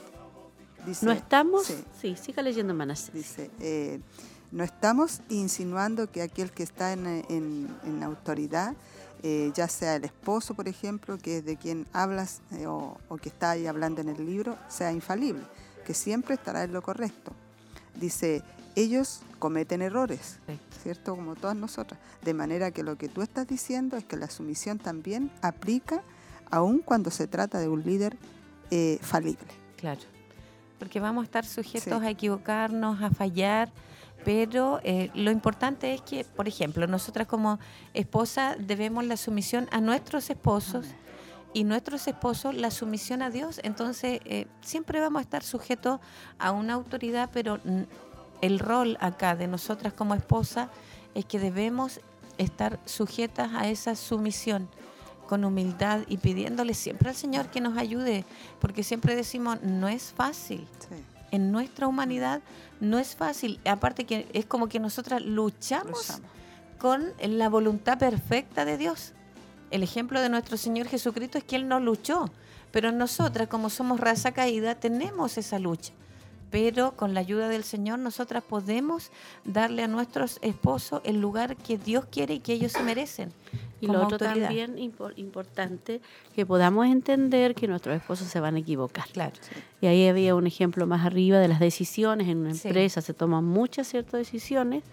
[0.86, 3.10] Dice, no estamos, sí, sí, siga leyendo, hermanas.
[3.14, 4.00] dice, eh,
[4.50, 8.74] no estamos insinuando que aquel que está en, en- en autoridad,
[9.22, 13.16] eh, ya sea el esposo, por ejemplo, que es de quien hablas eh, o, o
[13.16, 15.42] que está ahí hablando en el libro, sea infalible,
[15.84, 17.32] que siempre estará en lo correcto.
[17.94, 18.42] Dice,
[18.74, 20.38] ellos cometen errores.
[20.82, 21.16] ¿cierto?
[21.16, 21.98] Como todas nosotras.
[22.22, 26.02] De manera que lo que tú estás diciendo es que la sumisión también aplica
[26.50, 28.16] aun cuando se trata de un líder
[28.70, 29.46] eh, falible.
[29.78, 30.00] Claro.
[30.78, 32.06] Porque vamos a estar sujetos Sí.
[32.06, 33.72] a equivocarnos, a fallar,
[34.26, 37.58] pero eh, lo importante es que, por ejemplo, nosotras como
[37.94, 40.86] esposa debemos la sumisión a nuestros esposos
[41.54, 43.60] y nuestros esposos la sumisión a Dios.
[43.62, 46.00] Entonces, eh, siempre vamos a estar sujetos
[46.38, 47.58] a una autoridad, pero
[48.42, 50.68] el rol acá de nosotras como esposa
[51.14, 52.00] es que debemos
[52.36, 54.68] estar sujetas a esa sumisión
[55.28, 58.24] con humildad y pidiéndole siempre al Señor que nos ayude,
[58.60, 60.66] porque siempre decimos, no es fácil.
[60.80, 60.96] Sí.
[61.30, 62.42] En nuestra humanidad
[62.80, 63.60] no es fácil.
[63.64, 66.22] Aparte que es como que nosotras luchamos Luchamos.
[66.78, 69.13] con la voluntad perfecta de Dios.
[69.74, 72.30] El ejemplo de nuestro Señor Jesucristo es que Él no luchó,
[72.70, 75.92] pero nosotras como somos raza caída tenemos esa lucha.
[76.52, 79.10] Pero con la ayuda del Señor nosotras podemos
[79.44, 83.32] darle a nuestros esposos el lugar que Dios quiere y que ellos se merecen.
[83.80, 84.46] Y lo otro autoridad.
[84.46, 86.00] también impor- importante,
[86.36, 89.08] que podamos entender que nuestros esposos se van a equivocar.
[89.12, 89.32] Claro.
[89.80, 92.28] Y ahí había un ejemplo más arriba de las decisiones.
[92.28, 92.68] En una Sí.
[92.68, 94.84] empresa se toman muchas ciertas decisiones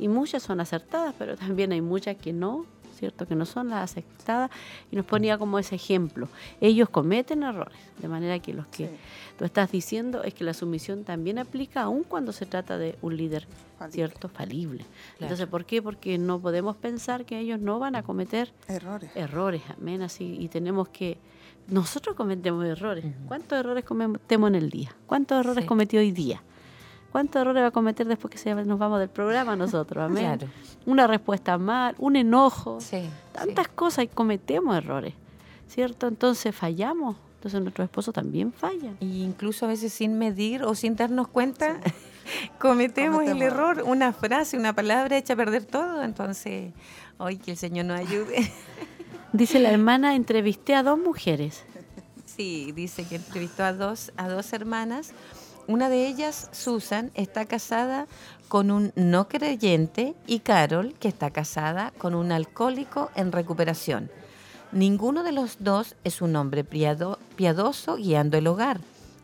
[0.00, 2.66] y muchas son acertadas, pero también hay muchas que no
[2.96, 3.26] ¿cierto?
[3.26, 4.50] Que no son las aceptadas,
[4.90, 6.28] y nos ponía como ese ejemplo.
[6.60, 8.90] Ellos cometen errores, de manera que los que
[9.38, 13.16] tú estás diciendo es que la sumisión también aplica aún cuando se trata de un
[13.16, 13.46] líder,
[13.90, 14.28] ¿cierto?
[14.28, 14.84] Falible.
[15.20, 15.82] Entonces, ¿por qué?
[15.82, 19.10] Porque no podemos pensar que ellos no van a cometer errores.
[19.14, 21.18] Errores, amén, así, y tenemos que
[21.68, 23.04] nosotros cometemos errores.
[23.26, 24.94] ¿Cuántos errores cometemos en el día?
[25.06, 26.42] ¿Cuántos errores cometió hoy día?
[27.16, 30.04] ¿Cuántos errores va a cometer después que nos vamos del programa nosotros?
[30.04, 30.38] Amén.
[30.84, 32.76] Una respuesta mal, un enojo.
[33.32, 35.14] Tantas cosas y cometemos errores,
[35.66, 36.08] ¿cierto?
[36.08, 37.16] Entonces fallamos.
[37.36, 38.92] Entonces nuestro esposo también falla.
[39.00, 41.80] Y incluso a veces sin medir o sin darnos cuenta,
[42.58, 43.82] cometemos, el error.
[43.86, 46.02] Una frase, una palabra echa a perder todo.
[46.02, 46.74] Entonces,
[47.16, 48.52] hoy que el Señor nos ayude.
[49.32, 51.64] Dice la hermana, entrevisté a dos mujeres.
[52.26, 55.14] Sí, dice que entrevistó a dos, a dos hermanas
[55.68, 58.06] una de ellas, Susan, está casada
[58.48, 64.10] con un no creyente y Carol, que está casada con un alcohólico en recuperación.
[64.72, 68.80] Ninguno de los dos es un hombre piadoso guiando el hogar.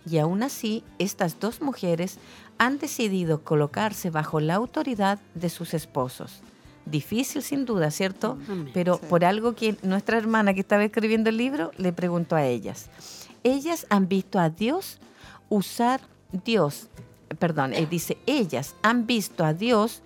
[0.09, 2.19] Y aún así, estas dos mujeres
[2.59, 6.41] han decidido colocarse bajo la autoridad de sus esposos.
[6.87, 8.37] Difícil sin duda, ¿cierto?
[8.75, 12.89] Pero por algo que nuestra hermana que estaba escribiendo el libro le preguntó a ellas.
[13.45, 14.99] Ellas han visto a Dios
[15.49, 16.01] usar
[16.45, 16.89] Dios,
[17.39, 20.03] perdón, él dice, ellas han visto a Dios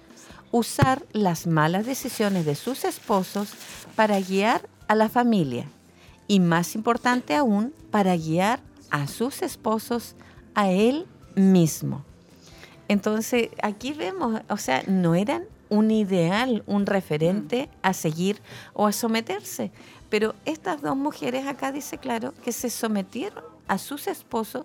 [0.50, 3.50] usar las malas decisiones de sus esposos
[3.94, 5.66] para guiar a la familia
[6.28, 10.14] y más importante aún, para guiar a sus esposos
[10.54, 12.04] a él mismo.
[12.88, 18.40] Entonces, aquí vemos, o sea, no eran un ideal, un referente a seguir
[18.72, 19.72] o a someterse,
[20.08, 24.64] pero estas dos mujeres acá dice claro que se sometieron a sus esposos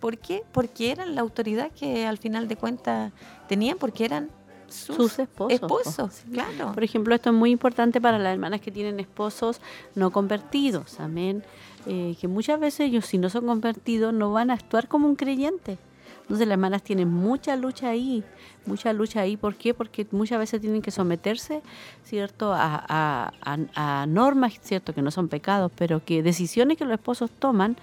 [0.00, 0.42] ¿Por qué?
[0.52, 3.12] Porque eran la autoridad que al final de cuentas
[3.48, 4.30] tenían, porque eran
[4.68, 6.22] sus, esposos.
[6.32, 6.72] claro.
[6.72, 9.60] Por ejemplo, esto es muy importante para las hermanas que tienen esposos
[9.94, 11.42] no convertidos, amén.
[11.86, 15.16] Eh, que muchas veces ellos, si no son convertidos, no van a actuar como un
[15.16, 15.78] creyente.
[16.22, 18.22] Entonces las hermanas tienen mucha lucha ahí,
[18.64, 19.36] mucha lucha ahí.
[19.36, 19.74] ¿Por qué?
[19.74, 21.60] Porque muchas veces tienen que someterse,
[22.04, 23.32] ¿cierto?, a, a,
[23.74, 27.76] a normas, ¿cierto?, que no son pecados, pero que decisiones que los esposos toman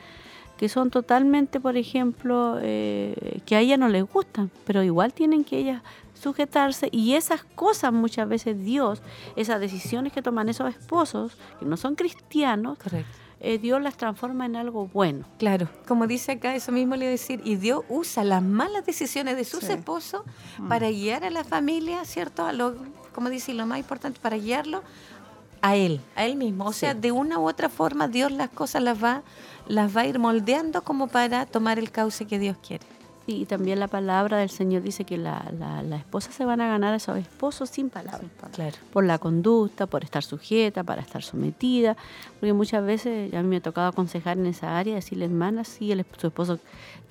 [0.57, 5.43] que son totalmente, por ejemplo, eh, que a ella no les gustan, pero igual tienen
[5.43, 9.01] que ellas sujetarse y esas cosas muchas veces Dios,
[9.35, 12.79] esas decisiones que toman esos esposos, que no son cristianos,
[13.39, 15.25] eh, Dios las transforma en algo bueno.
[15.37, 18.85] Claro, como dice acá, eso mismo le voy a decir, y Dios usa las malas
[18.85, 20.23] decisiones de sus esposos
[20.57, 20.67] mm.
[20.67, 22.45] para guiar a la familia, ¿cierto?
[22.45, 22.75] A lo,
[23.13, 24.81] como dice, lo más importante, para guiarlo
[25.61, 26.65] a Él, a Él mismo.
[26.65, 29.23] O sea, de una u otra forma Dios las cosas las va
[29.67, 32.85] las va a ir moldeando como para tomar el cauce que Dios quiere.
[33.29, 35.51] y también la palabra del Señor dice que la,
[35.83, 38.31] la, esposa se van a ganar a esos esposos sin palabras.
[38.53, 38.77] Claro.
[38.93, 41.97] Por la conducta, por estar sujeta, para estar sometida.
[42.39, 45.91] Porque muchas veces a mí me ha tocado aconsejar en esa área, decirle, hermana, si
[45.91, 46.59] el, su esposo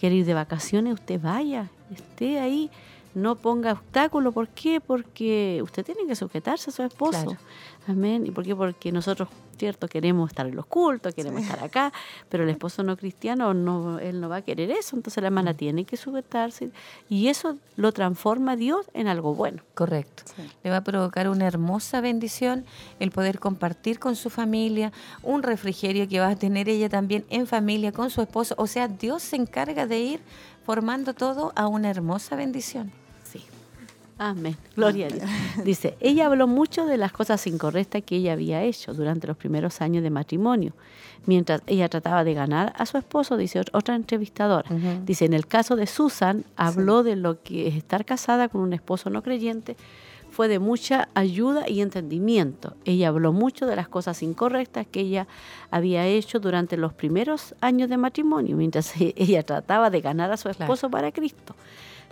[0.01, 2.71] quiere ir de vacaciones, usted vaya, esté ahí
[3.17, 4.31] no ponga obstáculo.
[4.31, 4.79] ¿Por qué?
[4.79, 7.35] Porque usted tiene que sujetarse a su esposo.
[7.89, 8.27] Amén.
[8.27, 8.55] ¿Y por qué?
[8.55, 11.95] Porque nosotros, cierto, queremos estar en los cultos, queremos estar acá,
[12.29, 14.97] pero el esposo no cristiano, no, él no va a querer eso.
[14.97, 15.57] Entonces la hermana mm.
[15.57, 16.71] tiene que sujetarse
[17.09, 19.63] y eso lo transforma a Dios en algo bueno.
[19.73, 20.25] Correcto.
[20.63, 22.67] Le va a provocar una hermosa bendición
[23.01, 27.47] el poder compartir con su familia, un refrigerio que va a tener ella también en
[27.47, 28.55] familia con su esposo.
[28.59, 30.21] O sea, Dios se encarga de ir
[30.67, 32.93] formando todo a una hermosa bendición.
[34.19, 34.57] Amén.
[34.75, 35.29] Gloria a Dios.
[35.65, 39.83] Dice, ella habló mucho de las cosas incorrectas que ella había hecho durante los primeros
[39.83, 40.73] años de matrimonio,
[41.27, 44.71] mientras ella trataba de ganar a su esposo, dice otra entrevistadora.
[45.05, 48.73] Dice, en el caso de Susan, habló de lo que es estar casada con un
[48.73, 49.77] esposo no creyente
[50.29, 52.77] fue de mucha ayuda y entendimiento.
[52.85, 55.27] Ella habló mucho de las cosas incorrectas que ella
[55.71, 60.51] había hecho durante los primeros años de matrimonio, mientras ella trataba de ganar a su
[60.51, 61.55] esposo para Cristo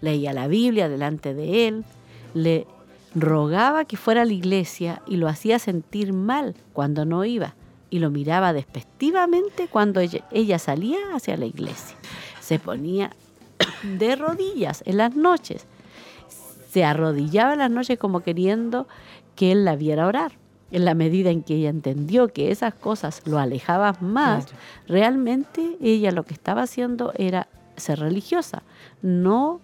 [0.01, 1.85] leía la Biblia delante de él,
[2.35, 2.67] le
[3.15, 7.55] rogaba que fuera a la iglesia y lo hacía sentir mal cuando no iba
[7.91, 11.97] y lo miraba despectivamente cuando ella, salía hacia la iglesia.
[12.41, 13.13] Se ponía
[13.99, 15.67] de rodillas en las noches,
[16.73, 18.89] se arrodillaba en las noches como queriendo
[19.37, 20.33] que él la viera orar.
[20.73, 24.47] En la medida en que ella entendió que esas cosas lo alejaban más,
[24.89, 27.47] realmente ella lo que estaba haciendo era
[27.77, 28.65] ser religiosa,
[29.03, 29.61] no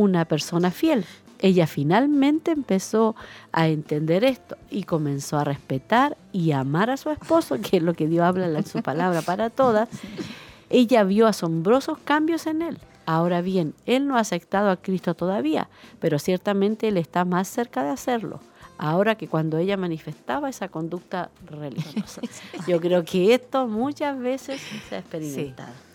[0.00, 1.04] una persona fiel.
[1.38, 3.14] Ella finalmente empezó
[3.52, 7.94] a entender esto y comenzó a respetar y amar a su esposo, que es lo
[7.94, 9.88] que Dios habla en su palabra para todas.
[10.70, 12.78] Ella vio asombrosos cambios en él.
[13.06, 15.68] Ahora bien, él no ha aceptado a Cristo todavía,
[15.98, 18.40] pero ciertamente él está más cerca de hacerlo.
[18.78, 22.22] ahora que cuando ella manifestaba esa conducta religiosa.
[22.66, 25.72] Yo creo que esto muchas veces se ha experimentado.
[25.72, 25.89] Sí,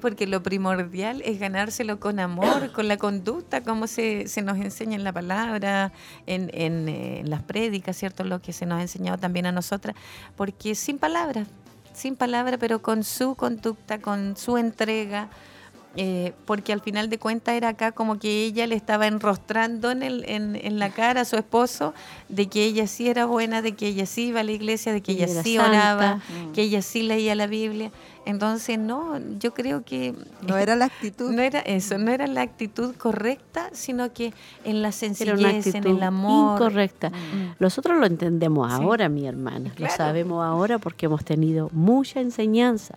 [0.00, 4.96] porque lo primordial es ganárselo con amor, con la conducta, como se, se nos enseña
[4.96, 5.92] en la palabra,
[6.26, 8.24] en, en, eh, en las prédicas, ¿cierto?
[8.24, 9.94] Lo que se nos ha enseñado también a nosotras,
[10.36, 11.48] porque sin palabras,
[11.92, 15.28] sin palabras, pero con su conducta, con su entrega,
[15.96, 20.02] eh, porque al final de cuentas era acá como que ella le estaba enrostrando en,
[20.02, 21.94] el, en, en, la cara a su esposo
[22.28, 25.02] de que ella sí era buena, de que ella sí iba a la iglesia, de
[25.02, 26.52] que ella, ella sí oraba, mm.
[26.52, 27.92] que ella sí leía la Biblia.
[28.26, 30.14] Entonces, no, yo creo que...
[30.46, 31.30] No era la actitud.
[31.34, 34.32] No era eso, no era la actitud correcta, sino que
[34.64, 36.54] en la sencillez, en el amor.
[36.54, 37.10] Incorrecta.
[37.10, 37.56] Mm.
[37.58, 38.82] Nosotros lo entendemos sí.
[38.82, 39.92] ahora, mi hermana, claro.
[39.92, 42.96] lo sabemos ahora porque hemos tenido mucha enseñanza.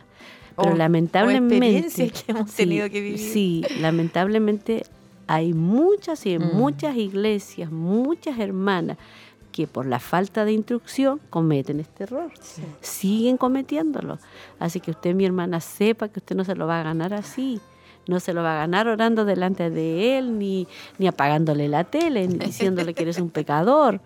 [0.58, 1.88] Pero o, lamentablemente.
[1.88, 3.20] O que hemos tenido que vivir.
[3.20, 4.84] Sí, lamentablemente
[5.28, 6.56] hay muchas y en mm.
[6.56, 8.98] muchas iglesias, muchas hermanas
[9.52, 12.32] que por la falta de instrucción cometen este error.
[12.40, 12.62] Sí.
[12.82, 14.20] Siguen cometiéndolo.
[14.60, 17.60] Así que usted, mi hermana, sepa que usted no se lo va a ganar así.
[18.08, 20.68] No se lo va a ganar orando delante de él, ni,
[20.98, 24.00] ni apagándole la tele, ni diciéndole que eres un pecador.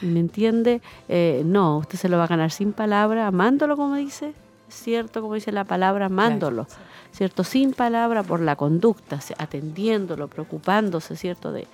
[0.00, 0.80] ¿Me entiende?
[1.08, 4.34] Eh, no, usted se lo va a ganar sin palabra, amándolo, como dice,
[4.72, 5.20] ¿cierto?
[5.22, 6.80] Como dice la palabra, amándolo, claro.
[7.12, 7.44] ¿cierto?
[7.44, 11.52] Sin palabra por la conducta, atendiéndolo, preocupándose, ¿cierto?
[11.52, 11.66] De,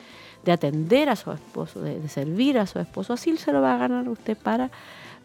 [0.45, 3.13] de atender a su esposo, de, de, servir a su esposo.
[3.13, 4.71] Así se lo va a ganar usted para,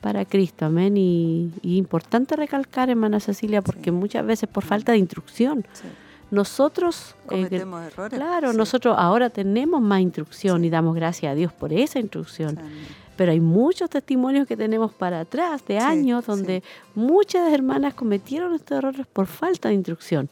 [0.01, 0.97] para Cristo, amén.
[0.97, 3.91] Y, y importante recalcar, hermana Cecilia, porque sí.
[3.91, 5.65] muchas veces por falta de instrucción.
[5.73, 5.87] Sí.
[6.33, 8.17] Nosotros cometemos eh, errores.
[8.17, 12.57] Claro, nosotros ahora tenemos más instrucción y damos gracias a Dios por esa instrucción.
[13.15, 16.63] Pero hay muchos testimonios que tenemos para atrás de años donde
[16.95, 20.29] muchas hermanas cometieron estos errores por falta de instrucción.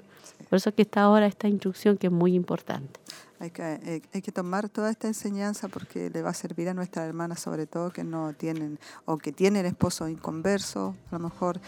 [0.49, 2.99] Por eso que está ahora esta instrucción que es muy importante.
[3.39, 6.75] Hay que, eh, hay que tomar toda esta enseñanza porque le va a servir a
[6.75, 11.59] nuestras hermanas, sobre todo que no tienen o que tienen esposo inconverso, a lo mejor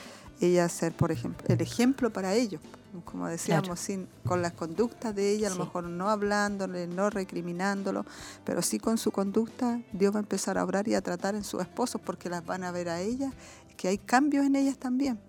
[0.41, 2.61] ella ser, por ejemplo, el ejemplo para ellos,
[3.05, 3.75] como decíamos, claro.
[3.75, 8.05] sin, con las conductas de ella, a lo mejor no hablándole, no recriminándolo,
[8.45, 11.43] pero sí con su conducta, Dios va a empezar a obrar y a tratar en
[11.43, 13.33] sus esposos porque las van a ver a ellas,
[13.77, 15.19] que hay cambios en ellas también.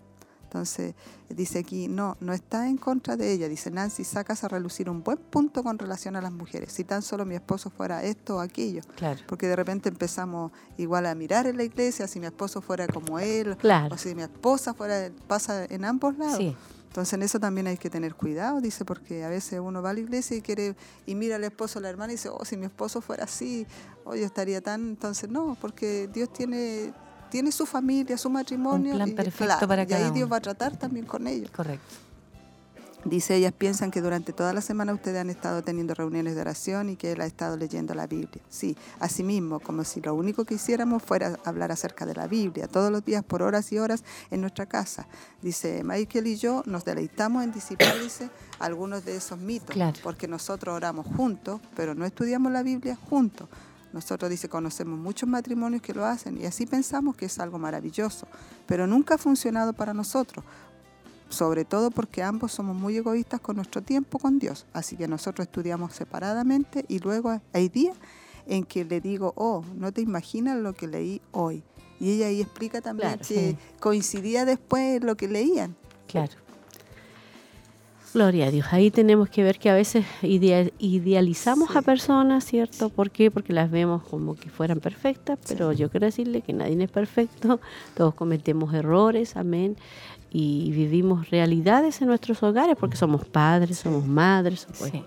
[0.55, 0.95] Entonces,
[1.27, 3.49] dice aquí, no, no está en contra de ella.
[3.49, 6.71] Dice Nancy, sacas a relucir un buen punto con relación a las mujeres.
[6.71, 8.81] Si tan solo mi esposo fuera esto o aquello.
[8.95, 9.19] Claro.
[9.27, 13.19] Porque de repente empezamos igual a mirar en la iglesia, si mi esposo fuera como
[13.19, 13.95] él, claro.
[13.95, 16.37] o si mi esposa fuera, pasa en ambos lados.
[16.37, 16.55] Sí.
[16.87, 19.93] Entonces en eso también hay que tener cuidado, dice, porque a veces uno va a
[19.93, 22.55] la iglesia y quiere y mira al esposo o la hermana y dice, oh, si
[22.55, 23.67] mi esposo fuera así,
[24.05, 24.91] oh, yo estaría tan...
[24.91, 26.93] Entonces no, porque Dios tiene
[27.29, 28.93] tiene su familia, su matrimonio.
[28.93, 30.29] Un plan y, claro, para y ahí Dios uno.
[30.29, 31.51] va a tratar también con ellos.
[31.51, 32.05] Correcto.
[33.05, 36.89] Dice, ellas piensan que durante toda la semana ustedes han estado teniendo reuniones de oración
[36.89, 38.41] y que él ha estado leyendo la Biblia.
[38.49, 42.67] Sí, así mismo, como si lo único que hiciéramos fuera hablar acerca de la Biblia,
[42.67, 45.07] todos los días por horas y horas en nuestra casa.
[45.43, 49.99] Dice, Michael y yo nos deleitamos en disipar, dice, algunos de esos mitos, claro.
[50.01, 53.47] porque nosotros oramos juntos, pero no estudiamos la Biblia juntos.
[53.95, 58.27] Nosotros, dice, conocemos muchos matrimonios que lo hacen y así pensamos que es algo maravilloso,
[58.65, 60.43] pero nunca ha funcionado para nosotros,
[61.29, 64.65] sobre todo porque ambos somos muy egoístas con nuestro tiempo con Dios.
[64.73, 67.95] Así que nosotros estudiamos separadamente y luego hay días
[68.47, 71.63] en que le digo, oh, no te imaginas lo que leí hoy.
[71.97, 73.57] Y ella ahí explica también Claro, que sí.
[73.79, 75.73] coincidía después lo que leían.
[76.07, 76.33] Claro.
[78.15, 78.67] Gloria a Dios.
[78.71, 81.77] Ahí tenemos que ver que a veces idea- idealizamos Sí.
[81.77, 82.87] a personas, ¿cierto?
[82.87, 83.29] ¿Por qué?
[83.29, 87.59] Porque las vemos como que fueran perfectas, pero yo quiero decirle que nadie es perfecto,
[87.97, 89.75] todos cometemos errores, amén,
[90.37, 95.01] y vivimos realidades en nuestros hogares porque somos padres, somos madres, pues, Sí.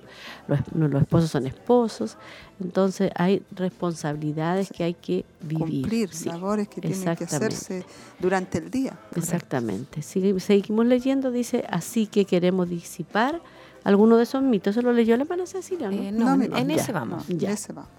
[0.74, 2.16] los, esposos son esposos,
[2.60, 5.82] entonces hay responsabilidades que hay que vivir.
[5.82, 6.30] Cumplir sí.
[6.30, 7.84] labores que tienen que hacerse
[8.18, 8.98] durante el día.
[9.14, 10.00] Exactamente.
[10.00, 13.42] Seguimos leyendo, dice, así que queremos disipar
[13.84, 14.78] alguno de esos mitos.
[14.78, 15.90] ¿Eso lo leyó la hermana Cecilia?
[15.90, 16.02] ¿no?
[16.02, 17.26] Eh, no, en, en ese vamos.
[17.28, 17.50] Ya.
[17.50, 17.97] ese vamos.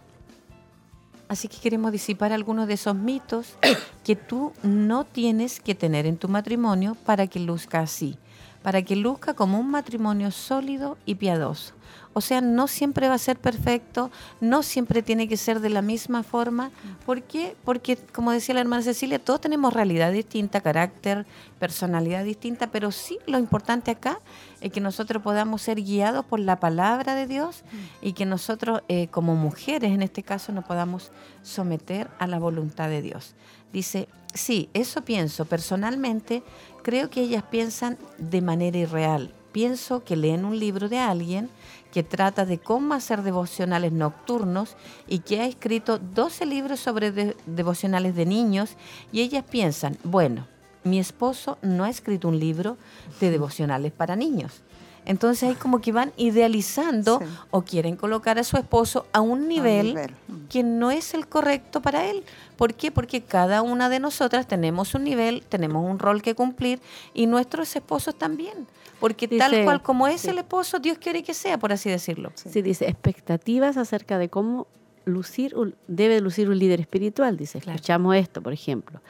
[1.29, 3.55] Así que queremos disipar algunos de esos mitos
[4.03, 8.17] que tú no tienes que tener en tu matrimonio para que luzca así,
[8.63, 11.78] para que luzca como un matrimonio sólido y piadoso.
[12.13, 14.09] O sea, no siempre va a ser perfecto,
[14.41, 16.71] no siempre tiene que ser de la misma forma.
[17.05, 17.55] ¿Por qué?
[17.63, 21.25] Porque, como decía la hermana Cecilia, todos tenemos realidad distinta, carácter,
[21.59, 24.19] personalidad distinta, pero sí lo importante acá
[24.59, 27.63] es que nosotros podamos ser guiados por la palabra de Dios
[28.01, 31.11] y que nosotros, eh, como mujeres en este caso, nos podamos
[31.43, 33.35] someter a la voluntad de Dios.
[33.71, 35.45] Dice, sí, eso pienso.
[35.45, 36.43] Personalmente,
[36.83, 39.33] creo que ellas piensan de manera irreal.
[39.51, 41.49] Pienso que leen un libro de alguien
[41.91, 44.75] que trata de cómo hacer devocionales nocturnos
[45.07, 48.75] y que ha escrito 12 libros sobre de- devocionales de niños
[49.11, 50.45] y ellas piensan, bueno,
[50.83, 52.77] mi esposo no ha escrito un libro
[53.19, 54.61] de devocionales para niños.
[55.05, 57.25] Entonces ahí como que van idealizando Sí.
[57.51, 60.47] o quieren colocar a su esposo a un nivel, nivel, mm.
[60.49, 62.23] que no es el correcto para él.
[62.57, 62.91] ¿Por qué?
[62.91, 66.79] Porque cada una de nosotras tenemos un nivel, tenemos un rol que cumplir
[67.13, 68.67] y nuestros esposos también.
[68.99, 70.29] Porque tal cual como es sí.
[70.29, 72.31] el esposo, Dios quiere que sea, por así decirlo.
[72.35, 74.67] Sí, dice expectativas acerca de cómo
[75.05, 75.55] lucir
[75.87, 77.37] debe lucir un líder espiritual.
[77.37, 77.75] Dice, Claro.
[77.75, 79.01] escuchamos esto, por ejemplo,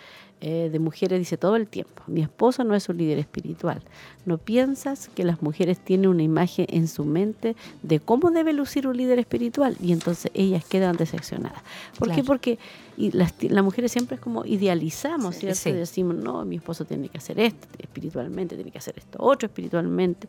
[0.41, 3.81] eh, de mujeres dice todo el tiempo, mi esposo no es un líder espiritual.
[4.25, 8.87] ¿No piensas que las mujeres tienen una imagen en su mente de cómo debe lucir
[8.87, 9.75] un líder espiritual?
[9.81, 11.61] Y entonces ellas quedan decepcionadas.
[11.97, 12.23] ¿Por qué?
[12.23, 12.57] Porque
[12.95, 15.59] y las, las mujeres siempre es como idealizamos, Sí, ¿cierto?
[15.61, 15.71] sí.
[15.71, 20.27] Decimos, no, mi esposo tiene que hacer esto espiritualmente, tiene que hacer esto otro espiritualmente.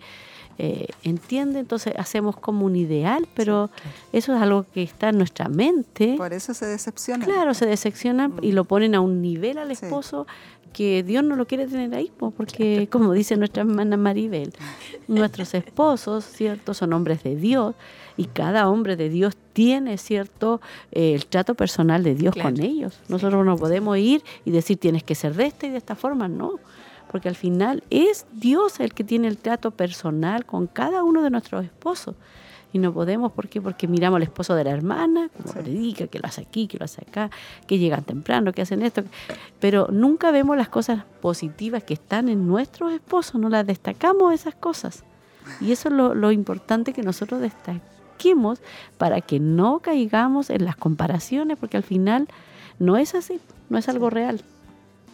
[0.58, 1.58] Eh, ¿Entiende?
[1.60, 3.70] Entonces hacemos como un ideal, pero
[4.12, 6.14] eso es algo que está en nuestra mente.
[6.18, 7.24] Por eso se decepciona.
[7.24, 9.84] Claro, se decepcionan y lo ponen a un nivel al Sí.
[9.84, 10.26] esposo
[10.74, 14.52] que Dios no lo quiere tener ahí, po, porque como dice nuestra hermana Maribel,
[15.08, 16.74] nuestros esposos, ¿cierto?
[16.74, 17.74] Son hombres de Dios
[18.16, 20.60] y cada hombre de Dios tiene, ¿cierto?
[20.92, 22.50] Eh, el trato personal de Dios Claro.
[22.54, 23.00] con ellos.
[23.08, 26.28] Nosotros no podemos ir y decir tienes que ser de esta y de esta forma,
[26.28, 26.52] no.
[27.10, 31.30] Porque al final es Dios el que tiene el trato personal con cada uno de
[31.30, 32.14] nuestros esposos.
[32.72, 33.60] Y no podemos, ¿por qué?
[33.60, 35.58] Porque miramos al esposo de la hermana, como Sí.
[35.58, 37.28] predica, que lo hace aquí, que lo hace acá,
[37.66, 39.02] que llegan temprano, que hacen esto.
[39.58, 44.54] Pero nunca vemos las cosas positivas que están en nuestros esposos, no las destacamos esas
[44.54, 45.02] cosas.
[45.60, 48.60] Y eso es lo, lo importante que nosotros destaquemos
[48.98, 52.28] para que no caigamos en las comparaciones, porque al final
[52.78, 54.42] no es así, no es algo real.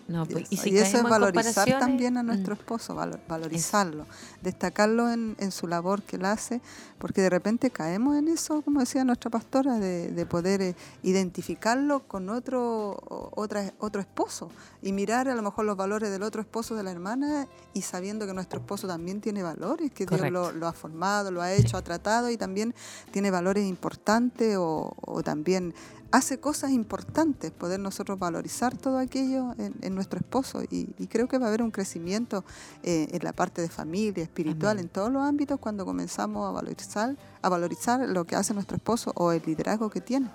[0.09, 4.07] No, Y pues, si y eso es valorizar también a mm, nuestro esposo, valo- valorizarlo,
[4.41, 6.61] destacarlo en, en su labor que él hace,
[6.99, 12.07] porque de repente caemos en eso, como decía nuestra pastora, de, de poder eh, identificarlo
[12.07, 12.97] con otro,
[13.35, 14.49] otra, otro esposo
[14.81, 18.27] y mirar a lo mejor los valores del otro esposo de la hermana y sabiendo
[18.27, 21.77] que nuestro esposo también tiene valores, que Dios lo, lo ha formado, lo ha hecho,
[21.77, 22.75] ha tratado y también
[23.11, 25.75] tiene valores importantes o, o también
[26.17, 31.29] hace cosas importantes, poder nosotros valorizar todo aquello en, en nuestro esposo y, y creo
[31.29, 32.45] que va a haber un crecimiento
[32.83, 34.87] eh, en la parte de familia, espiritual, Amén.
[34.87, 39.13] en todos los ámbitos cuando comenzamos a valorizar, a valorizar lo que hace nuestro esposo
[39.15, 40.29] o el liderazgo que tiene.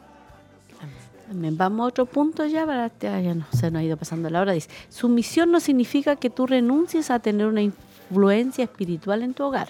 [1.34, 4.42] Vamos a otro punto ya, para, ya ya no, se nos ha ido pasando la
[4.42, 4.52] hora.
[4.52, 9.70] Dice, sumisión no significa que tú renuncies a tener una influencia espiritual en tu hogar,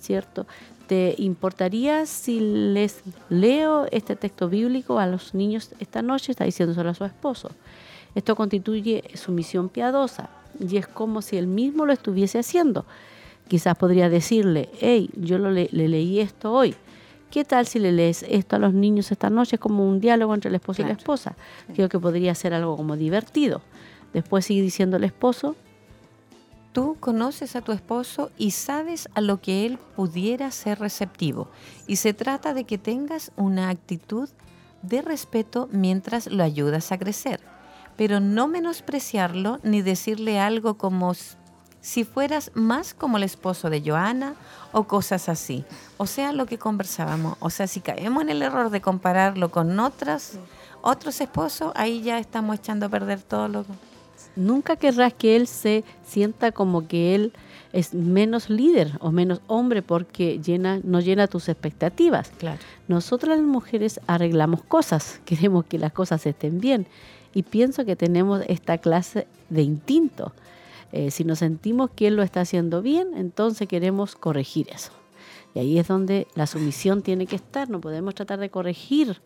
[0.00, 0.46] ¿cierto?
[0.90, 6.32] ¿Te importaría si les leo este texto bíblico a los niños esta noche?
[6.32, 7.48] Está diciéndoselo a su esposo.
[8.16, 12.86] Esto constituye sumisión piadosa y es como si él mismo lo estuviese haciendo.
[13.46, 16.74] Quizás podría decirle, hey, yo lo le, le leí esto hoy.
[17.30, 20.48] ¿Qué tal si le lees esto a los niños esta noche como un diálogo entre
[20.48, 21.36] el esposo y la esposa?
[21.72, 23.62] Creo que podría ser algo como divertido.
[24.12, 25.54] Después sigue diciendo el esposo,
[26.72, 31.48] Tú conoces a tu esposo y sabes a lo que él pudiera ser receptivo.
[31.88, 34.28] Y se trata de que tengas una actitud
[34.82, 37.40] de respeto mientras lo ayudas a crecer.
[37.96, 41.12] Pero no menospreciarlo ni decirle algo como
[41.80, 44.34] si fueras más como el esposo de Joana
[44.72, 45.64] o cosas así.
[45.96, 47.36] O sea, lo que conversábamos.
[47.40, 50.38] O sea, si caemos en el error de compararlo con otras,
[50.82, 53.64] otros esposos, ahí ya estamos echando a perder todo lo
[54.40, 57.32] nunca querrás que él se sienta como que él
[57.72, 62.32] es menos líder o menos hombre porque llena, no llena tus expectativas.
[62.38, 62.58] Claro.
[62.88, 66.86] Nosotras las mujeres arreglamos cosas, queremos que las cosas estén bien
[67.32, 70.32] y pienso que tenemos esta clase de instinto.
[70.92, 74.90] Eh, si nos sentimos que él lo está haciendo bien, entonces queremos corregir eso.
[75.54, 79.20] Y ahí es donde la sumisión tiene que estar, no podemos tratar de corregir,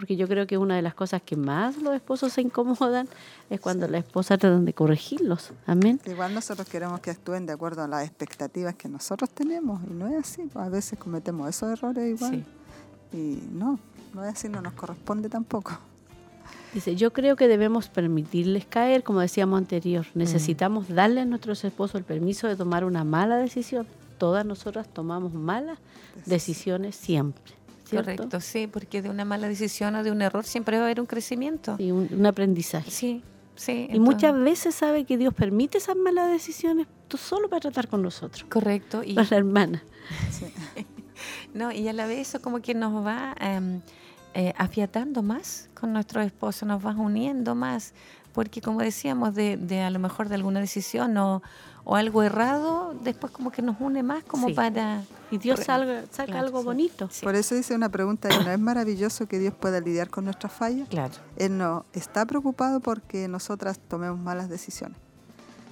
[0.00, 3.06] porque yo creo que una de las cosas que más los esposos se incomodan
[3.50, 5.52] es cuando la esposa tratan de corregirlos.
[5.66, 6.00] Amén.
[6.06, 10.08] Igual nosotros queremos que actúen de acuerdo a las expectativas que nosotros tenemos y no
[10.08, 12.46] es así, pues, a veces cometemos esos errores igual
[13.12, 13.16] Sí.
[13.18, 13.78] y no,
[14.14, 15.78] no es así, no nos corresponde tampoco.
[16.72, 20.06] Dice, yo creo que debemos permitirles caer, como decíamos anterior.
[20.14, 23.86] Necesitamos darle a nuestros esposos el permiso de tomar una mala decisión.
[24.16, 25.78] Todas nosotras tomamos malas
[26.24, 27.59] decisiones siempre.
[27.90, 28.10] ¿Cierto?
[28.16, 31.00] Correcto, sí, porque de una mala decisión o de un error siempre va a haber
[31.00, 31.76] un crecimiento.
[31.76, 32.90] Sí, un, un aprendizaje.
[32.90, 33.22] Sí,
[33.54, 33.72] sí.
[33.72, 37.88] Y entonces- muchas veces sabe que Dios permite esas malas decisiones tú solo para tratar
[37.88, 39.02] con nosotros, Correcto.
[39.04, 39.82] Y, con la hermana.
[41.54, 43.80] no, y a la vez eso como que nos va em,
[44.34, 47.94] eh, afiatando más con nuestro esposo, nos va uniendo más.
[48.32, 51.42] porque como decíamos, de, de a lo mejor de alguna decisión o,
[51.84, 54.54] o algo errado, después como que nos une más como Sí.
[54.54, 55.02] para...
[55.30, 56.64] Y Dios salga, saca Claro, algo sí.
[56.66, 57.08] bonito.
[57.10, 57.24] Sí.
[57.24, 60.52] Por eso dice una pregunta, ¿y ¿no es maravilloso que Dios pueda lidiar con nuestras
[60.52, 60.88] fallas?
[60.88, 61.14] Claro.
[61.36, 64.98] Él no está preocupado porque nosotras tomemos malas decisiones.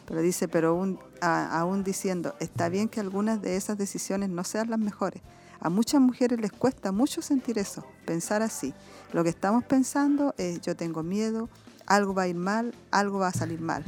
[0.06, 4.44] Pero dice, pero aún, a- aún diciendo, está bien que algunas de esas decisiones no
[4.44, 5.22] sean las mejores.
[5.60, 8.72] A muchas mujeres les cuesta mucho sentir eso, pensar así.
[9.12, 11.48] Lo que estamos pensando es, yo tengo miedo,
[11.84, 13.84] algo va a ir mal, algo va a salir mal.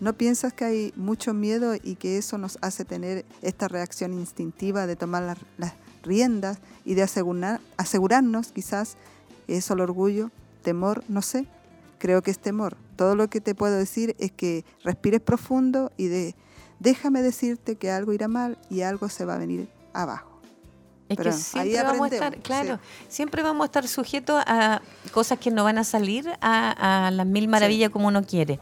[0.00, 4.86] ¿No piensas que hay mucho miedo y que eso nos hace tener esta reacción instintiva
[4.86, 8.96] de tomar las, las riendas y de asegurar, asegurarnos quizás
[9.46, 10.30] es solo orgullo,
[10.62, 11.46] temor, no sé?
[11.98, 12.76] Creo que es temor.
[12.96, 16.34] Todo lo que te puedo decir es que respires profundo y de
[16.78, 20.40] déjame decirte que algo irá mal y algo se va a venir abajo.
[21.08, 23.04] Es Pero que siempre vamos a estar, claro, sí.
[23.08, 24.80] siempre vamos a estar sujetos a
[25.12, 28.60] cosas que no van a salir a, a las mil maravillas como uno quiere.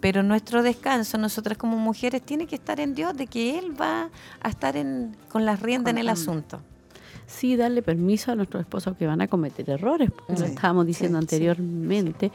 [0.00, 4.10] Pero nuestro descanso, nosotras como mujeres, tiene que estar en Dios, de que Él va
[4.42, 6.60] a estar en, con las riendas en el asunto.
[7.26, 11.18] sí darle permiso a nuestros esposos que van a cometer errores, porque lo estábamos diciendo
[11.18, 11.24] sí.
[11.24, 12.30] anteriormente.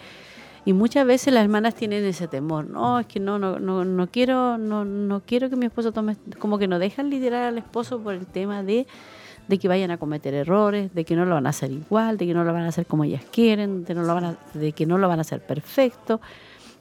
[0.66, 4.08] Y muchas veces las hermanas tienen ese temor, no, es que no, no, no, no
[4.08, 8.00] quiero, no, no quiero que mi esposo tome, como que no dejan liderar al esposo
[8.00, 8.86] por el tema de,
[9.48, 12.28] de que vayan a cometer errores, de que no lo van a hacer igual, de
[12.28, 14.72] que no lo van a hacer como ellas quieren, de, no lo van a- de
[14.74, 16.22] que no lo van a hacer perfecto.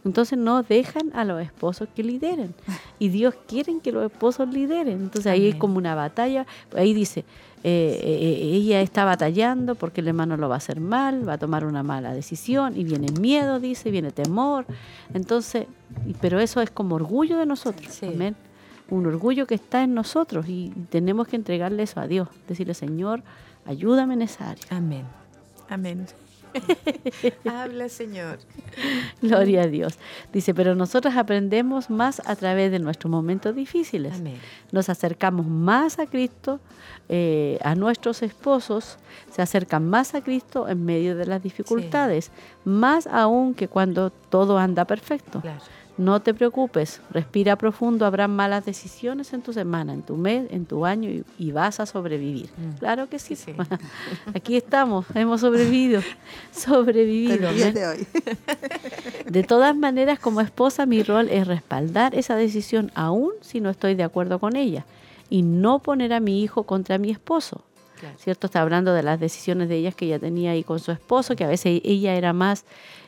[0.04, 2.54] Entonces no dejan a los esposos que lideren.
[2.98, 5.00] Y Dios quiere que los esposos lideren.
[5.02, 6.46] Entonces ahí es como una batalla.
[6.74, 7.24] Ahí dice,
[7.62, 11.38] eh, eh, ella está batallando porque el hermano lo va a hacer mal, va a
[11.38, 14.64] tomar una mala decisión y viene miedo, dice, viene temor.
[15.12, 15.66] Entonces,
[16.20, 17.92] pero eso es como orgullo de nosotros.
[17.92, 18.06] Sí.
[18.06, 18.36] Amén.
[18.88, 22.28] Un orgullo que está en nosotros y tenemos que entregarle eso a Dios.
[22.48, 23.22] Decirle, Señor,
[23.66, 24.64] ayúdame en esa área.
[24.70, 25.04] Amén.
[25.68, 26.06] Amén.
[27.44, 28.38] Habla, Señor.
[29.22, 29.98] Gloria a Dios.
[30.32, 34.14] Dice, pero nosotros aprendemos más a través de nuestros momentos difíciles.
[34.14, 34.38] Amén.
[34.72, 36.60] Nos acercamos más a Cristo,
[37.08, 38.98] eh, a nuestros esposos
[39.30, 42.30] se acercan más a Cristo en medio de las dificultades,
[42.64, 45.40] más aún que cuando todo anda perfecto.
[45.40, 45.60] Claro.
[46.00, 50.64] No te preocupes, respira profundo, habrá malas decisiones en tu semana, en tu mes, en
[50.64, 52.48] tu año y, y vas a sobrevivir.
[52.56, 52.78] Mm.
[52.78, 53.36] Claro que sí.
[54.34, 56.00] Aquí estamos, hemos sobrevivido,
[56.52, 57.50] sobrevivido.
[57.50, 57.74] Amén.
[57.74, 58.06] de hoy.
[59.26, 63.94] De todas maneras, como esposa, mi rol es respaldar esa decisión aún si no estoy
[63.94, 64.86] de acuerdo con ella
[65.28, 67.62] y no poner a mi hijo contra mi esposo.
[68.00, 68.16] Claro.
[68.18, 68.46] ¿Cierto?
[68.46, 71.44] Está hablando de las decisiones de ellas que ella tenía ahí con su esposo, que
[71.44, 72.64] a veces ella era más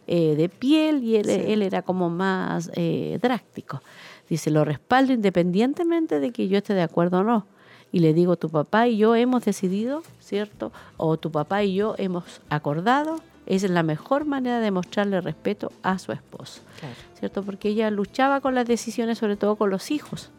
[0.06, 1.30] eh, de piel y él, Sí.
[1.48, 3.80] él era como más eh, drástico.
[4.28, 7.46] Dice, lo respaldo independientemente de que yo esté de acuerdo o no.
[7.92, 10.72] Y le digo, tu papá y yo hemos decidido, ¿cierto?
[10.96, 13.20] O tu papá y yo hemos acordado.
[13.44, 16.62] Esa es la mejor manera de mostrarle respeto a su esposo.
[16.80, 16.94] Claro.
[17.18, 17.42] ¿cierto?
[17.44, 20.30] Porque ella luchaba con las decisiones, sobre todo con los hijos.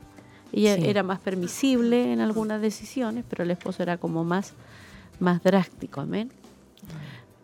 [0.52, 0.84] Ella Sí.
[0.85, 4.53] era más permisible en algunas decisiones, pero el esposo era como más,
[5.19, 6.02] más drástico.
[6.02, 6.31] Amén.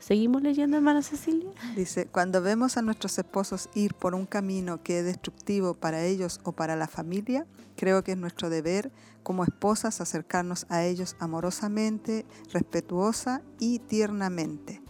[0.10, 1.52] ¿Seguimos leyendo, hermana Cecilia?
[1.76, 6.40] Dice, cuando vemos a nuestros esposos ir por un camino que es destructivo para ellos
[6.44, 7.46] o para la familia,
[7.78, 8.92] creo que es nuestro deber
[9.22, 14.82] como esposas acercarnos a ellos amorosamente, respetuosa y tiernamente.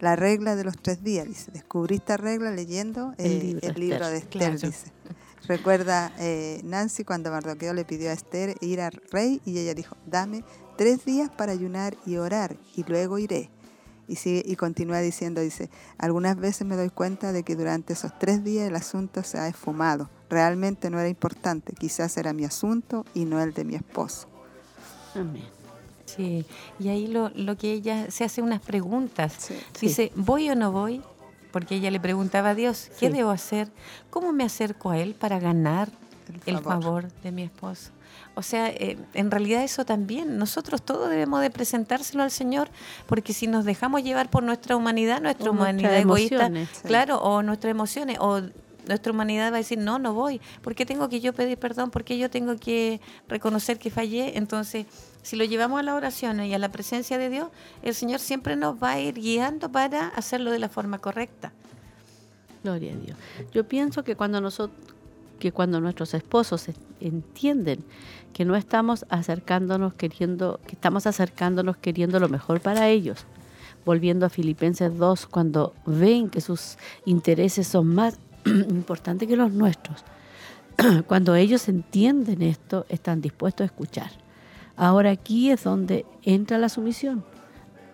[0.00, 1.50] La regla de los tres días, dice.
[1.52, 4.10] Descubrí esta regla leyendo El libro de el libro Esther.
[4.10, 4.58] de Esther, Claro.
[4.58, 4.92] dice.
[5.48, 9.98] Recuerda eh, Nancy cuando Mardoqueo le pidió a Esther ir al rey y ella dijo,
[10.06, 10.44] dame
[10.78, 13.50] tres días para ayunar y orar y luego iré.
[14.08, 18.18] Y, sigue, y continúa diciendo, dice, algunas veces me doy cuenta de que durante esos
[18.18, 20.10] tres días el asunto se ha esfumado.
[20.28, 24.28] Realmente no era importante, quizás era mi asunto y no el de mi esposo.
[25.14, 25.44] Amén.
[26.04, 26.44] Sí,
[26.78, 29.34] y ahí lo, lo que ella se hace unas preguntas.
[29.38, 29.54] Sí.
[29.80, 31.00] Dice, ¿voy o no voy?
[31.52, 33.12] Porque ella le preguntaba a Dios, ¿qué Sí.
[33.12, 33.68] debo hacer?
[34.10, 35.88] ¿Cómo me acerco a Él para ganar
[36.46, 37.90] El favor de mi esposo?
[38.34, 42.68] O sea, eh, en realidad eso también, nosotros todos debemos de presentárselo al Señor,
[43.06, 46.50] porque si nos dejamos llevar por nuestra humanidad, nuestra O humanidad egoísta.
[46.72, 46.82] Sí.
[46.88, 48.40] claro, o nuestras emociones, o
[48.88, 51.90] nuestra humanidad va a decir, no, no voy, ¿por qué tengo que yo pedir perdón?
[51.90, 54.38] ¿Por qué yo tengo que reconocer que fallé?
[54.38, 54.86] Entonces,
[55.22, 57.48] si lo llevamos a la oración y a la presencia de Dios,
[57.82, 61.52] el Señor siempre nos va a ir guiando para hacerlo de la forma correcta.
[62.64, 63.16] Gloria a Dios.
[63.52, 64.78] Yo pienso que cuando nosotros
[65.38, 67.82] que cuando nuestros esposos es- entienden
[68.32, 73.26] que no estamos acercándonos queriendo, que estamos acercándonos queriendo lo mejor para ellos,
[73.84, 80.04] volviendo a Filipenses 2, cuando ven que sus intereses son más importantes que los nuestros,
[81.06, 84.10] cuando ellos entienden esto, están dispuestos a escuchar.
[84.76, 87.24] Ahora aquí es donde entra la sumisión.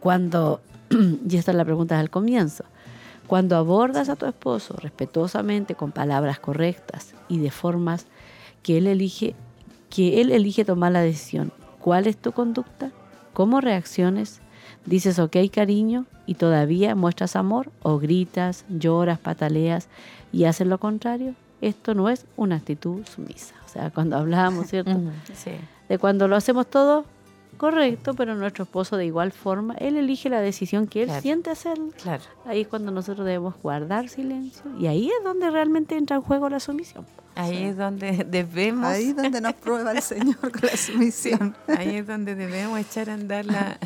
[0.01, 0.61] Cuando,
[1.29, 2.65] y esta es la pregunta del comienzo,
[3.27, 8.07] Cuando abordas a tu esposo respetuosamente con palabras correctas y de formas
[8.63, 9.35] que él elige,
[9.91, 12.91] que él elige tomar la decisión, ¿cuál es tu conducta?
[13.33, 14.41] ¿Cómo reacciones?
[14.85, 17.71] ¿Dices ok cariño y todavía muestras amor?
[17.83, 19.89] ¿O gritas, lloras, pataleas
[20.33, 21.35] y haces lo contrario?
[21.61, 23.55] Esto no es una actitud sumisa.
[23.67, 24.99] O sea, cuando hablamos, ¿cierto?
[25.35, 25.51] Sí.
[25.89, 27.05] De cuando lo hacemos todo
[27.59, 31.23] correcto, pero nuestro esposo de igual forma, él elige la decisión que él Claro.
[31.23, 31.91] siente hacerlo.
[32.03, 32.23] Claro.
[32.47, 36.49] Ahí es cuando nosotros debemos guardar silencio y ahí es donde realmente entra en juego
[36.49, 37.05] la sumisión.
[37.35, 38.85] Ahí es donde debemos.
[38.87, 41.55] Ahí es donde nos prueba el Señor con la sumisión.
[41.69, 43.79] Ahí es donde debemos echar a andar la,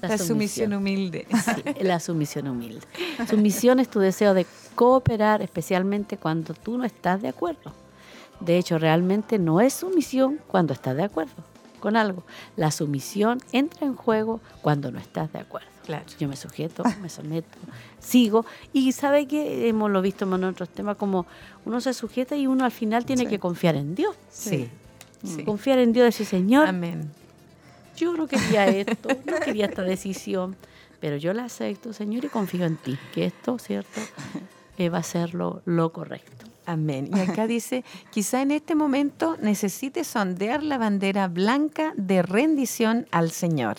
[0.00, 0.28] La la sumisión.
[0.28, 1.26] sumisión humilde.
[1.44, 2.86] Sí, la sumisión humilde.
[3.28, 7.72] Sumisión es tu deseo de cooperar, especialmente cuando tú no estás de acuerdo.
[8.40, 11.32] De hecho, realmente no es sumisión cuando estás de acuerdo
[11.76, 12.24] con algo.
[12.56, 15.68] La sumisión entra en juego cuando no estás de acuerdo.
[15.84, 16.04] Claro.
[16.18, 17.56] Yo me sujeto, me someto,
[18.00, 18.44] sigo.
[18.72, 21.26] Y sabe que hemos lo visto en otros temas, como
[21.64, 23.28] uno se sujeta y uno al final tiene Sí.
[23.28, 24.16] que confiar en Dios.
[24.28, 24.68] Sí.
[25.24, 25.44] sí.
[25.44, 27.10] Confiar en Dios, decir, Señor, Amén.
[27.96, 30.56] yo no quería esto, no quería esta decisión,
[31.00, 34.00] pero yo la acepto, Señor, y confío en ti, que esto, ¿cierto?,
[34.78, 36.46] eh, va a ser lo, lo correcto.
[36.66, 37.10] Amén.
[37.14, 43.30] Y acá dice, quizá en este momento necesites sondear la bandera blanca de rendición al
[43.30, 43.76] Señor.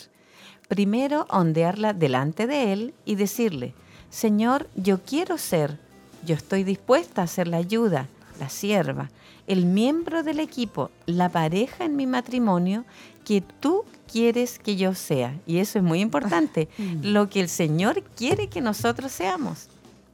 [0.67, 3.73] Primero, ondearla delante de Él y decirle,
[4.09, 5.79] Señor, yo quiero ser,
[6.25, 8.07] yo estoy dispuesta a ser la ayuda,
[8.39, 9.09] la sierva,
[9.47, 12.85] el miembro del equipo, la pareja en mi matrimonio
[13.25, 15.37] que tú quieres que yo sea.
[15.45, 16.69] Y eso es muy importante,
[17.01, 19.69] lo que el Señor quiere que nosotros seamos.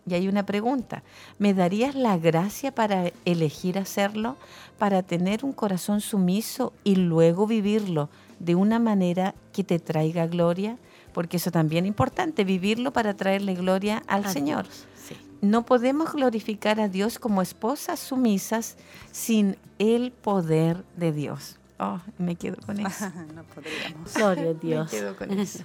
[0.05, 1.01] Y hay una pregunta,
[1.39, 4.35] ¿me darías la gracia para elegir hacerlo,
[4.77, 8.09] para tener un corazón sumiso y luego vivirlo
[8.39, 10.77] de una manera que te traiga gloria?
[11.13, 14.65] Porque eso también es importante, vivirlo para traerle gloria al Señor.
[14.67, 15.15] Sí.
[15.41, 18.75] No podemos glorificar a Dios como esposas sumisas
[19.11, 21.59] sin el poder de Dios.
[21.84, 23.11] Oh, me quedo con eso.
[23.35, 24.14] no podríamos.
[24.14, 24.91] Gloria a Me Dios.
[24.91, 25.64] quedo con eso.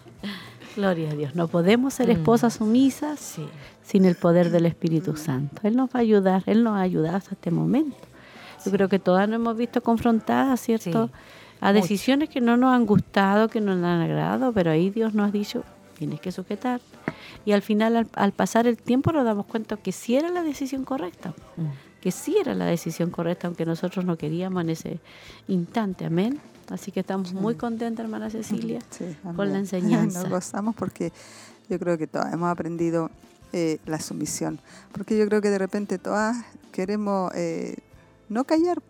[0.76, 1.34] Gloria a Dios.
[1.34, 2.12] No podemos ser Mm.
[2.12, 3.46] esposas sumisas Sí.
[3.84, 5.60] sin el poder del Espíritu Santo.
[5.64, 7.96] Él nos va a ayudar, Él nos ha ayudado hasta este momento.
[8.64, 11.06] Yo creo que todas nos hemos visto confrontadas, ¿cierto?
[11.06, 11.12] Sí,
[11.60, 11.80] a mucho.
[11.82, 15.28] decisiones que no nos han gustado, que no nos han agradado, pero ahí Dios nos
[15.28, 15.62] ha dicho,
[15.96, 16.80] tienes que sujetar.
[17.44, 20.42] Y al final, al, al pasar el tiempo, nos damos cuenta que sí era la
[20.42, 21.66] decisión correcta, Mm.
[22.00, 25.00] Que sí era la decisión correcta, aunque nosotros no queríamos en ese
[25.48, 26.04] instante.
[26.04, 26.40] Amén.
[26.70, 30.22] Así que estamos muy contentas, hermana Cecilia, Sí, con la enseñanza.
[30.22, 31.12] Nos gozamos porque
[31.68, 33.10] yo creo que todas hemos aprendido
[33.52, 34.60] eh, la sumisión.
[34.92, 36.36] Porque yo creo que de repente todas
[36.72, 37.76] queremos eh,
[38.28, 38.82] no callar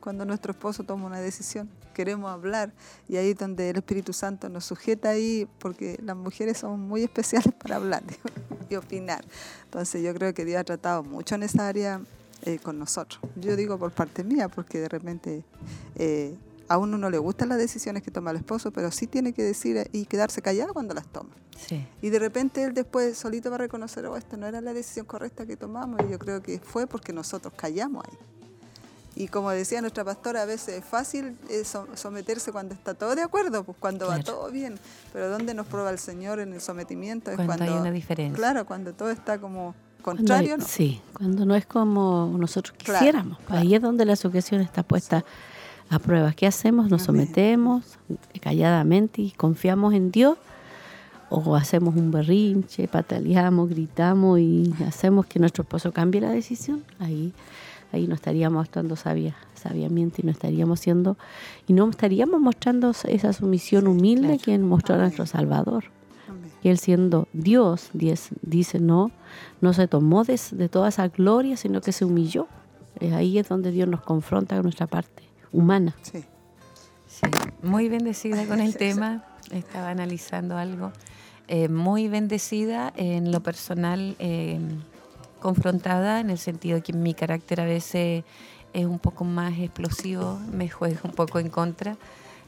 [0.00, 1.68] cuando nuestro esposo toma una decisión.
[1.94, 2.72] Queremos hablar
[3.08, 7.02] y ahí es donde el Espíritu Santo nos sujeta ahí porque las mujeres son muy
[7.02, 8.04] especiales para hablar
[8.70, 9.24] y opinar.
[9.64, 12.00] Entonces yo creo que Dios ha tratado mucho en esa área
[12.42, 13.20] eh, con nosotros.
[13.36, 15.44] Yo digo por parte mía porque de repente
[15.96, 16.36] eh,
[16.68, 19.42] a uno no le gustan las decisiones que toma el esposo, pero sí tiene que
[19.42, 21.30] decir y quedarse callado cuando las toma.
[21.66, 21.86] Sí.
[22.02, 25.06] Y de repente él después solito va a reconocer, oh, esta no era la decisión
[25.06, 26.00] correcta que tomamos.
[26.06, 28.16] Y yo creo que fue porque nosotros callamos ahí.
[29.16, 33.16] Y como decía nuestra pastora, a veces es fácil eh, so- someterse cuando está todo
[33.16, 34.32] de acuerdo, pues cuando va Claro.
[34.38, 34.78] todo bien.
[35.12, 37.30] Pero ¿dónde nos prueba el Señor en el sometimiento?
[37.32, 38.36] Es Cuando cuando, hay una diferencia.
[38.36, 39.74] Claro, cuando todo está como
[40.16, 40.64] Cuando hay- ¿no?
[40.64, 43.38] Sí, cuando no es como nosotros quisiéramos.
[43.46, 43.62] claro.
[43.62, 45.24] Ahí es donde la sujeción está puesta
[45.90, 46.32] a prueba.
[46.32, 46.90] ¿Qué hacemos?
[46.90, 47.26] Nos Amén.
[47.26, 47.98] sometemos
[48.40, 50.36] calladamente y confiamos en Dios
[51.30, 56.84] o hacemos un berrinche, pataleamos, gritamos y hacemos que nuestro esposo cambie la decisión.
[56.98, 57.32] Ahí,
[57.92, 61.16] ahí no estaríamos actuando sabia, sabiamente y no estaríamos siendo
[61.66, 64.42] y no estaríamos mostrando esa sumisión humilde claro.
[64.44, 65.84] que mostró nuestro Salvador
[66.28, 66.50] Amén.
[66.62, 69.10] él siendo Dios dice no,
[69.60, 72.48] no se tomó de, de toda esa gloria, sino que se humilló.
[73.00, 75.22] Eh, ahí es donde Dios nos confronta con nuestra parte
[75.52, 75.94] humana.
[76.02, 76.24] Sí.
[77.06, 77.26] Sí,
[77.62, 79.24] muy bendecida con el tema.
[79.50, 80.92] Estaba analizando algo.
[81.48, 84.60] Eh, muy bendecida en lo personal, eh,
[85.40, 88.24] confrontada en el sentido de que mi carácter a veces
[88.74, 91.96] es un poco más explosivo, me juega un poco en contra,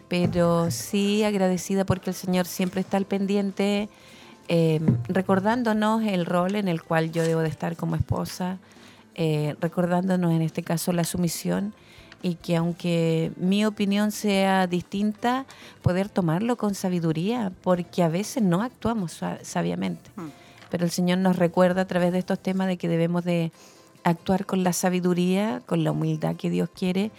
[0.08, 3.88] pero sí agradecida porque el Señor siempre está al pendiente,
[4.52, 8.58] eh, recordándonos el rol en el cual yo debo de estar como esposa,
[9.14, 11.72] eh, recordándonos en este caso la sumisión
[12.20, 15.46] y que aunque mi opinión sea distinta,
[15.82, 20.10] poder tomarlo con sabiduría, porque a veces no actuamos sa- sabiamente.
[20.16, 20.26] Mm.
[20.68, 23.52] Pero el Señor nos recuerda a través de estos temas de que debemos de
[24.04, 27.10] actuar con la sabiduría, con la humildad que Dios quiere.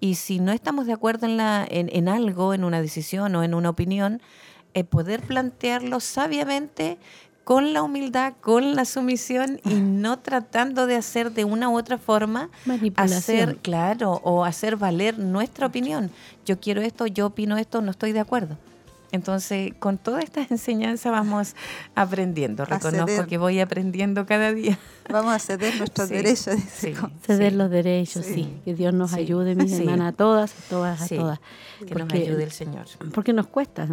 [0.00, 3.42] Y si no estamos de acuerdo en, la, en, en algo, en una decisión o
[3.42, 4.20] en una opinión,
[4.74, 6.98] eh, poder plantearlo sabiamente
[7.44, 11.98] con la humildad, con la sumisión y no tratando de hacer de una u otra
[11.98, 12.48] forma,
[12.96, 16.10] hacer, claro, o hacer valer nuestra opinión.
[16.46, 18.56] Yo quiero esto, yo opino esto, no estoy de acuerdo.
[19.12, 21.54] Entonces, con toda esta enseñanza vamos
[21.94, 22.64] aprendiendo.
[22.64, 23.26] Reconozco ceder.
[23.26, 24.78] que voy aprendiendo cada día.
[25.10, 26.54] Vamos a ceder nuestros Sí, derechos.
[26.72, 26.94] sí.
[27.26, 27.58] Ceder Sí.
[27.58, 28.34] los derechos, sí.
[28.34, 28.54] Sí.
[28.64, 29.18] Que Dios nos Sí.
[29.18, 29.82] ayude, mis Sí.
[29.82, 31.40] hermanas, a todas, a todas, a todas.
[31.84, 32.86] Que nos ayude el Señor.
[33.12, 33.88] Porque nos cuesta,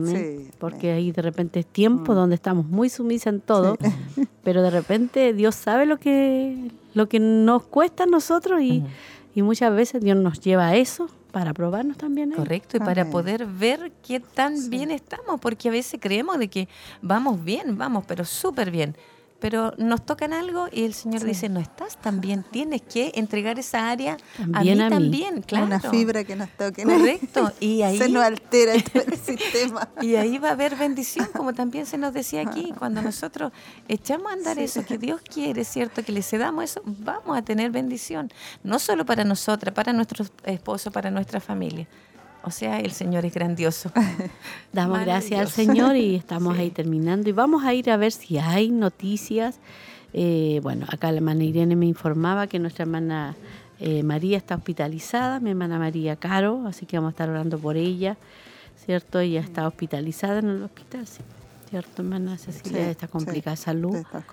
[0.59, 2.15] Porque ahí de repente es tiempo Mm.
[2.15, 3.77] donde estamos muy sumisas en todo,
[4.43, 8.83] pero de repente Dios sabe lo que, lo que nos cuesta a nosotros y,
[9.33, 12.31] y muchas veces Dios nos lleva a eso para probarnos también.
[12.31, 16.67] Correcto, y para poder ver qué tan bien estamos, porque a veces creemos de que
[17.01, 18.95] vamos bien, vamos, pero súper bien.
[19.39, 23.59] Pero nos tocan algo y el Señor dice, no estás tan bien, tienes que entregar
[23.59, 25.65] esa área También a a mí también, claro.
[25.65, 26.83] Una fibra que nos toque.
[26.83, 29.89] Correcto, y ahí, Se nos altera todo el sistema.
[30.01, 33.51] y ahí va a haber bendición, como también se nos decía aquí, cuando nosotros
[33.87, 36.03] echamos a andar eso que Dios quiere, ¿cierto?
[36.03, 38.31] Que le cedamos eso, vamos a tener bendición,
[38.63, 41.87] no solo para nosotras, para nuestros esposos, para nuestra familia.
[42.43, 43.91] O sea, el Señor es grandioso.
[44.73, 45.47] Damos gracias al.
[45.49, 46.61] Señor y estamos Sí.
[46.61, 47.29] ahí terminando.
[47.29, 49.59] Y vamos a ir a ver si hay noticias.
[50.13, 53.35] Eh, bueno, acá la hermana Irene me informaba que nuestra hermana
[53.79, 57.75] eh, María está hospitalizada, mi hermana María Caro, así que vamos a estar orando por
[57.75, 58.17] ella,
[58.85, 59.19] ¿cierto?
[59.19, 61.21] Ella está hospitalizada en el hospital, sí.
[61.69, 62.85] ¿cierto, hermana Cecilia?
[62.85, 63.95] Sí, está complicada sí, salud.
[63.97, 64.23] Está.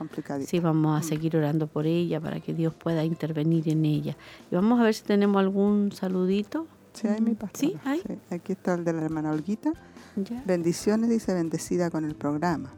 [0.46, 4.16] Sí, vamos a seguir orando por ella para que Dios pueda intervenir en ella.
[4.50, 6.68] Y vamos a ver si tenemos algún saludito.
[6.94, 7.60] Sí, hay mi pastora.
[7.60, 8.02] Sí, hay.
[8.30, 9.72] Aquí está el de la hermana Olguita.
[10.16, 10.42] Ya.
[10.46, 12.72] Bendiciones, dice, bendecida con el programa.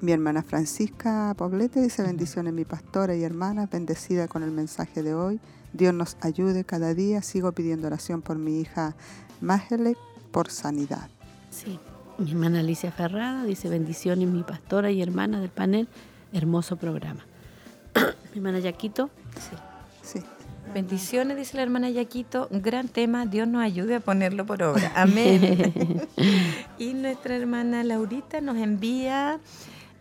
[0.00, 5.14] Mi hermana Francisca Poblete dice, bendiciones mi pastora y hermana, bendecida con el mensaje de
[5.14, 5.40] hoy.
[5.72, 7.22] Dios nos ayude cada día.
[7.22, 8.94] Sigo pidiendo oración por mi hija
[9.40, 9.96] Mágele
[10.30, 11.08] por sanidad.
[11.50, 11.78] Sí.
[12.18, 15.88] Mi hermana Alicia Ferrada dice bendiciones, mi pastora y hermana del panel.
[16.32, 17.24] Hermoso programa.
[17.94, 19.10] mi hermana Yaquito.
[19.34, 19.56] Sí.
[20.74, 22.48] Bendiciones, dice la hermana Yaquito.
[22.50, 24.90] Gran tema, Dios nos ayude a ponerlo por obra.
[24.96, 26.08] Amén.
[26.78, 29.38] y nuestra hermana Laurita nos envía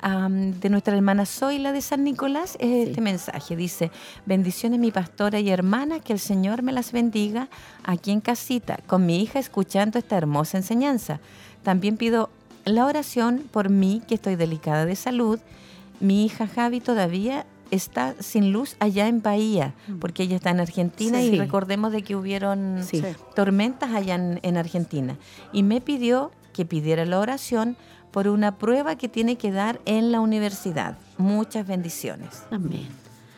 [0.01, 3.55] de nuestra hermana Zoila de San Nicolás este mensaje.
[3.55, 3.91] Dice,
[4.25, 7.49] bendiciones mi pastora y hermana, que el Señor me las bendiga
[7.83, 11.19] aquí en casita, con mi hija escuchando esta hermosa enseñanza.
[11.61, 12.31] También pido
[12.65, 15.39] la oración por mí, que estoy delicada de salud.
[15.99, 21.19] Mi hija Javi todavía está sin luz allá en Bahía, porque ella está en Argentina
[21.19, 21.27] Sí.
[21.33, 23.03] y recordemos de que hubieron Sí.
[23.35, 25.17] Tormentas allá en, en Argentina.
[25.51, 27.75] Y me pidió que pidiera la oración
[28.11, 30.97] por una prueba que tiene que dar en la universidad.
[31.17, 32.43] Muchas bendiciones.
[32.51, 32.87] Amén.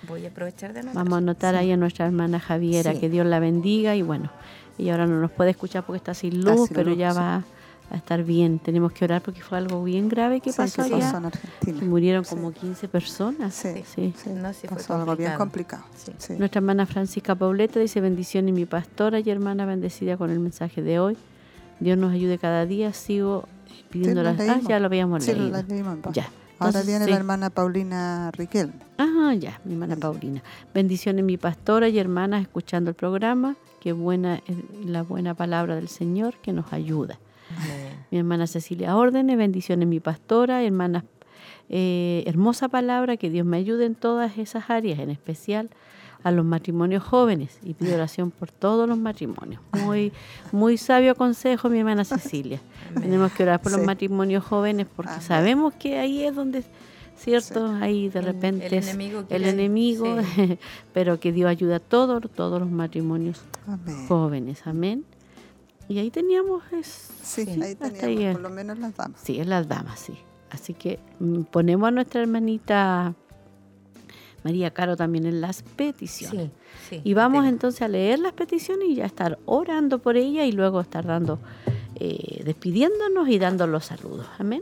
[0.08, 0.96] Voy a aprovechar de anotar.
[0.98, 4.30] Vamos a anotar ahí a nuestra hermana Javiera, que Dios la bendiga y bueno,
[4.78, 7.14] ella ahora no nos puede escuchar porque está sin Está luz, sin pero luz, ya
[7.14, 7.44] va
[7.92, 8.60] a estar bien.
[8.60, 11.06] Tenemos que orar porque fue algo bien grave que Sí, pasó que allá.
[11.06, 11.80] pasó en Argentina.
[11.80, 12.30] que murieron Sí.
[12.36, 13.54] como 15 personas.
[13.54, 14.14] Sí, Sí.
[14.22, 14.30] sí.
[14.32, 15.84] No, sí fue pasó algo bien complicado.
[15.96, 16.12] Sí.
[16.18, 16.34] Sí.
[16.38, 20.82] Nuestra hermana Francisca Pauleta dice bendición y mi pastora y hermana bendecida con el mensaje
[20.82, 21.18] de hoy.
[21.80, 22.94] Dios nos ayude cada día.
[22.94, 23.48] Sigo
[23.90, 24.40] pidiendo las...
[24.40, 25.62] Ah, ya lo habíamos Sí, leído.
[25.68, 26.14] leímos voz.
[26.14, 26.24] Ya.
[26.58, 27.12] Ahora Entonces, viene sí.
[27.12, 28.74] la hermana Paulina Riquelme.
[28.98, 30.42] Ajá, ya, mi hermana Paulina.
[30.74, 33.58] Bendiciones mi pastora y hermanas escuchando el programa.
[33.82, 34.56] Qué buena es
[34.86, 37.20] la buena palabra del Señor que nos ayuda.
[37.58, 37.94] Amén.
[38.12, 41.04] Mi hermana Cecilia Órdenes, bendiciones mi pastora, hermanas,
[41.70, 45.70] eh, hermosa palabra, que Dios me ayude en todas esas áreas, en especial
[46.24, 49.62] a los matrimonios jóvenes y pido oración por todos los matrimonios.
[49.84, 50.12] Muy,
[50.52, 52.60] muy sabio consejo, mi hermana Cecilia.
[53.00, 55.22] Tenemos que orar por los matrimonios jóvenes porque Amén.
[55.24, 56.64] sabemos que ahí es donde,
[57.16, 57.68] ¿cierto?
[57.82, 60.58] Ahí de repente el enemigo el quiere- enemigo, sí.
[60.94, 64.08] pero que Dios ayuda a todos, todos los matrimonios Amén.
[64.08, 64.62] jóvenes.
[64.66, 65.04] Amén.
[65.88, 66.88] Y ahí teníamos es,
[67.24, 67.62] Sí, Sí.
[67.62, 68.32] ahí Hasta teníamos, ahí, eh.
[68.34, 69.22] por lo menos las damas.
[69.24, 70.18] Sí, es las damas, sí.
[70.52, 73.14] Así que mm, ponemos a nuestra hermanita
[74.44, 76.52] María Caro también en las peticiones.
[76.88, 77.50] Sí, sí, y vamos tengo.
[77.54, 81.40] entonces a leer las peticiones y ya estar orando por ella y luego estar dando,
[81.96, 84.28] eh, despidiéndonos y dando los saludos.
[84.38, 84.62] Amén.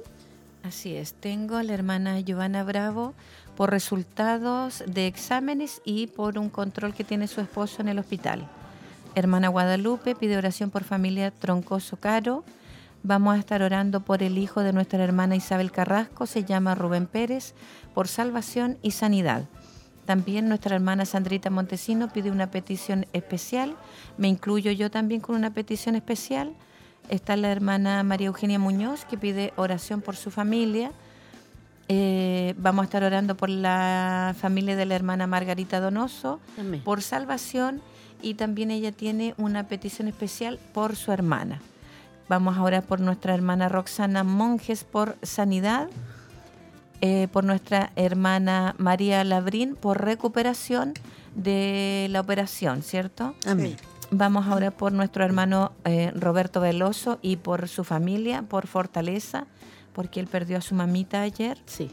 [0.64, 3.14] Así es, tengo a la hermana Giovanna Bravo
[3.58, 8.48] por resultados de exámenes y por un control que tiene su esposo en el hospital.
[9.16, 12.44] Hermana Guadalupe pide oración por familia Troncoso Caro.
[13.04, 17.06] Vamos a estar orando por el hijo de nuestra hermana Isabel Carrasco, se llama Rubén
[17.06, 17.54] Pérez,
[17.94, 19.44] por salvación y sanidad.
[20.06, 23.76] También nuestra hermana Sandrita Montesino pide una petición especial.
[24.18, 26.54] Me incluyo yo también con una petición especial.
[27.10, 30.92] Está la hermana María Eugenia Muñoz que pide oración por su familia.
[31.88, 36.82] Eh, vamos a estar orando por la familia de la hermana Margarita Donoso, Amén.
[36.84, 37.82] por salvación
[38.24, 41.62] y también ella tiene una petición especial por su hermana.
[42.30, 45.90] Vamos a orar por nuestra hermana Roxana Monjes por sanidad
[47.06, 50.94] eh, por nuestra hermana María Labrín por recuperación
[51.36, 53.36] de la operación, ¿cierto?
[53.46, 53.76] Amén.
[54.10, 59.48] Vamos ahora por nuestro hermano eh, Roberto Veloso y por su familia, por fortaleza,
[59.92, 61.58] porque él perdió a su mamita ayer.
[61.66, 61.92] Sí.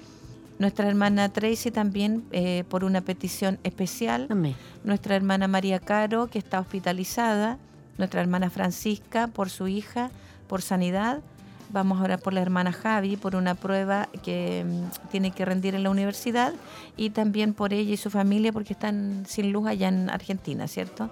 [0.61, 4.27] Nuestra hermana Tracy también eh, por una petición especial.
[4.29, 4.55] Amén.
[4.85, 7.57] Nuestra hermana María Caro, que está hospitalizada.
[7.97, 10.11] Nuestra hermana Francisca por su hija,
[10.49, 11.23] por sanidad.
[11.71, 15.83] Vamos ahora por la hermana Javi por una prueba que mm, tiene que rendir en
[15.83, 16.53] la universidad
[16.95, 21.09] y también por ella y su familia porque están sin luz allá en Argentina, ¿cierto?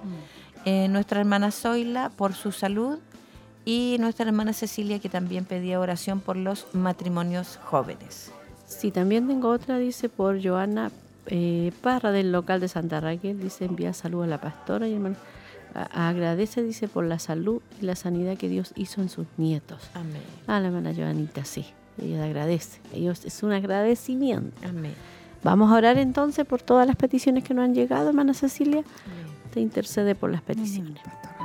[0.67, 2.99] Eh, nuestra hermana Zoila por su salud
[3.65, 8.31] y nuestra hermana Cecilia que también pedía oración por los matrimonios jóvenes.
[8.69, 10.93] Sí, también tengo otra, dice por Joana
[11.27, 15.17] eh, Parra del local de Santa Raquel, dice envía salud a la pastora y hermano.
[15.75, 19.91] Agradece, dice, por la salud y la sanidad que Dios hizo en sus nietos.
[19.95, 20.23] Amén.
[20.47, 21.67] A la hermana Joanita, sí,
[22.03, 22.81] ella agradece.
[22.93, 24.57] Ellos es un agradecimiento.
[24.67, 24.95] Amén.
[25.45, 28.83] Vamos a orar entonces por todas las peticiones que nos han llegado, hermana Cecilia.
[29.53, 31.01] Te intercede por las peticiones.
[31.05, 31.38] Amén.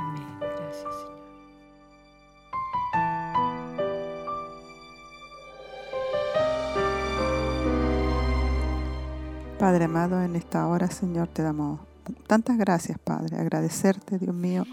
[9.64, 11.80] Padre amado, en esta hora, Señor, te damos
[12.26, 13.38] tantas gracias, Padre.
[13.38, 14.64] Agradecerte, Dios mío,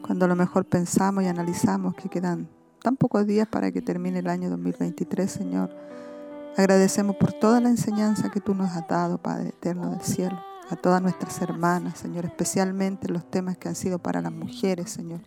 [0.00, 2.48] cuando a lo mejor pensamos y analizamos que quedan
[2.80, 5.70] tan pocos días para que termine el año 2023, Señor.
[6.56, 10.38] Agradecemos por toda la enseñanza que tú nos has dado, Padre eterno del cielo,
[10.70, 15.18] a todas nuestras hermanas, Señor, especialmente los temas que han sido para las mujeres, Señor.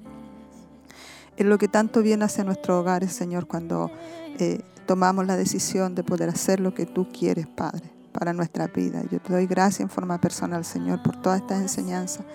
[1.35, 3.91] Es lo que tanto viene hacia nuestros hogares, Señor, cuando
[4.39, 9.03] eh, tomamos la decisión de poder hacer lo que tú quieres, Padre, para nuestra vida.
[9.11, 12.25] Yo te doy gracias en forma personal, Señor, por todas estas enseñanzas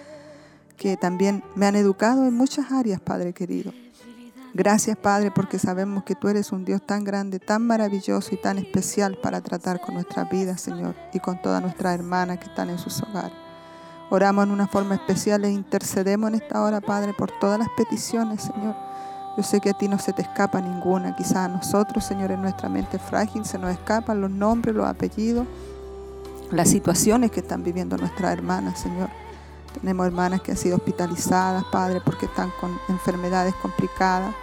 [0.77, 3.73] que también me han educado en muchas áreas, Padre querido.
[4.52, 8.59] Gracias, Padre, porque sabemos que tú eres un Dios tan grande, tan maravilloso y tan
[8.59, 12.78] especial para tratar con nuestra vida, Señor, y con todas nuestras hermanas que están en
[12.78, 13.36] sus hogares.
[14.11, 18.43] Oramos en una forma especial e intercedemos en esta hora, Padre, por todas las peticiones,
[18.43, 18.89] Señor.
[19.36, 21.15] Yo sé que a ti no se te escapa ninguna.
[21.15, 25.47] Quizás a nosotros, Señor, en nuestra mente frágil se nos escapan los nombres, los apellidos,
[26.51, 29.09] las situaciones que están viviendo nuestras hermanas, Señor.
[29.81, 34.35] Tenemos hermanas que han sido hospitalizadas, Padre, porque están con enfermedades complicadas.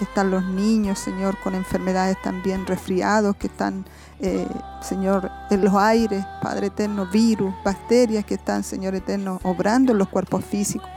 [0.00, 3.84] Están los niños, Señor, con enfermedades también resfriados, que están,
[4.20, 4.46] eh,
[4.82, 10.08] Señor, en los aires, Padre eterno, virus, bacterias que están, Señor eterno, obrando en los
[10.08, 10.88] cuerpos físicos.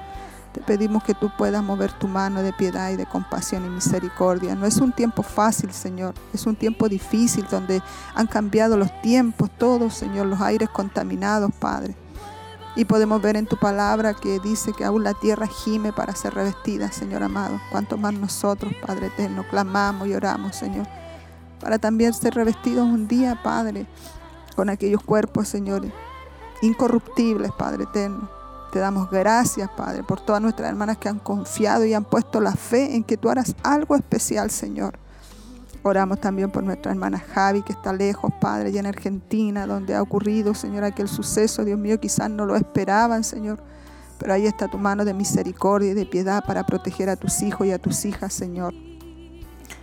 [0.53, 4.55] Te pedimos que tú puedas mover tu mano de piedad y de compasión y misericordia.
[4.55, 6.15] No es un tiempo fácil, Señor.
[6.33, 7.83] Es un tiempo difícil donde
[8.15, 11.95] han cambiado los tiempos, todos, Señor, los aires contaminados, Padre.
[12.75, 16.33] Y podemos ver en tu palabra que dice que aún la tierra gime para ser
[16.33, 17.59] revestida, Señor amado.
[17.71, 20.87] Cuanto más nosotros, Padre eterno, clamamos y oramos, Señor,
[21.59, 23.85] para también ser revestidos un día, Padre,
[24.55, 25.83] con aquellos cuerpos, Señor,
[26.61, 28.38] incorruptibles, Padre eterno.
[28.71, 32.53] Te damos gracias, Padre, por todas nuestras hermanas que han confiado y han puesto la
[32.53, 34.99] fe en que tú harás algo especial, Señor.
[35.81, 40.01] Oramos también por nuestra hermana Javi, que está lejos, Padre, allá en Argentina, donde ha
[40.01, 43.59] ocurrido, Señor, aquel suceso, Dios mío, quizás no lo esperaban, Señor.
[44.19, 47.65] Pero ahí está tu mano de misericordia y de piedad para proteger a tus hijos
[47.65, 48.73] y a tus hijas, Señor.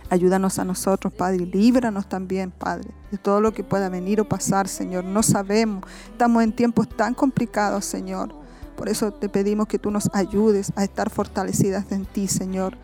[0.09, 4.29] Ayúdanos a nosotros, Padre, y líbranos también, Padre, de todo lo que pueda venir o
[4.29, 5.03] pasar, Señor.
[5.03, 8.46] No sabemos, estamos en tiempos tan complicados, Señor.
[8.77, 12.77] Por eso te pedimos que tú nos ayudes a estar fortalecidas en ti, Señor.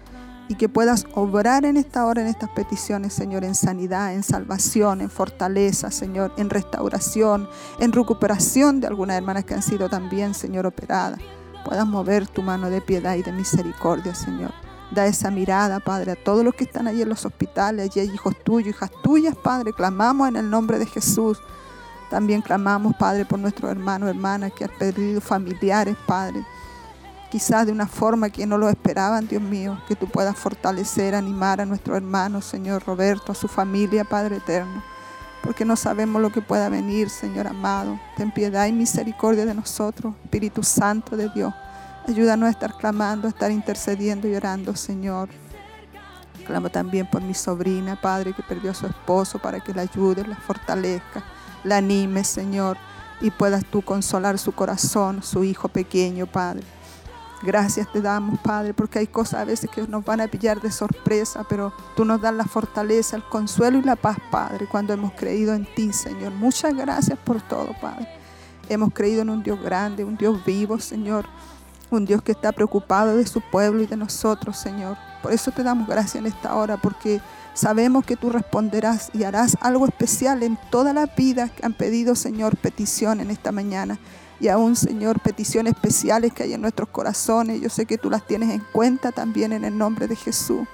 [0.50, 5.00] Y que puedas obrar en esta hora, en estas peticiones, Señor, en sanidad, en salvación,
[5.00, 7.48] en fortaleza, Señor, en restauración,
[7.80, 11.20] en recuperación de algunas hermanas que han sido también, Señor, operadas.
[11.64, 14.52] Puedas mover tu mano de piedad y de misericordia, Señor.
[14.92, 18.36] Da esa mirada, Padre, a todos los que están allí en los hospitales, allí hijos
[18.44, 19.72] tuyos, hijas tuyas, Padre.
[19.74, 21.40] Clamamos en el nombre de Jesús.
[22.14, 26.46] También clamamos, Padre, por nuestros hermanos, hermanas que han perdido familiares, Padre.
[27.32, 29.82] Quizás de una forma que no lo esperaban, Dios mío.
[29.88, 34.84] Que tú puedas fortalecer, animar a nuestro hermano, Señor Roberto, a su familia, Padre eterno.
[35.42, 38.00] Porque no sabemos lo que pueda venir, Señor amado.
[38.16, 41.52] Ten piedad y misericordia de nosotros, Espíritu Santo de Dios.
[42.08, 45.30] Ayúdanos a estar clamando, a estar intercediendo y orando, Señor.
[46.46, 50.28] Clamo también por mi sobrina, Padre, que perdió a su esposo, para que la ayude,
[50.28, 51.24] la fortalezca,
[51.64, 52.78] la anime, Señor,
[53.22, 56.64] y puedas tú consolar su corazón, su hijo pequeño, Padre.
[57.42, 60.72] Gracias te damos, Padre, porque hay cosas a veces que nos van a pillar de
[60.72, 65.12] sorpresa, pero tú nos das la fortaleza, el consuelo y la paz, Padre, cuando hemos
[65.12, 66.32] creído en ti, Señor.
[66.32, 68.08] Muchas gracias por todo, Padre.
[68.70, 71.26] Hemos creído en un Dios grande, un Dios vivo, Señor
[71.94, 74.98] un Dios que está preocupado de su pueblo y de nosotros, Señor.
[75.22, 77.22] Por eso te damos gracias en esta hora, porque
[77.54, 82.16] sabemos que tú responderás y harás algo especial en todas las vidas que han pedido,
[82.16, 84.00] Señor, petición en esta mañana.
[84.40, 87.62] Y aún, Señor, peticiones especiales que hay en nuestros corazones.
[87.62, 90.68] Yo sé que tú las tienes en cuenta también en el nombre de Jesús.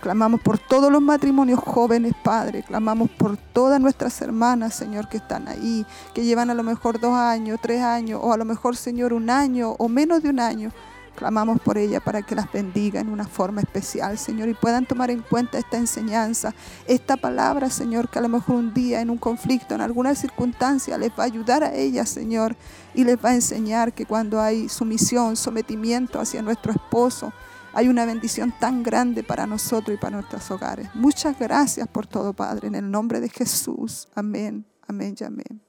[0.00, 2.62] Clamamos por todos los matrimonios jóvenes, Padre.
[2.62, 7.14] Clamamos por todas nuestras hermanas, Señor, que están ahí, que llevan a lo mejor dos
[7.14, 10.72] años, tres años, o a lo mejor, Señor, un año o menos de un año.
[11.16, 15.10] Clamamos por ella para que las bendiga en una forma especial, Señor, y puedan tomar
[15.10, 16.54] en cuenta esta enseñanza,
[16.86, 20.98] esta palabra, Señor, que a lo mejor un día en un conflicto, en alguna circunstancia,
[20.98, 22.54] les va a ayudar a ellas, Señor,
[22.94, 27.32] y les va a enseñar que cuando hay sumisión, sometimiento hacia nuestro esposo,
[27.72, 30.88] hay una bendición tan grande para nosotros y para nuestros hogares.
[30.94, 34.08] Muchas gracias por todo, Padre, en el nombre de Jesús.
[34.14, 35.65] Amén, amén y amén.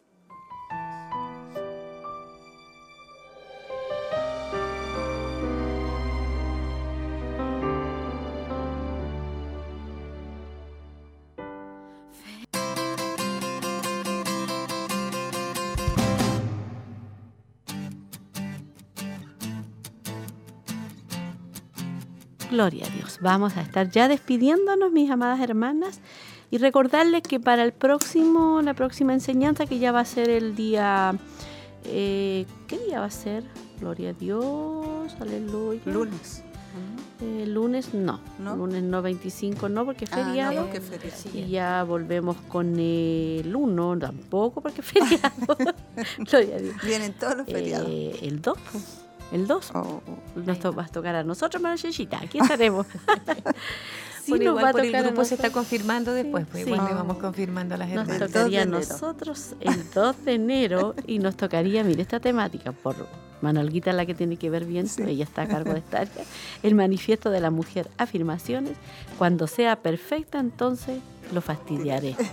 [22.57, 23.19] Gloria a Dios.
[23.21, 25.99] Vamos a estar ya despidiéndonos, mis amadas hermanas,
[26.49, 30.55] y recordarles que para el próximo, la próxima enseñanza, que ya va a ser el
[30.55, 31.13] día,
[31.85, 33.43] eh, ¿qué día va a ser?
[33.79, 35.81] Gloria a Dios, aleluya.
[35.85, 36.41] Lunes.
[37.21, 41.29] Eh, lunes no, lunes no 25 no porque es Ah, no, feriado porque es feriado.
[41.33, 45.57] y ya volvemos con el 1 tampoco porque es feriado
[46.19, 46.75] Gloria a Dios.
[46.83, 47.87] Vienen todos los feriados.
[47.89, 48.83] Eh, el 2 pues,
[49.31, 50.01] el 2 Oh,
[50.35, 52.85] nos to- va a tocar a nosotros Yeyita aquí estaremos.
[54.23, 56.45] Sí, Bueno, nos igual va a por el tocar a grupo se está confirmando después,
[56.51, 56.69] pues sí.
[56.69, 58.29] igual le vamos confirmando a las Nos hermanas.
[58.29, 63.07] tocaría a nosotros el 2 de enero y nos tocaría, mire, esta temática, por
[63.41, 65.01] Manolguita la que tiene que ver bien, Sí.
[65.07, 66.11] ella está a cargo de esta área,
[66.61, 68.73] el manifiesto de la mujer, afirmaciones,
[69.17, 70.99] cuando sea perfecta entonces
[71.33, 72.15] lo fastidiaré.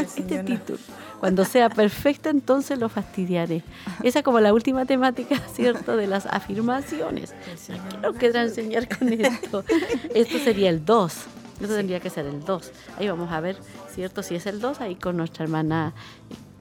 [0.00, 0.78] Este título,
[1.20, 3.62] cuando sea perfecta entonces lo fastidiaré.
[4.02, 7.34] Esa es como la última temática, ¿cierto?, de las afirmaciones.
[7.66, 9.64] ¿Qué nos querrá enseñar con esto?
[10.14, 11.14] Esto sería el 2.
[11.60, 12.72] Esto tendría que ser el 2.
[12.98, 13.56] Ahí vamos a ver,
[13.94, 14.22] ¿cierto?
[14.22, 15.94] Si es el 2, ahí con nuestra hermana.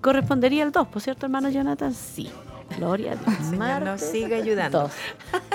[0.02, 1.94] ¿Correspondería el 2, por cierto, hermano Jonathan?
[1.94, 2.30] Sí.
[2.78, 3.50] Gloria a Dios.
[3.50, 4.82] Señor, nos sigue ayudando.
[4.82, 4.92] dos.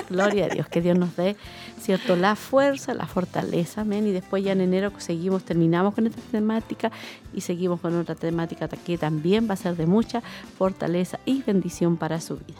[0.09, 1.35] Gloria a Dios, que Dios nos dé,
[1.81, 2.15] ¿cierto?
[2.15, 4.07] La fuerza, la fortaleza, amén.
[4.07, 6.91] Y después ya en enero seguimos, terminamos con esta temática
[7.33, 10.21] y seguimos con otra temática que también va a ser de mucha
[10.57, 12.57] fortaleza y bendición para su vida.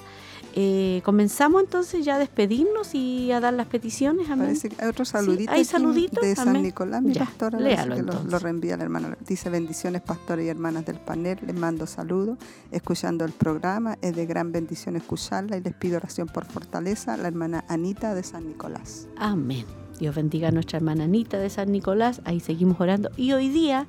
[0.60, 4.48] Eh, comenzamos entonces ya a despedirnos y a dar las peticiones, amén.
[4.48, 6.64] Parece que hay otro saludito hay de San amén.
[6.64, 7.60] Nicolás, mi Ya, pastora.
[7.60, 9.16] léalo que lo, lo reenvía la hermana.
[9.28, 11.38] Dice bendiciones, pastores y hermanas del panel.
[11.46, 12.40] Les mando saludos,
[12.72, 14.00] escuchando el programa.
[14.02, 17.18] Es de gran bendición escucharla y les pido oración por fortaleza.
[17.18, 19.08] La hermana Anita de San Nicolás.
[19.16, 19.66] Amén.
[20.00, 22.22] Dios bendiga a nuestra hermana Anita de San Nicolás.
[22.24, 23.10] Ahí seguimos orando.
[23.18, 23.88] Y hoy día,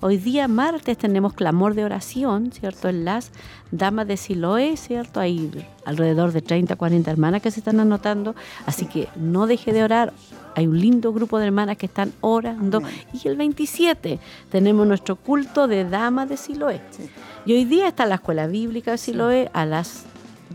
[0.00, 2.88] hoy día martes tenemos clamor de oración, ¿cierto?
[2.88, 3.32] En las
[3.72, 5.18] damas de Siloé, ¿cierto?
[5.18, 5.50] Hay
[5.84, 8.36] alrededor de 30, 40 hermanas que se están anotando.
[8.66, 10.12] Así que no deje de orar.
[10.54, 12.78] Hay un lindo grupo de hermanas que están orando.
[12.78, 12.94] Amén.
[13.12, 14.20] Y el 27
[14.50, 16.80] tenemos nuestro culto de damas de Siloé.
[16.90, 17.10] Sí.
[17.46, 20.04] Y hoy día está la escuela bíblica de Siloé a las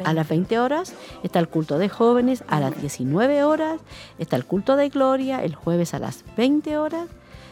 [0.04, 0.94] a las 20 horas,
[1.24, 3.80] está el culto de jóvenes a las 19 horas,
[4.20, 7.08] está el culto de gloria el jueves a las 20 horas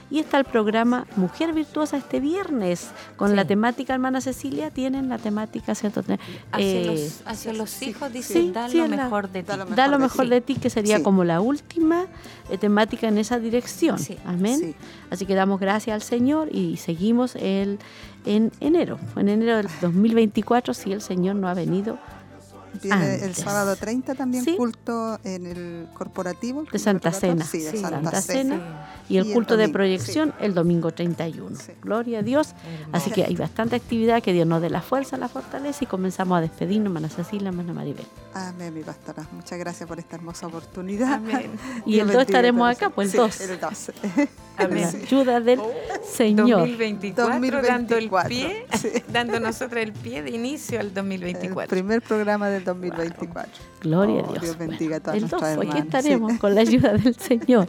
[0.09, 5.17] y está el programa Mujer Virtuosa este viernes con la temática, hermana Cecilia, tienen la
[5.17, 6.01] temática, ¿cierto?
[6.01, 6.17] Hacia,
[6.57, 9.47] Eh, los, hacia los hijos dice, sí, da sí, lo la- mejor de ti.
[9.47, 10.29] da lo da lo de mejor ti.
[10.31, 12.07] de ti, que sería como la última
[12.49, 13.95] eh, temática en esa dirección.
[14.25, 14.59] Amén.
[14.59, 14.75] Sí.
[15.11, 17.79] Así que damos gracias al Señor y seguimos el,
[18.25, 21.97] en enero, en enero del 2024, si el Señor no ha venido
[22.81, 24.55] Viene el sábado 30 también Sí.
[24.55, 26.61] culto en el corporativo.
[26.61, 27.11] el De Santa.
[27.11, 27.43] Cena.
[27.45, 28.55] Sí, de Sí, Santa, Santa Cena.
[28.55, 28.87] Cena.
[29.09, 31.57] y el Y el culto de domingo, proyección el domingo 31.
[31.57, 31.73] Sí.
[31.81, 32.53] Gloria a Dios.
[32.91, 36.37] Así que hay bastante actividad, que Dios nos dé la fuerza, la fortaleza y comenzamos
[36.37, 38.05] a despedirnos, hermana Cecilia, hermana Maribel.
[38.33, 39.25] Amén, mi pastora.
[39.33, 41.13] Muchas gracias por esta hermosa oportunidad.
[41.13, 41.51] Amén.
[41.85, 43.41] Y Dios el 2 bendiga estaremos acá, pues el Sí, 2.
[43.41, 43.91] El 2.
[44.57, 45.01] Con la Amén.
[45.03, 45.59] ayuda del
[46.03, 46.59] Señor.
[46.59, 48.89] 2024, dando el 2024, pie, sí.
[49.11, 51.67] dando nosotros el pie de inicio al El 2024.
[51.69, 53.63] primer programa del 2024.
[53.81, 54.41] Gloria Oh, a Dios.
[54.43, 56.37] Dios Bueno, bendiga a todas el 2, nuestras aquí hermanas, estaremos sí.
[56.39, 57.67] con la ayuda del Señor.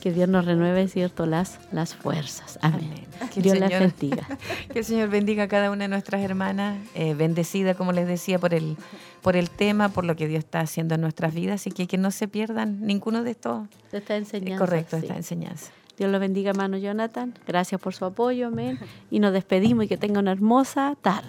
[0.00, 1.26] Que Dios nos renueve, ¿cierto?
[1.26, 2.58] Las, las fuerzas.
[2.62, 3.06] Amén.
[3.34, 4.26] Que el Dios las Señor- bendiga.
[4.72, 8.38] Que el Señor bendiga a cada una de nuestras hermanas, eh, bendecida, como les decía,
[8.38, 8.78] por el,
[9.20, 11.98] por el tema, por lo que Dios está haciendo en nuestras vidas, y que, que
[11.98, 13.68] no se pierdan ninguno de estos.
[13.92, 14.58] De esta eh, enseñanza.
[14.64, 15.02] correcto, sí.
[15.02, 15.70] esta enseñanza.
[15.98, 17.34] Dios lo bendiga, hermano Jonathan.
[17.46, 18.78] Gracias por su apoyo, amén.
[19.10, 21.28] Y nos despedimos y que tenga una hermosa tarde.